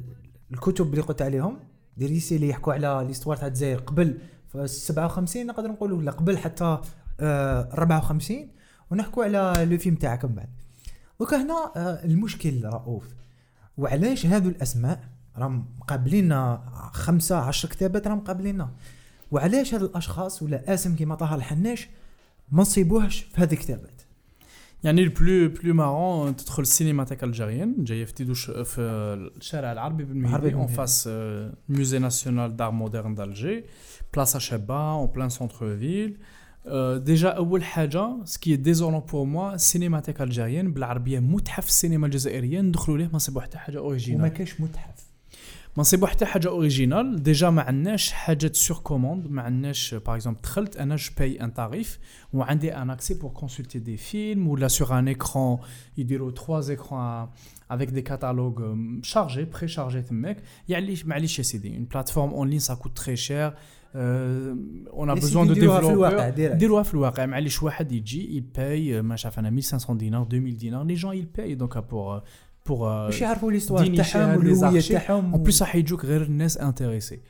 الكتب 0.52 0.90
اللي 0.90 1.00
قلت 1.00 1.22
عليهم. 1.22 1.58
des 1.96 2.06
récits 2.06 2.36
اللي 2.36 2.48
يحكوا 2.48 2.72
على 2.72 3.04
l'histoire 3.06 3.36
تاع 3.36 3.46
الجزائر 3.46 3.78
قبل 3.78 4.18
في 4.52 4.66
57 4.66 5.46
نقدر 5.46 5.68
نقولوا 5.68 5.98
ولا 5.98 6.10
قبل 6.10 6.38
حتى 6.38 6.78
آه، 7.20 7.68
54 7.72 8.48
ونحكوا 8.90 9.24
على 9.24 9.66
le 9.70 9.78
film 9.78 9.96
تاعك 9.96 10.24
من 10.24 10.34
بعد. 10.34 10.48
دوكا 11.20 11.36
هنا 11.42 11.72
آه، 11.76 12.04
المشكل 12.04 12.64
رؤوف. 12.64 13.04
وعلاش 13.76 14.26
هذو 14.26 14.48
الأسماء؟ 14.48 15.13
راهم 15.36 15.66
مقابلين 15.80 16.58
خمسة 16.92 17.36
عشر 17.36 17.68
كتابات 17.68 18.06
راهم 18.06 18.18
مقابلين 18.18 18.66
وعلاش 19.30 19.74
هاد 19.74 19.82
الأشخاص 19.82 20.42
ولا 20.42 20.74
اسم 20.74 20.96
كيما 20.96 21.14
طاهر 21.14 21.34
حناش 21.34 21.88
ما 22.52 22.60
نصيبوهش 22.60 23.20
في 23.20 23.40
هذه 23.40 23.52
الكتابات؟ 23.52 24.02
يعني 24.84 25.02
ال 25.02 25.11
plus 25.11 25.48
plus 25.48 25.74
marrant 25.74 26.36
تدخل 26.36 26.62
ال 26.62 26.67
cinémathèque 26.67 27.24
algérienne 27.24 27.84
جاية 27.84 28.04
في 28.04 28.14
ديدوش 28.14 28.50
في 28.50 28.80
الشارع 29.36 29.72
العربي 29.72 30.04
بالمهدي 30.04 30.54
en. 30.54 30.66
face 30.66 31.08
musée 31.68 31.98
national 31.98 32.56
d'art 32.56 32.70
moderne 32.70 33.14
d'Alger 33.14 33.64
بلاصه 34.14 34.38
شابه 34.38 34.92
en 34.94 35.06
plein 35.06 35.28
centre 35.28 35.76
ville 35.78 36.18
déjà 36.96 37.28
أول 37.28 37.64
حاجة 37.64 38.24
ce 38.24 38.37
qui 38.37 38.56
est 38.56 38.68
désolant 38.68 39.00
pour 39.00 39.24
moi 39.24 39.54
ال 39.54 39.59
cinémathèque 39.59 40.22
algérienne 40.22 40.72
بالعربية 40.72 41.18
متحف 41.18 41.68
السينما 41.68 42.06
الجزائرية 42.06 42.60
ندخلوا 42.60 42.98
ليه 42.98 43.06
ما 43.06 43.14
نصيبوا 43.14 43.40
حتى 43.40 43.58
حاجة 43.58 43.78
وما 43.78 43.86
original 43.86 44.28
كاش 44.28 44.60
متحف. 44.60 45.03
ما 45.76 45.80
نصيبوا 45.80 46.06
حتى 46.08 46.26
حاجة 46.26 46.48
original 46.48 47.22
déjà 47.22 47.50
ما 47.50 47.62
عندناش 47.62 48.12
حاجات 48.12 48.56
sur 48.56 48.76
commande 48.76 49.26
ما 49.30 49.42
عندناش 49.42 49.94
par 49.94 50.14
exemple 50.14 50.40
دخلت 50.42 50.76
أنا 50.76 50.96
je 50.96 51.10
paye 51.18 51.40
un 51.40 51.54
tarif 51.54 51.98
وعندي 52.32 52.74
un 52.76 52.90
accès 52.90 53.14
pour 53.14 53.30
consulter 53.30 53.78
des 53.78 53.96
films 53.96 54.48
ولا 54.48 54.68
sur 54.68 54.98
un 54.98 55.08
écran 55.08 55.58
يديروا 55.98 56.30
3 56.30 56.70
écrans 56.70 57.28
avec 57.72 57.90
des 57.90 58.02
catalogues 58.02 58.60
euh, 58.60 59.02
chargés, 59.02 59.46
préchargés 59.46 60.08
تماك. 60.08 60.36
يعني 60.68 60.96
معليش 61.04 61.38
يا 61.38 61.44
سيدي 61.44 61.86
cher 63.16 63.52
euh, 63.94 63.96
on 64.92 65.08
a 65.08 65.10
يا 65.10 65.14
besoin 65.14 65.22
سيدي 65.22 65.46
de 65.46 65.50
نديروها 65.50 65.80
في 65.80 65.90
الواقع 65.90 66.30
développeurs. 66.30 66.34
direct. 66.34 66.56
ديروها 66.56 66.82
في 66.82 66.94
الواقع 66.94 67.26
معليش 67.26 67.62
واحد 67.62 67.92
يجي 67.92 68.36
يباي 68.36 69.02
ما 69.02 69.16
شاف 69.16 69.38
أنا 69.38 69.48
1500 69.48 69.98
دينار 69.98 70.22
2000 70.32 70.56
دينار 70.56 70.84
les 70.84 70.94
gens 70.94 71.16
يباي 71.16 71.54
donc 71.54 71.72
pour 71.78 72.22
pour 72.68 72.78
باش 72.78 73.20
يعرفوا 73.20 73.52
l'histoire 73.52 73.86
تاعهم 73.96 74.38
والهويه. 74.38 74.80
تاعهم 74.80 75.32
en 75.32 75.42
plus 75.42 75.62
راح 75.62 75.74
يجوك 75.76 76.04
غير 76.04 76.22
الناس 76.22 76.58
intéressés 76.58 77.20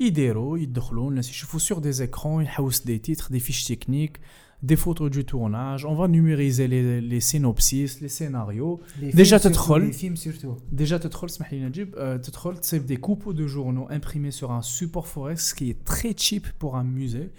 يديروا 0.00 0.58
يدخلوا 0.58 1.10
الناس 1.10 1.30
يشوفوا 1.30 1.60
sur 1.60 1.78
des 1.78 1.92
écrans 1.92 2.44
يحوس 2.44 2.84
des 2.84 2.98
titres 2.98 3.26
des 3.30 3.40
fiches 3.40 3.64
techniques 3.64 4.20
des 4.64 4.76
photos 4.76 5.08
de 5.08 5.20
tournage 5.20 5.84
on 5.84 5.96
va 5.96 6.06
numériser 6.06 6.66
les 6.66 7.00
les 7.00 7.20
synopsis 7.20 8.02
les 8.02 8.08
scénarios 8.08 8.80
les 9.00 9.10
déjà 9.10 9.38
films 9.38 9.52
تدخل. 9.52 9.74
surtout, 9.74 9.86
les 9.86 9.92
films 9.92 10.16
surtout 10.16 10.56
Déjà, 10.76 11.02
تدخل 11.02 11.26
اسمح 11.26 11.52
لي 11.52 11.64
نجيب 11.64 11.94
euh, 11.94 12.26
تدخل 12.26 12.56
تصيب 12.56 12.92
des 12.92 12.96
coupes 12.96 13.32
de 13.32 13.46
journaux 13.46 13.88
imprimés 13.90 14.30
sur 14.30 14.50
un 14.52 14.62
support 14.62 15.06
forex 15.06 15.54
qui 15.54 15.70
est 15.70 15.84
très 15.84 16.14
cheap 16.16 16.46
pour 16.58 16.76
un 16.76 16.84
musée. 16.84 17.30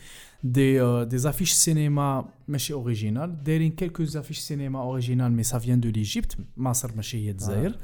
Des, 0.44 0.78
euh, 0.78 1.06
des 1.06 1.26
affiches 1.26 1.54
cinéma 1.54 2.26
ماشي 2.48 2.74
original. 2.74 3.30
دايرين 3.46 3.76
quelques 3.76 4.16
affiches 4.16 4.42
cinéma 4.42 4.80
original 4.80 5.32
mais 5.32 5.44
ça 5.44 5.58
vient 5.58 5.78
de 5.78 5.90
l'Égypte. 5.90 6.38
مصر 6.58 6.92
ماشي 6.96 7.26
هي 7.26 7.32
الجزائر 7.32 7.78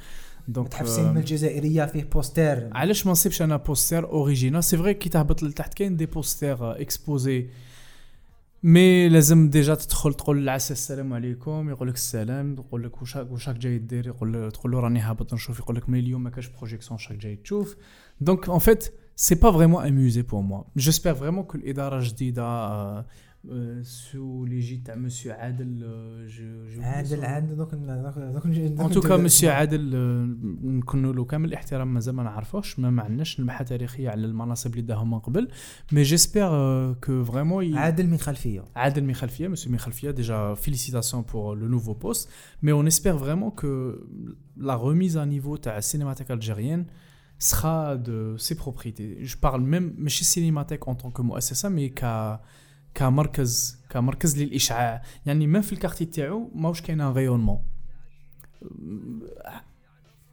donc 0.48 0.68
متحف 0.68 0.86
السينما 0.86 1.20
الجزائريه 1.20 1.86
فيه 1.86 2.04
poster 2.04 2.70
علاش 2.72 3.06
ما 3.06 3.12
نصيبش 3.12 3.42
أنا 3.42 3.58
poster 3.58 4.06
original 4.06 4.64
c'est 4.64 4.78
vrai 4.78 4.94
كي 4.94 5.10
تهبط 5.10 5.44
لتحت 5.44 5.74
كاين 5.74 5.98
des 5.98 6.06
posters 6.06 6.82
exposés 6.82 7.48
mais 8.64 9.10
لازم 9.10 9.50
déjà 9.50 9.76
تدخل 9.76 10.14
تقول 10.14 10.38
للعساس 10.38 10.74
السلام 10.74 11.14
عليكم 11.14 11.70
يقول 11.70 11.88
لك 11.88 11.94
السلام 11.96 12.56
تقول 12.56 12.84
لك 12.84 13.02
واش 13.02 13.16
واش 13.16 13.50
جاي 13.50 13.78
دير؟ 13.78 14.08
يقول 14.08 14.52
تقول 14.52 14.72
له 14.72 14.80
راني 14.80 15.00
هابط 15.00 15.34
نشوف 15.34 15.60
يقول 15.60 15.76
لك 15.76 15.90
mais 15.90 16.00
اليوم 16.00 16.24
ما 16.24 16.30
كاش 16.30 16.48
projection 16.48 16.98
شاك 16.98 17.18
جاي 17.18 17.36
تشوف. 17.36 17.76
donc 18.22 18.50
en 18.50 18.60
fait 18.60 18.94
c'est 19.16 19.36
pas 19.36 19.52
vraiment 19.52 19.86
un 19.86 20.04
musée 20.04 20.22
pour 20.22 20.42
moi 20.42 20.64
j'espère 20.78 21.14
vraiment 21.14 21.44
que 21.44 21.58
الاداره 21.58 22.04
جديده 22.04 23.06
sous 23.82 24.46
l'égide 24.46 24.78
تاع 24.78 24.96
مسيو 24.96 25.34
عادل 25.34 25.84
آه، 25.84 26.26
je- 26.28 26.70
je- 26.76 26.82
عادل 26.82 27.26
عادل 27.26 27.56
donc 27.56 27.76
donc 27.76 28.18
donc 28.18 28.46
en 28.46 28.90
tout 28.92 29.07
cas 29.07 29.18
monsieur 29.18 29.50
عادل 29.52 29.92
آه، 29.96 30.26
نكون 30.68 31.12
له 31.12 31.26
كامل 31.26 31.50
الاحترام 31.50 31.94
مازال 31.94 32.16
ما 32.16 32.24
نعرفوش 32.24 32.80
ما 32.80 33.04
عندناش 33.04 33.40
نبذة 33.40 33.64
تاريخية 33.64 34.10
على 34.10 34.26
المناصب 34.26 34.72
اللي 34.72 34.82
داهم 34.82 35.12
من 35.12 35.20
قبل 35.20 35.48
mais 35.92 36.02
j'espère 36.02 36.94
que 36.94 37.24
vraiment 37.24 37.74
عادل 37.78 38.08
من 38.08 38.18
خلفية. 38.18 38.66
عادل 38.76 39.04
من 39.04 39.14
خلفية 39.14 39.48
مسيو 39.48 39.72
من 39.72 39.78
خلفية 39.78 40.12
déjà 40.12 40.56
félicitations 40.66 41.24
pour 41.32 41.56
le 41.56 41.68
nouveau 41.68 41.96
poste 41.96 42.30
mais 42.64 42.72
on 42.72 42.86
espère 42.86 43.18
vraiment 43.18 43.52
que 43.62 44.00
la 44.58 44.76
remise 44.76 45.18
à 45.18 45.26
niveau 45.26 45.56
تاع 45.56 45.78
ال 45.78 45.82
cinémathèque 45.82 46.32
algérienne 46.32 46.86
sera 47.52 47.98
de 47.98 48.36
ses 48.38 48.56
priorités. 48.64 49.26
Je 49.26 49.36
parle 49.38 49.62
même 49.64 49.94
ماشي 49.98 50.24
cinémathèque 50.26 50.88
en 50.88 50.96
tant 50.96 51.10
que 51.12 51.22
مؤسسه 51.22 51.70
mais 51.70 51.90
ك 51.90 52.04
كمركز 52.96 53.80
كمركز 53.90 54.42
للإشعاع. 54.42 55.02
يعني 55.26 55.48
ما 55.48 55.62
في 55.62 55.74
ال 55.74 55.77
quartier 55.77 56.06
تاعو 56.06 56.52
ماهوش 56.56 56.82
كاين 56.82 57.02
un 57.02 57.12
rayonnement 57.12 57.60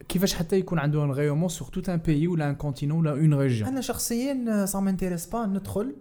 كيفاش 0.09 0.33
حتى 0.33 0.55
يكون 0.59 0.79
عنده 0.79 1.03
un 1.03 1.11
rayonnement 1.11 1.49
sur 1.49 1.67
tout 1.67 1.89
un 1.89 1.97
pays 1.97 2.27
ولا 2.27 2.49
un 2.49 2.55
continent 2.55 2.99
ولا 3.07 3.11
une 3.11 3.33
région 3.33 3.69
أنا 3.69 3.81
شخصيا 3.81 4.65
ça 4.65 4.79
m'intéresse 4.79 5.25
pas 5.25 5.45
ندخل 5.45 5.95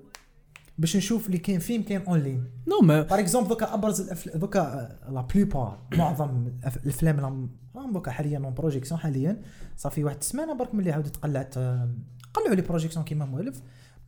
باش 0.78 0.96
نشوف 0.96 1.26
اللي 1.26 1.38
كاين 1.38 1.58
فيلم 1.60 1.82
كاين 1.82 2.00
en 2.02 2.18
ligne 2.18 2.44
نو 2.68 2.80
ما 2.86 3.02
par 3.02 3.18
exemple 3.18 3.48
دوكا 3.48 3.74
ابرز 3.74 4.00
الافلام 4.00 4.38
دوكا 4.38 4.88
la 5.10 5.20
plupart 5.34 5.78
معظم 5.92 6.46
الأفلام 6.84 7.20
راهم- 7.20 7.92
دوكا 7.92 8.10
حاليا 8.10 8.38
en 8.38 8.54
projection 8.54 9.00
حاليا. 9.00 9.42
صافي 9.76 10.04
واحد 10.04 10.16
السمانة 10.16 10.54
برك 10.54 10.74
ملي 10.74 10.92
عاودت 10.92 11.16
قلعت 11.16 11.56
آه، 11.58 11.88
قلعوا 12.34 12.54
les 12.54 12.62
projections 12.62 13.04
كيما 13.04 13.24
مولف. 13.24 13.62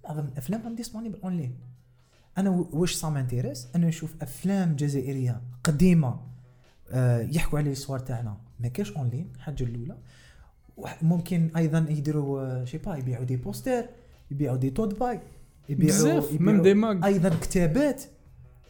معظم 0.04 0.24
الأفلام 0.24 0.62
راهم 0.62 0.74
disponibles 0.74 1.20
en 1.24 1.36
ligne 1.36 1.58
أنا 2.38 2.66
واش 2.72 2.94
ça 2.94 3.08
m'intéresse 3.08 3.68
أنا 3.76 3.86
نشوف 3.86 4.14
أفلام 4.22 4.76
جزائرية 4.76 5.40
قديمة 5.64 6.20
آه، 6.92 7.20
يحكوا 7.20 7.58
على 7.58 7.72
الصور 7.72 7.98
تاعنا. 7.98 8.36
ما 8.60 8.68
كاش 8.68 8.92
en 8.92 9.08
ligne 9.08 9.32
الحاجة 9.36 9.64
الاولى 9.64 9.96
ممكن 11.02 11.50
أيضا 11.56 11.86
يديروا 11.88 12.42
آه، 12.42 12.64
شي 12.64 12.78
با 12.78 12.96
يبيعوا 12.96 13.24
des 13.24 13.36
posters 13.36 13.84
يبيعوا 14.30 14.56
دي 14.56 14.70
توت 14.70 15.00
باي 15.00 15.20
يبيعوا 15.68 16.22
même 16.40 16.62
des 16.62 16.74
mugs 16.74 17.06
أيضا 17.06 17.28
كتابات 17.28 18.02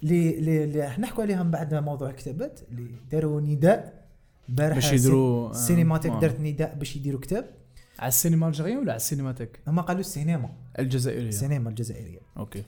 اللي 0.03 0.39
اللي 0.39 0.81
راح 0.81 0.99
نحكوا 0.99 1.23
عليهم 1.23 1.51
بعد 1.51 1.75
موضوع 1.75 2.11
الكتابات 2.11 2.61
اللي 2.71 2.91
داروا 3.13 3.41
نداء 3.41 4.07
بارح 4.49 4.75
باش 4.75 4.93
يديروا 4.93 5.51
السينماتيك 5.51 6.13
آه. 6.13 6.21
دارت 6.21 6.41
نداء 6.41 6.75
باش 6.75 6.97
يديروا 6.97 7.21
كتاب. 7.21 7.51
على 7.99 8.09
السينما 8.09 8.47
الجزائرية 8.47 8.77
ولا 8.77 8.93
على 8.93 8.97
السينماتيك؟ 8.97 9.61
هما 9.67 9.83
قالوا 9.83 10.01
السينما. 10.01 10.51
الجزائرية. 10.79 11.29
السينما 11.29 11.71
الجزائرية. 11.71 12.21
أوكي. 12.37 12.65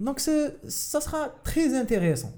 دونك 0.00 0.18
سا 0.18 0.52
سخا 0.68 1.30
تري 1.44 1.80
انتيريسون 1.80 2.30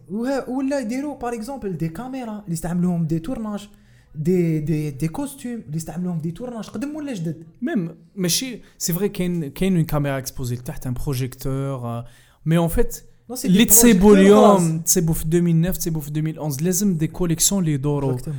ولا 0.49 0.81
يديروا 0.81 1.19
باغ 1.19 1.35
اكزومبل 1.35 1.77
دي 1.77 1.89
كاميرا 1.89 2.39
اللي 2.41 2.53
يستعملوهم 2.53 3.07
دي 3.07 3.19
تورناج 3.19 3.69
دي 4.15 4.61
دي 4.61 4.91
دي 4.91 5.09
كوستيم 5.09 5.65
اللي 5.67 5.77
استعملوهم 5.77 6.17
في 6.17 6.23
دي 6.23 6.31
تورناج 6.31 6.65
قدم 6.69 6.97
ولا 6.97 7.13
جدد 7.15 7.45
ميم 7.63 7.97
ماشي 8.17 8.61
سي 8.79 8.93
فري 8.93 9.09
كاين 9.09 9.51
كاين 9.51 9.77
اون 9.77 9.85
كاميرا 9.85 10.19
اكسبوزي 10.19 10.55
لتحت 10.55 10.87
ان 10.87 10.95
بروجيكتور 10.95 12.05
مي 12.47 12.57
اون 12.59 12.69
فيت 12.69 12.97
Non, 13.33 13.37
c'est 13.37 13.45
اللي 13.45 13.65
des 13.65 13.69
تصيبوا 13.69 14.15
projecteurs 14.15 14.19
اليوم 14.19 14.81
تصيبوا 14.81 15.15
في 15.15 15.25
2009 15.25 15.73
تصيبوا 15.77 16.01
في 16.01 16.09
2011 16.09 16.63
لازم 16.65 16.97
دي 16.97 17.07
كوليكسيون 17.07 17.61
اللي 17.61 17.73
يدوروا 17.73 18.19
Exactement. 18.19 18.31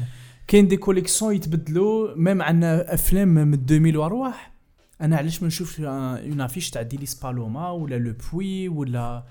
كاين 0.47 0.67
des 0.67 0.77
collections 0.77 1.35
يتبدلوا 1.35 2.15
même 2.15 2.41
عندنا 2.41 2.93
افلام 2.93 3.27
من 3.27 3.53
2000 3.53 3.97
وارواح 3.99 4.54
أنا 5.01 5.17
علاش 5.17 5.41
ما 5.41 5.47
نشوف 5.47 5.81
une 5.81 6.41
affiche 6.41 6.69
تاع 6.69 6.81
Délice 6.81 7.13
Paloma 7.13 7.69
ولا 7.69 7.95
Le 7.95 8.13
Puits 8.31 8.69
ولا 8.69 9.23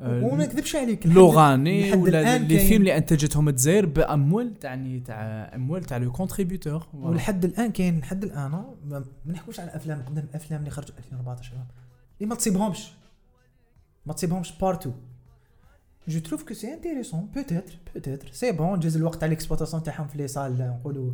آه، 0.00 0.24
وما 0.24 0.44
نكذبش 0.44 0.76
عليك. 0.76 1.06
لوراني 1.06 1.92
ولا 1.92 2.38
les 2.38 2.58
films 2.58 2.80
اللي 2.80 2.96
أنتجتهم 2.96 3.48
الجزائر 3.48 3.86
بأموال 3.86 4.58
تاعني 4.58 5.00
تاع 5.00 5.50
أموال 5.54 5.84
تاع 5.84 5.96
le 5.96 6.12
contributeur 6.12 6.86
ولحد 6.94 7.44
الآن 7.44 7.72
كاين 7.72 7.98
لحد 7.98 8.24
الآن 8.24 8.50
ما 8.50 8.74
ما 9.24 9.32
نحكوش 9.32 9.60
على 9.60 9.76
أفلام. 9.76 10.02
قدام 10.02 10.24
الافلام 10.30 10.60
اللي 10.60 10.70
خرجوا 10.70 10.94
2014 10.98 11.52
اللي 12.18 12.28
ما 12.28 12.34
تصيبهمش. 12.34 12.90
ما 14.06 14.12
تصيبهمش 14.12 14.52
partout 14.60 14.92
je 16.08 16.18
trouve 16.20 16.42
que 16.42 16.54
c'est 16.54 16.74
intéressant 16.74 17.26
peut-être 17.34 17.78
peut-être 17.94 18.28
سي 18.32 18.52
بون 18.52 18.80
جاز 18.80 18.96
الوقت 18.96 19.20
تاع 19.20 19.28
l'exploitation 19.28 19.82
تاعهم 19.82 20.08
في 20.08 20.18
les 20.18 20.28
salles 20.28 20.58
نقولوا 20.80 21.12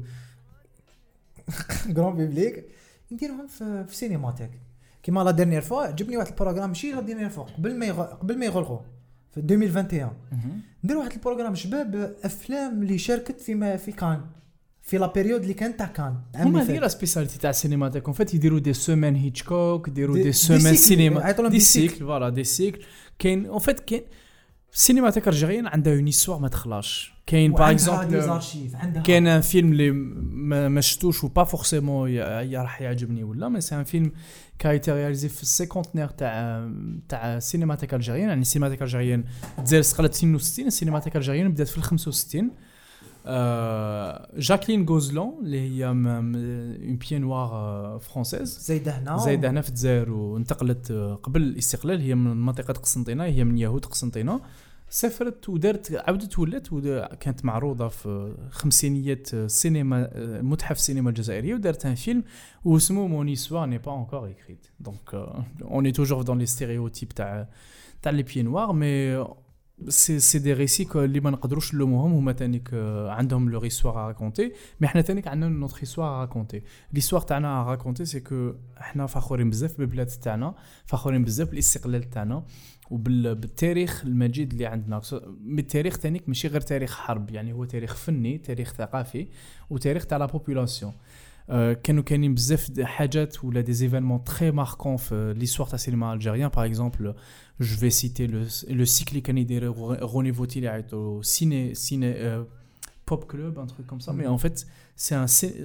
grand 1.97 2.17
public 2.17 2.65
نديرهم 3.15 3.47
في 3.47 3.85
في 3.89 3.97
سينيماتيك 3.97 4.51
كيما 5.03 5.21
la 5.21 5.31
dernière 5.31 5.61
fois 5.63 5.83
عجبني 5.83 6.17
واحد 6.17 6.29
ال 6.29 6.33
programme 6.33 6.69
ماشي 6.69 6.93
la 6.93 7.01
dernière 7.01 7.29
fois 7.29 7.45
قبل 7.45 7.75
ما 7.79 7.87
يغ... 7.87 8.03
قبل 8.03 8.39
ما 8.39 8.45
يغلقوا 8.47 8.79
في 9.35 9.41
2021 9.41 10.11
مهم. 10.33 10.61
ندير 10.85 10.97
واحد 10.97 11.13
programme 11.13 11.55
شباب 11.55 12.15
افلام 12.25 12.83
اللي 12.83 12.99
شاركت 12.99 13.41
فيما 13.41 13.77
في 13.77 13.93
Cannes 13.93 14.21
في 14.83 14.99
la 14.99 15.07
période 15.13 15.41
اللي 15.43 15.55
كانت 15.55 15.79
تاع 15.79 15.87
كان 15.87 16.17
هما 16.37 16.61
هذه 16.63 16.67
فات. 16.67 16.77
la 16.77 16.89
spécialité 16.89 17.39
تاع 17.39 17.51
ال 17.51 17.55
cinémathèque 17.55 18.05
en 18.05 18.13
fait 18.13 18.35
يديروا 18.35 18.59
des 18.59 18.73
semaines 18.73 19.17
Hitchcock 19.17 19.89
يديروا 19.89 20.17
des- 20.17 20.23
des 20.23 20.33
semaines 20.33 20.75
سينما 20.77 21.49
des 21.49 21.61
cycles. 21.61 21.97
voilà 22.05 22.29
des 22.29 22.45
cycles 22.45 22.83
كاين 23.19 23.47
en 23.47 23.59
fait 23.59 23.81
كاين 23.81 24.03
ال 24.75 24.79
cinémathèque 24.79 25.29
algérienne 25.29 25.67
عندها 25.67 25.95
une 25.95 26.07
histoire 26.07 26.39
ما 26.39 26.49
تخلاش 26.49 27.15
كاين 27.27 27.53
par 27.53 27.71
exemple 27.71 28.41
كاين 29.05 29.27
un 29.27 29.41
film 29.41 29.73
اللي 29.73 29.91
ما 30.69 30.81
شفتوش 30.81 31.25
و 31.25 31.30
pas 31.30 31.45
forcément 31.45 32.19
راح 32.55 32.83
يعجبني 32.83 33.25
ولا 33.25 33.49
mais 33.49 33.61
c'est 33.61 33.75
un 33.75 33.85
film 33.85 34.13
qui 34.59 34.71
a 34.71 34.76
été 34.76 34.93
réalisé 34.93 35.29
في 35.29 35.43
ال 35.43 35.47
cinquantenaire 35.47 36.09
تاع 36.09 36.69
تاع 37.09 37.37
ال 37.37 37.41
cinémathèque 37.41 37.95
algérienne 37.95 38.29
يعني 38.29 38.41
ال 38.41 38.44
cinémathèque 38.44 38.83
algérienne 38.83 39.25
الجزائر 39.59 39.81
استقلت 39.81 40.15
62 40.15 40.67
ال 40.67 40.70
cinémathèque 40.70 41.17
algérienne 41.17 41.53
بدات 41.53 41.69
في 41.69 41.79
ال 41.79 41.83
65 41.83 42.41
آه، 42.41 42.51
جاكلين 44.37 44.87
غوزلون 44.87 45.35
اللي 45.43 45.61
هي 45.61 45.87
une 45.87 46.97
pied-noir 46.97 47.99
française 47.99 48.59
زايده 48.59 48.93
هنا 48.93 49.17
زايده 49.17 49.51
هنا 49.51 49.61
في 49.61 49.69
الجزائر 49.69 50.13
وانتقلت 50.13 50.93
قبل 51.23 51.43
الاستقلال 51.43 52.01
هي 52.01 52.15
من 52.15 52.37
منطقه 52.37 52.73
قسنطينه 52.73 53.25
هي 53.25 53.45
من 53.45 53.59
يهود 53.59 53.85
قسنطينه 53.85 54.41
سافرت 54.91 55.49
ودارت 55.49 56.03
عاودت 56.07 56.39
ولات 56.39 56.69
كانت 57.21 57.45
معروضه 57.45 57.89
في 57.89 58.35
خمسينيات 58.51 59.35
السينما 59.35 60.11
آه، 60.13 60.41
متحف 60.41 60.77
السينما 60.77 61.11
الجزائريه 61.11 61.55
ودارت 61.55 61.87
un 61.87 61.95
film 61.95 62.25
واسمه 62.65 63.07
mon 63.07 63.37
histoire 63.37 63.53
n'est 63.53 63.79
pas 63.79 63.97
encore 63.99 64.33
écrite. 64.33 64.71
donc 64.81 65.15
on 65.63 65.87
est 65.87 65.93
toujours 65.93 66.23
dans 66.23 66.39
les 66.39 66.47
stéréotypes 66.47 67.09
تاع 67.09 67.49
تاع 68.03 68.13
les 68.13 68.23
pieds-noirs 68.23 68.73
mais 68.73 70.21
c'est 70.21 70.39
c'est 70.39 70.47
des 70.47 70.53
récits 70.53 70.89
اللي 70.95 71.21
ما 71.21 71.31
نقدروش 71.31 71.75
نلوموهم 71.75 72.13
هما 72.13 72.33
تانيك 72.33 72.71
عندهم 73.09 73.51
leur 73.51 73.65
histoire 73.65 73.95
à 73.97 74.03
raconter 74.03 74.53
mais 74.81 74.89
حنا 74.89 75.03
تانيك 75.03 75.29
عندنا 75.29 75.51
notre 75.51 75.77
histoire 75.81 76.21
à 76.21 76.25
raconter 76.25 76.63
l'histoire 76.93 77.23
تاعنا 77.23 77.63
à 77.63 77.67
raconter 77.67 78.05
c'est 78.05 78.21
que 78.21 78.53
حنا 78.77 79.07
فخورين 79.07 79.51
بزاف 79.51 79.79
بالبلاد 79.79 80.07
تاعنا 80.07 80.55
فخورين 80.87 81.25
بزاف 81.25 81.49
بالاستقلال 81.51 82.11
تاعنا 82.11 82.45
وبالتاريخ 82.91 84.05
المجيد 84.05 84.53
اللي 84.53 84.67
عندنا. 84.67 85.01
التاريخ 85.59 85.99
تانيك 85.99 86.29
ماشي 86.29 86.49
غير 86.49 86.61
تاريخ 86.61 86.99
حرب 86.99 87.31
يعني 87.31 87.53
هو 87.53 87.65
تاريخ 87.65 87.95
فني 87.95 88.39
تاريخ 88.39 88.73
ثقافي 88.73 89.29
وتاريخ 89.71 90.07
تاع 90.07 90.19
la 90.19 90.27
population 90.27 90.93
كانوا 91.83 92.03
كاينين 92.03 92.35
بزاف 92.35 92.71
د 92.71 92.83
حاجات 92.83 93.45
ولا 93.45 93.61
des 93.61 93.73
événements 93.73 94.25
très 94.25 94.51
marquants 94.51 94.97
في 94.97 95.35
l'histoire 95.37 95.69
تاع 95.69 95.75
ال 95.75 95.80
cinéma 95.80 96.13
algérien 96.13 96.49
par 96.49 96.65
exemple 96.67 97.15
je 97.61 97.77
vais 97.77 97.91
citer 97.91 98.47
le 98.69 98.85
le 98.85 98.92
cycle 98.92 99.11
اللي 99.11 99.21
كان 99.21 99.39
يدير 99.39 99.73
René 100.03 100.33
Vautier 100.33 100.59
اللي 100.59 100.69
عيطوا 100.69 101.23
ciné 101.23 101.75
ciné 101.75 102.45
pop 103.11 103.23
club, 103.33 103.55
un 103.65 103.69
truc 103.75 103.87
comme 103.91 104.03
ça. 104.07 104.13
Mais 104.19 104.27
en 104.27 104.39
fait, 104.45 104.57
c'est 105.05 105.17
un, 105.25 105.27
cé- 105.39 105.57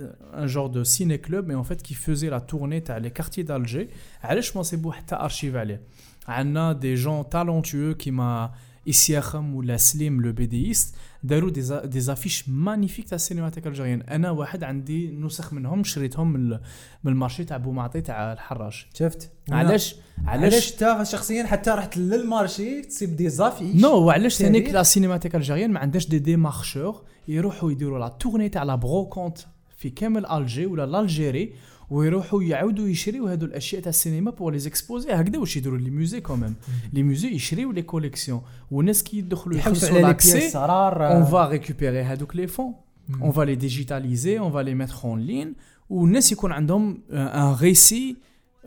un 0.43 0.47
genre 0.53 0.69
de 0.77 0.81
ciné-club, 0.83 1.43
mais 1.49 1.55
en 1.55 1.63
fait, 1.69 1.79
qui 1.87 1.93
faisait 2.05 2.29
la 2.37 2.41
tournée 2.41 2.81
dans 2.81 3.01
les 3.01 3.11
quartiers 3.11 3.45
d'Alger. 3.45 3.87
علاش 4.23 4.55
ما 4.55 4.61
نصيبو 4.61 4.91
حتى 4.91 5.15
ارشيف 5.15 5.55
عليه 5.55 5.81
عندنا 6.27 6.71
des 6.73 6.93
gens 6.93 7.29
talentueux 7.29 7.95
كيما 7.95 8.51
إسياخم 8.89 9.55
ولا 9.55 9.77
سليم 9.77 10.21
le 10.21 10.31
bédéiste 10.33 10.95
داروا 11.23 11.49
des 11.49 11.61
a- 11.61 11.85
des 11.85 11.99
affiches 11.99 12.49
magnifiques 12.49 13.07
تاع 13.09 13.15
ال 13.15 13.19
cinémathèque 13.19 13.67
algérienne 13.67 14.01
أنا 14.01 14.31
واحد 14.31 14.63
عندي 14.63 15.11
نسخ 15.11 15.53
منهم 15.53 15.83
شريتهم 15.83 16.33
من 16.33 16.39
ال- 16.51 16.59
من 17.03 17.11
ال 17.11 17.16
marché 17.16 17.43
تاع 17.43 17.57
بومعطي 17.57 18.01
تاع 18.01 18.33
الحراش. 18.33 18.87
شفت؟ 18.93 19.31
علاش؟ 19.51 19.95
علاش؟ 20.25 20.73
انت 20.83 21.07
شخصيا 21.07 21.43
حتى 21.43 21.69
رحت 21.71 21.97
لل 21.97 22.18
marché 22.18 22.81
تصيب 22.81 23.15
des 23.15 23.29
affiches 23.29 23.75
non 23.75 23.91
وعلاش 23.97 24.35
ثانيك. 24.37 24.69
la 24.69 24.83
cinémathèque 24.83 25.35
algérienne 25.35 25.71
ما 25.71 25.79
عندهاش 25.79 26.07
des 26.07 26.19
démarcheurs 26.19 27.01
يروحوا 27.27 27.71
يديروا 27.71 27.99
la 27.99 28.07
tournée 28.07 28.49
تاع 28.49 28.63
la 28.63 28.75
brocante 28.75 29.37
في 29.77 29.89
كامل 29.89 30.25
Alger 30.25 30.65
ولا 30.65 30.83
l'Algérie 30.83 31.53
ويروحوا 31.89 32.43
يعاودوا 32.43 32.87
يشريوا 32.87 33.31
هادو 33.31 33.45
الأشياء 33.45 33.81
تاع 33.81 33.89
السينما 33.89 34.31
pour 34.31 34.51
les 34.51 34.59
exposer 34.59 35.11
هكذا 35.11 35.39
واش 35.39 35.57
يديروا 35.57 35.77
les 35.77 35.89
musées 35.89 36.21
quand 36.21 36.40
même 36.40 36.55
les 36.93 37.03
musées 37.03 37.27
يشريوا 37.27 37.73
les 37.73 37.81
collections 37.81 38.41
والناس 38.71 39.03
كي 39.03 39.17
يدخلوا 39.17 39.57
يحوسوا 39.57 39.89
على 39.89 39.97
les 39.97 40.03
l'accès 40.03 40.49
on 40.49 41.31
va 41.31 41.49
récupérer 41.57 41.81
هادوك 41.81 42.35
les 42.35 42.47
fonds 42.47 42.73
on 43.21 43.29
va 43.29 43.45
les 43.45 43.55
digitaliser 43.55 44.39
on 44.39 44.49
va 44.49 44.63
les 44.63 44.75
mettre 44.75 45.05
en 45.05 45.15
ligne. 45.15 45.53
والناس 45.89 46.31
يكون 46.31 46.51
عندهم 46.51 47.01
un 47.11 47.53
récit 47.61 48.15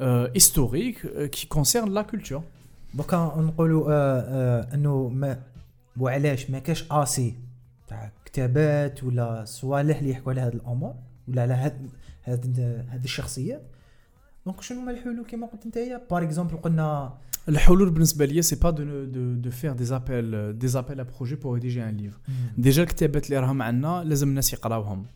euh, 0.01 0.29
qui 1.29 1.47
concerne 1.47 1.93
la 1.95 2.05
culture. 2.05 2.43
دوكا 2.95 3.35
نقولوا 3.39 3.93
آه 3.93 4.21
آه 4.21 4.75
أنه 4.75 5.09
ما 5.09 5.39
وعلاش 6.01 6.51
ما 6.51 6.59
كاش 6.59 6.85
assez 6.91 7.35
تاع 7.89 8.13
كتابات 8.25 9.05
ولا 9.05 9.45
صوالح 9.45 9.99
اللي 9.99 10.11
يحكوا 10.11 10.33
على 10.33 10.41
هذه 10.41 10.53
الأمور. 10.53 10.95
ولا 11.29 11.43
على 11.43 11.55
هاد 11.55 11.91
هاد 12.25 12.61
هاد 12.91 13.05
الشخصيات. 13.05 13.63
donc 14.47 14.61
شنو 14.61 14.81
هما 14.81 14.91
الحلول 14.91 15.25
كما 15.29 15.47
قلت 15.47 15.67
انت 15.67 15.79
par 16.11 16.23
exemple 16.23 16.57
قلنا 16.57 17.19
الحلول 17.49 17.91
بالنسبة 17.91 18.25
لي 18.25 18.43
c'est 18.43 18.57
pas 18.57 18.71
de 18.71 19.05
de 19.05 19.35
de 19.35 19.51
faire 19.51 19.73
des 19.73 19.85
appels 19.85 20.59
des 20.59 20.69
appels 20.69 21.01
à 21.01 21.03
projet 21.03 21.35
pour 21.35 21.55
rédiger 21.55 21.89
un 21.89 21.97
livre 21.97 22.19
déjà 22.59 22.83
الكتابات 22.83 23.27
اللي 23.27 23.39
راهم 23.39 23.63
عندنا 23.63 24.05
لازم 24.05 24.29
الناس 24.29 24.53
يقراوهم. 24.53 25.07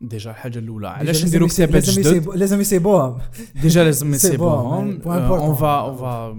déjà 0.00 0.30
الحاجة 0.30 0.58
الاولى 0.58 0.88
علاش 0.88 1.06
لازم 1.16 1.26
نديروا 1.28 1.46
يسيب- 1.48 1.68
كتابات 1.68 1.86
لازم 1.86 2.02
جدد 2.02 2.22
يسيبو- 2.24 2.34
لازم 2.34 2.60
يسيبوهم 2.60 3.18
Déjà, 3.62 3.84
les 3.84 4.02
mais 4.04 4.18
C'est 4.18 4.28
c'est 4.30 4.36
bon, 4.36 4.62
bon. 4.62 4.84
ouais, 4.86 4.98
point 5.02 5.16
Euh, 5.16 5.24
important. 5.24 5.48
on 5.48 5.52
va, 5.52 5.74
on 5.90 5.92
va. 6.02 6.34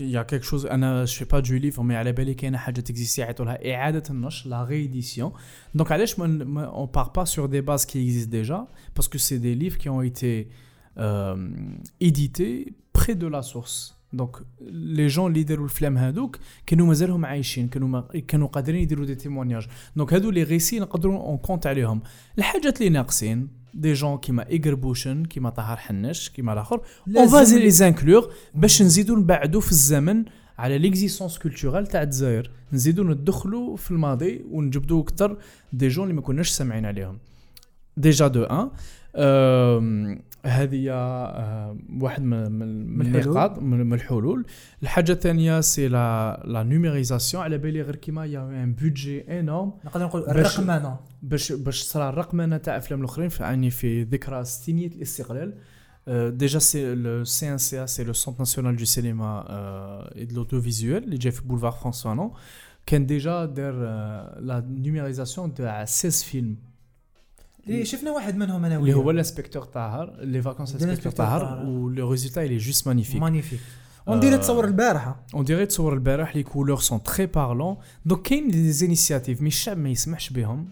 Il 0.00 0.10
y 0.10 0.16
a 0.16 0.24
quelque 0.24 0.44
chose. 0.46 0.66
أنا 0.66 1.04
je 1.06 1.12
fais 1.12 1.26
pas 1.34 1.40
du 1.42 1.58
livre, 1.58 1.82
mais 1.84 1.94
على 1.94 2.12
بالي 2.12 2.34
كاينة 2.34 2.58
حاجة 2.58 2.80
t'existe 2.80 3.20
يعيطوا 3.20 3.44
لها 3.44 3.74
إعادة 3.74 4.02
النشر, 4.10 4.50
la 4.50 4.64
réédition. 4.70 5.32
Donc, 5.78 5.92
علاش 5.92 6.18
ما 6.18 6.26
ما- 6.26 6.70
on 6.72 6.86
part 6.98 7.10
pas 7.12 7.26
sur 7.26 7.48
des 7.48 7.62
bases 7.62 7.86
qui 7.86 7.98
existent 7.98 8.30
déjà, 8.42 8.66
parce 8.94 9.08
que 9.08 9.18
c'est 9.18 9.38
des 9.38 9.54
livres 9.54 9.78
qui 9.78 9.88
ont 9.88 10.02
été 10.02 10.48
euh, 10.98 11.48
édités 12.00 12.72
près 12.92 13.14
de 13.14 13.26
la 13.26 13.42
source. 13.42 13.93
Donc, 14.14 14.42
les 14.96 15.08
gens 15.16 15.18
اللي 15.18 15.40
يديروا 15.40 15.64
les 15.64 15.77
films 15.77 15.98
هذوك 15.98 16.38
كانوا 16.66 16.86
مازالهم 16.86 17.24
عايشين 17.24 17.68
كانوا 17.68 17.88
ما 17.88 18.00
كانوا 18.28 18.48
قادرين 18.48 18.82
يديروا 18.82 19.06
des 19.06 19.14
témoignages 19.14 19.66
donc 19.96 20.14
هادو 20.14 20.30
لي 20.30 20.42
ريسي 20.42 20.78
نقدروا 20.78 21.26
on 21.26 21.36
compte 21.36 21.66
عليهم 21.66 22.02
الحاجات 22.38 22.78
اللي 22.80 22.90
ناقصين 22.90 23.48
دي 23.74 23.92
جون 23.92 24.18
كيما 24.18 24.48
ايجر 24.48 24.74
بوشن 24.74 25.24
كيما 25.24 25.50
طهر 25.50 25.76
حنش 25.76 26.28
كيما 26.28 26.52
الآخر 26.52 26.80
اون 27.16 27.28
فازي 27.28 27.58
لي 27.58 27.70
زانكلور 27.70 28.32
باش 28.54 28.82
نزيدو 28.82 29.16
نبعدو 29.16 29.60
في 29.60 29.70
الزمن 29.70 30.24
على 30.58 30.78
ليكزيستونس 30.78 31.38
كولتورال 31.38 31.86
تاع 31.86 32.02
الجزائر 32.02 32.50
نزيدو 32.72 33.04
ندخلو 33.04 33.76
في 33.76 33.90
الماضي 33.90 34.44
ونجبدو 34.50 35.00
أكثر 35.00 35.38
دي 35.72 35.88
جون 35.88 36.04
اللي 36.04 36.14
ما 36.14 36.22
كناش 36.22 36.48
سامعين 36.48 36.86
عليهم 36.86 37.18
ديجا 37.96 38.28
دو 38.28 38.44
ان 38.44 38.70
هذه 40.44 40.90
آه، 40.90 41.76
واحد 42.00 42.22
من. 42.22 43.00
النقاط 43.00 43.58
من 43.58 43.92
الحلول. 43.94 44.46
الحاجة 44.82 45.12
الثانية 45.12 45.60
سي 45.60 45.88
لا 45.88 46.42
لا 46.46 46.62
نيميريزاسيون 46.62 47.42
على 47.42 47.58
بالي 47.58 47.82
غير 47.82 47.96
كيما 47.96 48.26
يا 48.26 48.62
ان 48.62 48.72
بودجي 48.72 49.40
انورم 49.40 49.72
نقدر 49.84 50.04
نقول 50.04 50.22
الرقمنة. 50.22 50.96
باش 51.22 51.52
باش 51.52 51.82
صرا 51.82 52.08
الرقمنة 52.08 52.56
تاع 52.56 52.76
أفلام 52.76 53.00
الأخرين 53.00 53.28
في 53.28 53.42
يعني 53.42 53.70
في 53.70 54.02
ذكرى 54.02 54.44
ستينيه 54.44 54.86
الاستقلال. 54.86 55.54
déjà 56.08 56.58
c'est 56.58 56.94
le 56.94 57.24
CNC 57.24 57.58
c'est 57.58 58.04
le 58.04 58.12
Centre 58.12 58.38
national 58.38 58.76
de 58.76 58.84
cinéma 58.84 60.24
et 60.24 60.29
de 60.29 60.34
l'audiovisuel 60.34 61.04
اللي 61.04 61.16
جاي 61.16 61.32
في 61.32 61.42
بولفار 61.42 61.70
فرانسوا 61.72 62.14
نو 62.14 62.34
كان 62.86 63.06
déjà 63.06 63.44
دار 63.44 63.74
la 64.40 64.64
numérisation 64.70 65.54
تاع 65.54 65.84
16 65.84 66.26
فيلم 66.26 66.56
اللي 67.66 67.84
شفنا 67.84 68.10
واحد 68.10 68.36
منهم 68.36 68.64
أنا 68.64 68.76
اللي 68.76 68.94
هو 68.94 69.10
ال 69.10 69.15
inspecteur 69.15 69.64
طاهر 69.64 70.16
les 70.20 70.42
vacances 70.42 70.74
inspecteur 70.74 71.12
طاهر. 71.12 71.66
و 71.66 71.81
le 71.81 72.10
résultat 72.10 72.48
est 72.48 72.62
juste 72.62 72.82
magnifique. 72.84 73.16
Magnifique. 73.16 73.60
on 74.08 74.20
dirait. 74.20 74.38
تصور 74.38 74.64
البارحه 74.64 75.26
on 75.34 75.44
dirait 75.44 75.66
تصور 75.66 75.94
البارح 75.94 76.36
les 76.36 76.42
couleurs 76.42 76.78
sont 76.78 77.02
très 77.02 77.26
parlantes 77.26 77.76
donc 78.04 78.22
كاين 78.22 78.48
des 78.48 78.72
initiatives 78.72 79.42
mais 79.42 79.48
الشعب 79.48 79.78
ما 79.78 79.88
يسمحش 79.88 80.30
بهم 80.30 80.68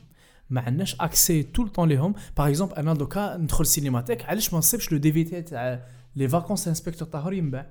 ما 0.50 0.60
عندناش 0.60 0.96
accès 1.00 1.42
tout 1.42 1.66
le 1.66 1.72
temps 1.72 1.88
ليهم 1.88 2.14
par 2.36 2.48
exemple 2.48 2.74
أنا 2.74 2.94
دوكا 2.94 3.36
ندخل 3.36 3.66
سينيماتيك 3.66 4.24
علاش 4.24 4.52
ما 4.52 4.58
نصيبش 4.58 4.92
le 4.92 4.98
DVD 4.98 5.42
تاع 5.42 5.86
les 6.16 6.28
vacances 6.28 6.68
inspecteur 6.68 7.08
طاهر 7.08 7.32
ينباع 7.32 7.66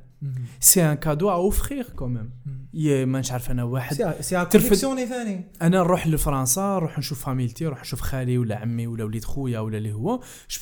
c'est 0.60 0.84
un 0.92 0.94
cadeau 0.94 1.30
à 1.30 1.34
offrir 1.34 1.84
quand 1.96 2.15
même 2.15 2.30
ما 3.10 3.20
نش 3.20 3.32
عارف 3.32 3.52
أنا 3.52 3.64
واحد 3.64 3.96
collectionner 4.22 5.06
ثاني 5.06 5.46
أنا 5.62 5.78
نروح 5.78 6.08
لفرنسا 6.08 6.62
نروح 6.62 7.00
نشوف 7.00 7.26
فاميلتي 7.26 7.66
نروح 7.66 7.82
نشوف 7.82 8.02
خالي 8.02 8.38
ولا 8.38 8.58
عمي 8.58 8.88
ولا 8.88 9.04
وليد 9.04 9.24
خويا 9.26 9.60
ولا 9.60 9.78
اللي 9.78 9.94
هو. 9.94 10.20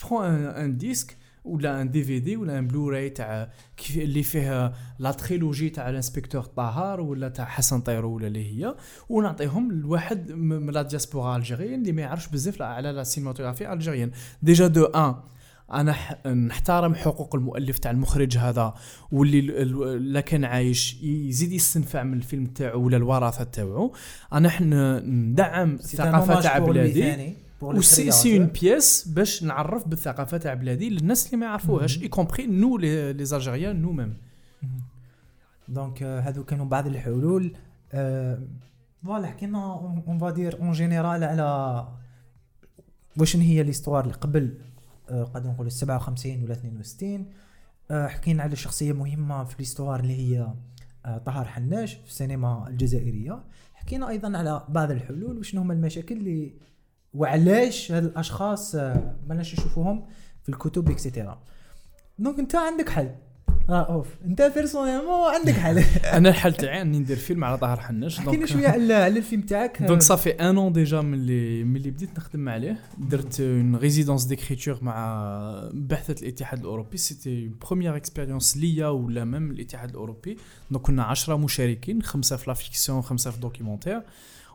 j'ai 0.10 0.22
un, 0.22 0.78
disque 0.78 1.18
ولا 1.43 1.82
un 1.82 1.91
DVD 1.91 2.38
ولا 2.38 2.60
un 2.60 2.68
Blu-ray 2.68 3.10
تاع 3.10 3.49
اللي 3.95 4.24
فيه 4.24 4.74
la 5.00 5.12
trilogie 5.12 5.70
تاع 5.70 5.89
ال 5.89 5.94
inspecteur 5.94 6.43
طاهر 6.43 7.01
ولا 7.01 7.30
تاع 7.30 7.45
حسن 7.45 7.82
طيرو 7.82 8.16
ولا 8.16 8.28
اللي 8.28 8.45
هي. 8.64 8.76
ونعطيهم 9.10 9.72
لواحد 9.72 10.32
من 10.32 10.70
la 10.74 10.82
diaspora 10.82 11.38
algérienne 11.38 11.82
اللي 11.82 11.91
ما 11.91 12.01
يعرفش 12.01 12.28
بزاف 12.28 12.62
على 12.62 12.91
la 12.91 13.04
cinématographie 13.04 13.74
algérienne 13.74 14.12
déjà 14.41 14.68
de 14.68 14.86
un 14.86 15.16
أنا 15.74 15.95
نحترم 16.34 16.95
حقوق 16.95 17.36
المؤلف 17.36 17.80
تاع 17.80 17.91
المخرج 17.91 18.38
هذا 18.38 18.74
واللي 19.11 19.41
لا 19.99 20.22
كان 20.22 20.45
عايش 20.45 21.03
يزيد 21.03 21.51
يستنفع 21.51 22.03
من 22.03 22.13
الفيلم 22.13 22.45
تاعو 22.45 22.84
ولا 22.84 22.97
الوراثة 22.97 23.43
تاعو. 23.43 23.93
أنا 24.34 24.49
حنا 24.49 24.99
ندعم 24.99 25.74
الثقافه 25.74 26.41
تاع 26.41 26.59
بلادي 26.59 27.34
و 27.62 27.78
si 27.78 28.12
c'est 28.12 28.38
une 28.38 28.47
pièce 28.47 29.08
باش 29.07 29.43
نعرف 29.43 29.88
بالثقافة 29.88 30.38
تاع 30.38 30.53
بلادي 30.53 30.89
للناس 30.89 31.26
اللي 31.26 31.38
ما 31.38 31.45
يعرفوهاش. 31.45 32.01
y 32.02 32.08
compris 32.08 32.47
nous 32.47 32.78
les 32.78 33.14
les 33.14 33.24
algériens 33.24 33.82
nous-mêmes 33.82 34.18
donc 35.68 36.04
هذو 36.03 36.43
كانوا 36.43 36.65
بعض 36.65 36.88
الحلول. 36.88 37.53
voilà 39.04 39.28
حكينا 39.28 39.74
on 40.08 40.18
va 40.20 40.33
dire 40.33 40.60
en 40.60 40.72
général 40.72 41.24
على 41.24 41.88
واش 43.17 43.36
هي 43.36 43.63
l'histoire 43.64 44.04
اللي 44.03 44.13
قبل؟ 44.13 44.57
قد 45.10 45.47
نقول 45.47 45.72
57 45.72 46.43
ولا 46.43 46.53
62 46.53 47.26
آه، 47.91 48.07
حكينا 48.07 48.43
على 48.43 48.55
شخصية 48.55 48.93
مهمة 48.93 49.43
في 49.43 49.55
l'histoire 49.60 50.00
اللي 49.99 50.16
هي 50.16 50.53
آه، 51.05 51.18
طهر 51.18 51.45
حناش 51.45 51.93
في 51.93 52.07
السينما 52.07 52.68
الجزائرية. 52.68 53.43
حكينا 53.74 54.10
أيضا 54.10 54.38
على 54.38 54.66
بعض 54.70 54.91
الحلول 54.91 55.38
وشنو 55.38 55.62
هما 55.62 55.74
المشاكل 55.74 56.18
اللي 56.18 56.53
وعلاش 57.14 57.91
هاد 57.91 58.03
الاشخاص 58.03 58.76
آه، 58.76 59.16
ما 59.28 59.36
نشوفوهم 59.36 60.05
في 60.43 60.49
الكتب 60.49 60.89
et 60.91 61.05
cetera 61.05 61.43
donc 62.20 62.39
أنت 62.39 62.55
عندك 62.55 62.89
حل. 62.89 63.16
آه 63.70 63.93
أوف. 63.93 64.07
أنت 64.26 64.51
personnellement 64.56 65.34
عندك 65.34 65.53
حل. 65.53 65.80
أنا 66.17 66.30
الحل 66.30 66.53
تاعي 66.53 66.82
أني 66.82 66.99
ندير 66.99 67.17
فيلم 67.17 67.43
على 67.43 67.57
طاهر 67.57 67.80
حناش. 67.80 68.20
حكينا 68.20 68.45
شوية 68.45 68.67
على 68.67 68.93
على 68.93 69.17
الفيلم 69.17 69.41
تاعك. 69.41 69.84
donc 69.84 70.02
صافي 70.01 70.30
un 70.30 70.74
déjà 70.74 71.02
من 71.01 71.13
اللي 71.13 71.91
بديت 71.91 72.17
نخدم 72.17 72.49
عليه. 72.49 72.80
درت 72.97 73.39
une 73.39 73.76
résidence 73.76 74.24
d'écriture 74.24 74.78
مع 74.82 75.70
بعثة 75.74 76.15
الاتحاد 76.22 76.59
الأوروبي. 76.59 76.97
c'était 76.97 77.45
une 77.45 77.56
première 77.62 77.95
expérience 77.95 78.58
ليا 78.57 78.88
ولا 78.88 79.26
même 79.26 79.52
الاتحاد 79.51 79.89
الأوروبي. 79.89 80.38
donc 80.72 80.86
كنا 80.86 81.03
10 81.03 81.36
مشاركين 81.36 82.01
خمسة 82.01 82.36
في 82.36 82.49
la 82.50 82.54
fiction 82.54 83.02
خمسة 83.01 83.32
في 83.32 83.39
documentaire 83.39 84.02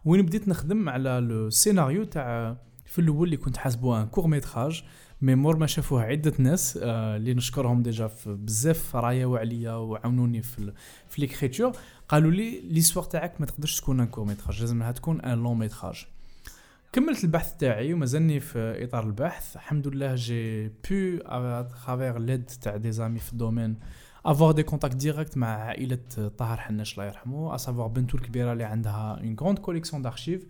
وين 0.04 0.22
بديت 0.22 0.48
نخدم 0.48 0.88
على 0.88 1.20
le 1.28 1.51
scénario 1.51 2.05
تاع 2.04 2.56
في 2.86 2.98
الأول 3.00 3.26
اللي 3.26 3.36
كنت 3.36 3.56
حاسبه 3.56 4.02
un 4.03 4.07
court 4.07 4.26
métrage 4.26 4.84
mais 5.24 5.34
مور 5.35 5.57
ما 5.57 5.66
شافوه 5.66 6.03
عدة 6.03 6.33
ناس 6.39 6.79
آه، 6.83 7.16
اللي 7.16 7.35
نشكرهم 7.35 7.83
déjà 7.82 8.11
بزاف 8.27 8.97
راياو 8.97 9.37
عليا 9.37 9.72
وعاونوني 9.72 10.43
في 10.43 10.72
في 11.09 11.20
l'écriture 11.20 11.72
قالوا 12.09 12.31
لي 12.31 12.61
l'histoire 12.61 13.05
تاعك 13.05 13.41
ما 13.41 13.47
تقدرش 13.47 13.81
تكون 13.81 14.01
un 14.01 14.07
court 14.07 14.24
métrage 14.24 14.61
لازم 14.61 14.91
تكون 14.91 15.20
un 15.20 15.38
long 15.38 15.59
métrage 15.59 16.07
كملت 16.93 17.25
البحث 17.25 17.57
تاعي 17.57 17.93
ومازالني 17.93 18.41
في 18.41 18.85
إطار 18.85 19.07
البحث. 19.07 19.57
الحمد 19.57 19.89
لله 19.89 20.14
j'ai 20.14 20.68
pu 20.68 21.18
à 21.26 21.38
travers 21.38 22.18
l'aide 22.18 22.45
تاع 22.45 22.77
des 22.76 22.92
amis 22.92 23.18
في 23.18 23.33
ال 23.32 23.38
domaine 23.38 23.76
avoir 24.26 24.53
des 24.53 24.62
contacts 24.62 24.97
directs 24.97 25.36
مع 25.37 25.49
عائلة 25.49 25.99
طاهر 26.39 26.57
حناش 26.57 26.93
الله 26.93 27.05
يرحمه 27.05 27.55
à 27.55 27.59
savoir 27.59 27.86
بنته 27.87 28.16
الكبيرة 28.16 28.53
اللي 28.53 28.64
عندها 28.64 29.20
une 29.20 29.36
grande 29.40 29.59
collection 29.59 30.03
d'archives 30.03 30.47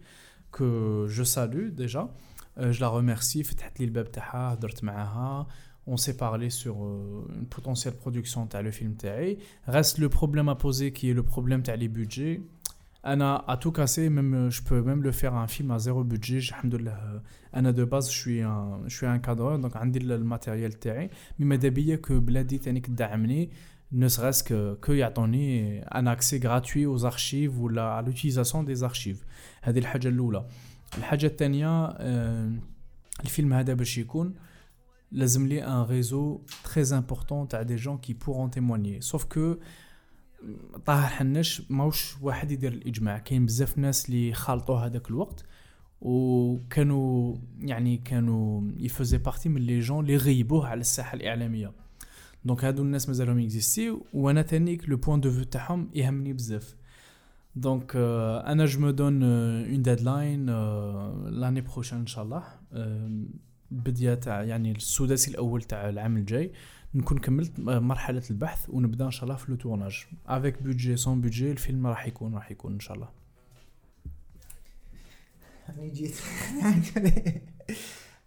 كو 0.53 1.07
جو 1.07 1.25
سالو 1.25 1.69
ديجا 1.69 2.09
جو 2.59 2.87
لا 2.87 2.97
ريميرسي 2.97 3.43
فتحت 3.43 3.81
لي 3.81 3.87
الباب 3.87 4.13
تاعها 4.13 4.53
هضرت 4.53 4.85
معاها 4.85 5.47
on 5.87 5.97
s'est 5.97 6.17
parlé 6.17 6.49
sur 6.51 6.77
euh, 6.77 7.27
une 7.39 7.47
potentielle 7.47 7.95
production 7.95 8.49
تاع 8.51 8.61
لو 8.61 8.71
فيلم 8.71 8.95
تاعي 8.95 9.39
reste 9.69 9.99
le 9.99 10.09
problème 10.09 10.49
à 10.49 10.55
poser 10.55 10.93
qui 10.93 11.11
est 11.11 11.15
le 11.15 11.23
problème 11.23 11.63
تاع 11.63 11.77
les 11.77 11.89
budgets 11.89 12.41
أنا 13.05 13.45
à 13.49 13.57
tout 13.57 13.73
casser 13.73 14.09
même 14.09 14.51
je 14.51 14.63
peux 14.63 14.83
même 14.83 15.03
le 15.03 15.13
faire 15.13 15.35
un 15.35 15.47
film 15.47 15.71
à 15.71 15.79
zéro 15.79 16.05
budget 16.05 16.49
الحمد 16.49 16.75
لله 16.75 17.23
أنا 17.55 17.71
دو 17.71 17.87
باز 17.87 18.09
شوي 18.09 18.45
un 18.45 18.89
je 18.89 18.97
suis 18.97 19.07
un 19.07 19.19
cadreur 19.19 19.59
donc 19.59 19.77
عندي 19.77 19.99
الماتيريال 19.99 20.73
تاعي 20.73 21.11
مي 21.39 21.47
ماذا 21.47 21.69
بيا 21.69 21.97
كو 21.97 22.21
بلادي 22.21 22.59
تاني 22.59 22.81
تدعمني 22.81 23.51
ne 23.93 24.09
serait-ce 24.09 24.43
que 24.43 24.77
que 24.87 24.91
يعطوني 24.91 25.81
un 25.83 26.07
accès 26.07 26.39
gratuit 26.39 26.87
aux 26.87 27.05
archives 27.05 27.61
ولا 27.61 28.01
à 28.01 28.03
l'utilisation 28.03 28.63
des 28.63 28.83
archives 28.83 29.25
هذه 29.63 29.79
الحاجة 29.79 30.09
الاولى 30.09 30.45
الحاجة 30.99 31.27
الثانية 31.27 31.85
آه، 31.87 32.53
الفيلم 33.21 33.53
هذا 33.53 33.75
باش 33.75 33.99
يكون 33.99 34.35
لازم 35.13 35.47
لي 35.47 35.65
un 35.65 35.83
réseau 35.83 36.41
très 36.65 36.97
important 36.99 37.49
تاع 37.49 37.63
des 37.63 37.77
gens 37.77 37.99
qui 37.99 38.13
pourront 38.13 38.51
témoigner. 38.51 39.01
sauf 39.01 39.25
que 39.25 39.57
طاهر 40.87 41.07
حناش 41.07 41.63
ماوش 41.71 42.17
واحد 42.23 42.51
يدير 42.51 42.73
الإجماع. 42.73 43.19
كاين 43.19 43.47
بزاف 43.47 43.79
ناس 43.79 44.09
اللي 44.09 44.33
خالطوا 44.33 44.79
هذاك 44.79 45.11
الوقت 45.11 45.45
وكانوا 46.01 47.37
يعني 47.59 47.97
كانوا 47.97 48.63
يفوزي 48.77 49.19
partie 49.19 49.49
من 49.49 49.61
les 49.61 49.81
gens 49.81 50.05
اللي 50.05 50.17
غيبوه 50.17 50.67
على 50.67 50.81
الساحة 50.81 51.17
الإعلامية. 51.17 51.73
donc 52.45 52.65
هادو 52.65 52.83
الناس 52.83 53.09
مازالهم 53.09 53.39
اكزيستي 53.39 53.99
وأنا 54.13 54.43
تانيك 54.43 54.89
le 54.89 54.97
point 54.97 55.21
de 55.21 55.31
vue 55.31 55.45
تاعهم 55.45 55.91
يهمني 55.95 56.33
بزاف. 56.33 56.75
donc 57.57 57.93
euh, 57.93 57.97
أنا 58.47 58.67
je 58.67 58.81
me 58.81 58.91
donne 58.91 59.23
une 59.23 59.83
deadline 59.83 60.47
l'année 61.31 61.61
prochaine 61.61 61.99
ان 61.99 62.07
شاء 62.07 62.25
الله 62.25 62.43
euh, 62.73 62.77
بدايه 63.71 64.15
تاع 64.15 64.43
يعني 64.43 64.73
السداسي 64.73 65.31
الأول 65.31 65.63
تاع 65.63 65.89
العام 65.89 66.17
الجاي. 66.17 66.53
نكون 66.95 67.19
كملت 67.19 67.61
مرحلة 67.61 68.23
البحث 68.31 68.71
ونبدأ 68.71 69.07
ان 69.07 69.11
شاء 69.11 69.25
الله 69.25 69.37
في 69.37 69.51
le 69.51 69.57
tournage 69.57 70.05
avec 70.27 70.63
budget 70.63 70.97
sans 70.97 71.21
budget 71.21 71.51
الفيلم 71.51 71.87
راح 71.87 72.07
يكون 72.07 72.35
راح 72.35 72.51
يكون 72.51 72.73
ان 72.73 72.81
شاء 72.81 72.97
الله 72.97 73.09
يعني 75.69 75.91
جيت. 75.91 76.15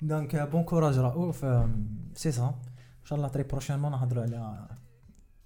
donc 0.01 0.35
bon 0.35 0.63
courage 0.63 0.97
رؤوف 0.97 1.45
سي 2.15 2.31
سا 2.31 2.45
ان 3.01 3.05
شاء 3.05 3.17
الله 3.17 3.27
très 3.27 3.43
prochainement 3.43 3.91
نهضروا 3.91 4.23
على 4.23 4.67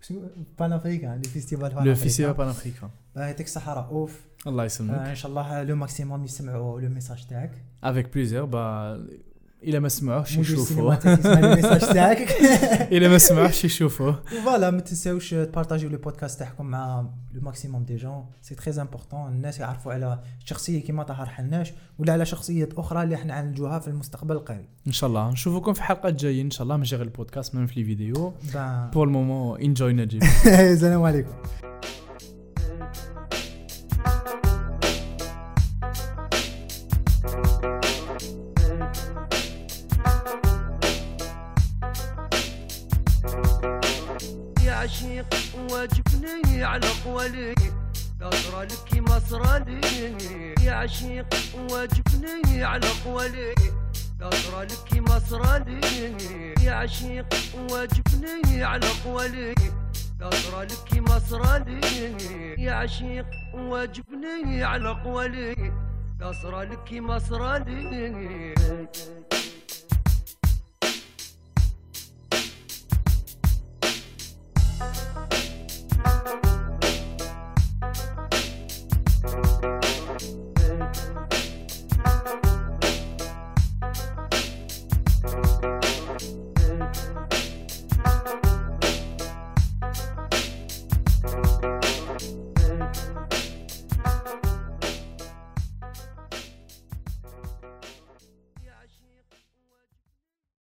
شنو؟ 0.02 0.30
panafricain 0.60 1.22
les 1.22 1.30
festivals 1.30 1.86
le 1.86 1.96
festival 1.96 2.34
panafricain 2.34 2.90
يعطيك 3.16 3.46
الصحه 3.46 3.74
رؤوف 3.74 4.22
الله 4.48 4.64
آه، 4.64 4.66
يسلمك 4.66 4.96
إن 4.96 5.16
شاء 5.16 5.30
الله 5.32 5.64
le 5.64 5.76
maximum 5.76 6.24
يسمعوا 6.24 6.82
le 6.82 6.90
message 6.90 7.26
تاعك. 7.26 7.52
avec 7.84 8.14
plaisir 8.14 8.46
bah 8.46 9.08
إلى 9.64 9.80
ما 9.80 9.90
سمعوش 9.90 10.32
مدير 10.32 10.42
يشوفوا 10.42 10.94
السينماتيك 10.94 11.20
يسمع 11.20 11.40
le 11.40 11.56
message 11.56 11.80
تاعك. 11.94 12.32
إلى 12.92 13.10
ما 13.10 13.18
سمعوش 13.18 13.66
يشوفوا 13.66 14.12
voilà 14.46 14.72
ما 14.72 14.80
تنساوش 14.80 15.30
تبارطاجيو 15.30 15.90
le 15.90 15.98
podcast 15.98 16.40
تاعكم 16.40 16.66
مع 16.66 17.02
le 17.34 17.42
maximum 17.42 17.84
des 17.84 17.96
gens. 17.96 18.26
c'est 18.42 18.56
très 18.56 18.82
important 18.82 19.28
الناس 19.32 19.60
يعرفوا 19.60 19.94
على 19.94 20.20
شخصية 20.46 20.82
كيما 20.82 21.04
طاهر 21.04 21.26
حناش 21.26 21.74
ولا 22.00 22.14
على 22.14 22.26
شخصيات 22.26 22.74
أخرى 22.74 23.04
اللي 23.04 23.16
إحنا 23.16 23.34
نعالجوها 23.42 23.80
في 23.80 23.88
المستقبل 23.88 24.36
القريب. 24.36 24.66
إن 24.88 24.92
شاء 24.92 25.10
الله. 25.10 25.32
نشوفكم 25.32 25.74
في 25.74 25.84
حلقات 25.84 26.14
جايين 26.14 26.46
إن 26.46 26.52
شاء 26.52 26.64
الله. 26.64 26.78
ماشي 26.78 26.96
غير 26.96 27.06
البودكاست 27.06 27.56
même 27.56 27.68
في 27.68 27.80
les 27.80 27.86
vidéos 27.86 28.34
ben 28.54 28.90
pour 28.94 29.08
le 29.08 29.21
moment 29.21 29.62
انجوي 29.62 29.94
نجيب 29.94 30.24
السلام 30.46 31.04
عليكم. 31.04 31.32
قولي 47.22 47.54
نصر 48.22 48.64
لك 48.64 48.98
يا 50.64 50.72
عشيق 50.74 51.28
واجبني 51.72 52.64
على 52.64 52.88
قولي 53.06 53.56
نصر 54.22 54.62
لك 54.62 54.94
لي 55.68 56.16
يا 56.66 56.74
عشيق 56.74 57.26
واجبني 57.70 58.64
على 58.64 58.88
قولي 59.06 59.56
نصر 60.22 60.62
لك 60.62 60.94
لي 61.68 61.82
يا 62.64 62.74
عشيق 62.74 63.26
واجبني 63.54 64.64
على 64.64 64.90
قولي 64.90 65.74
نصر 66.22 66.62
لك 66.62 66.94
مصر 66.94 67.58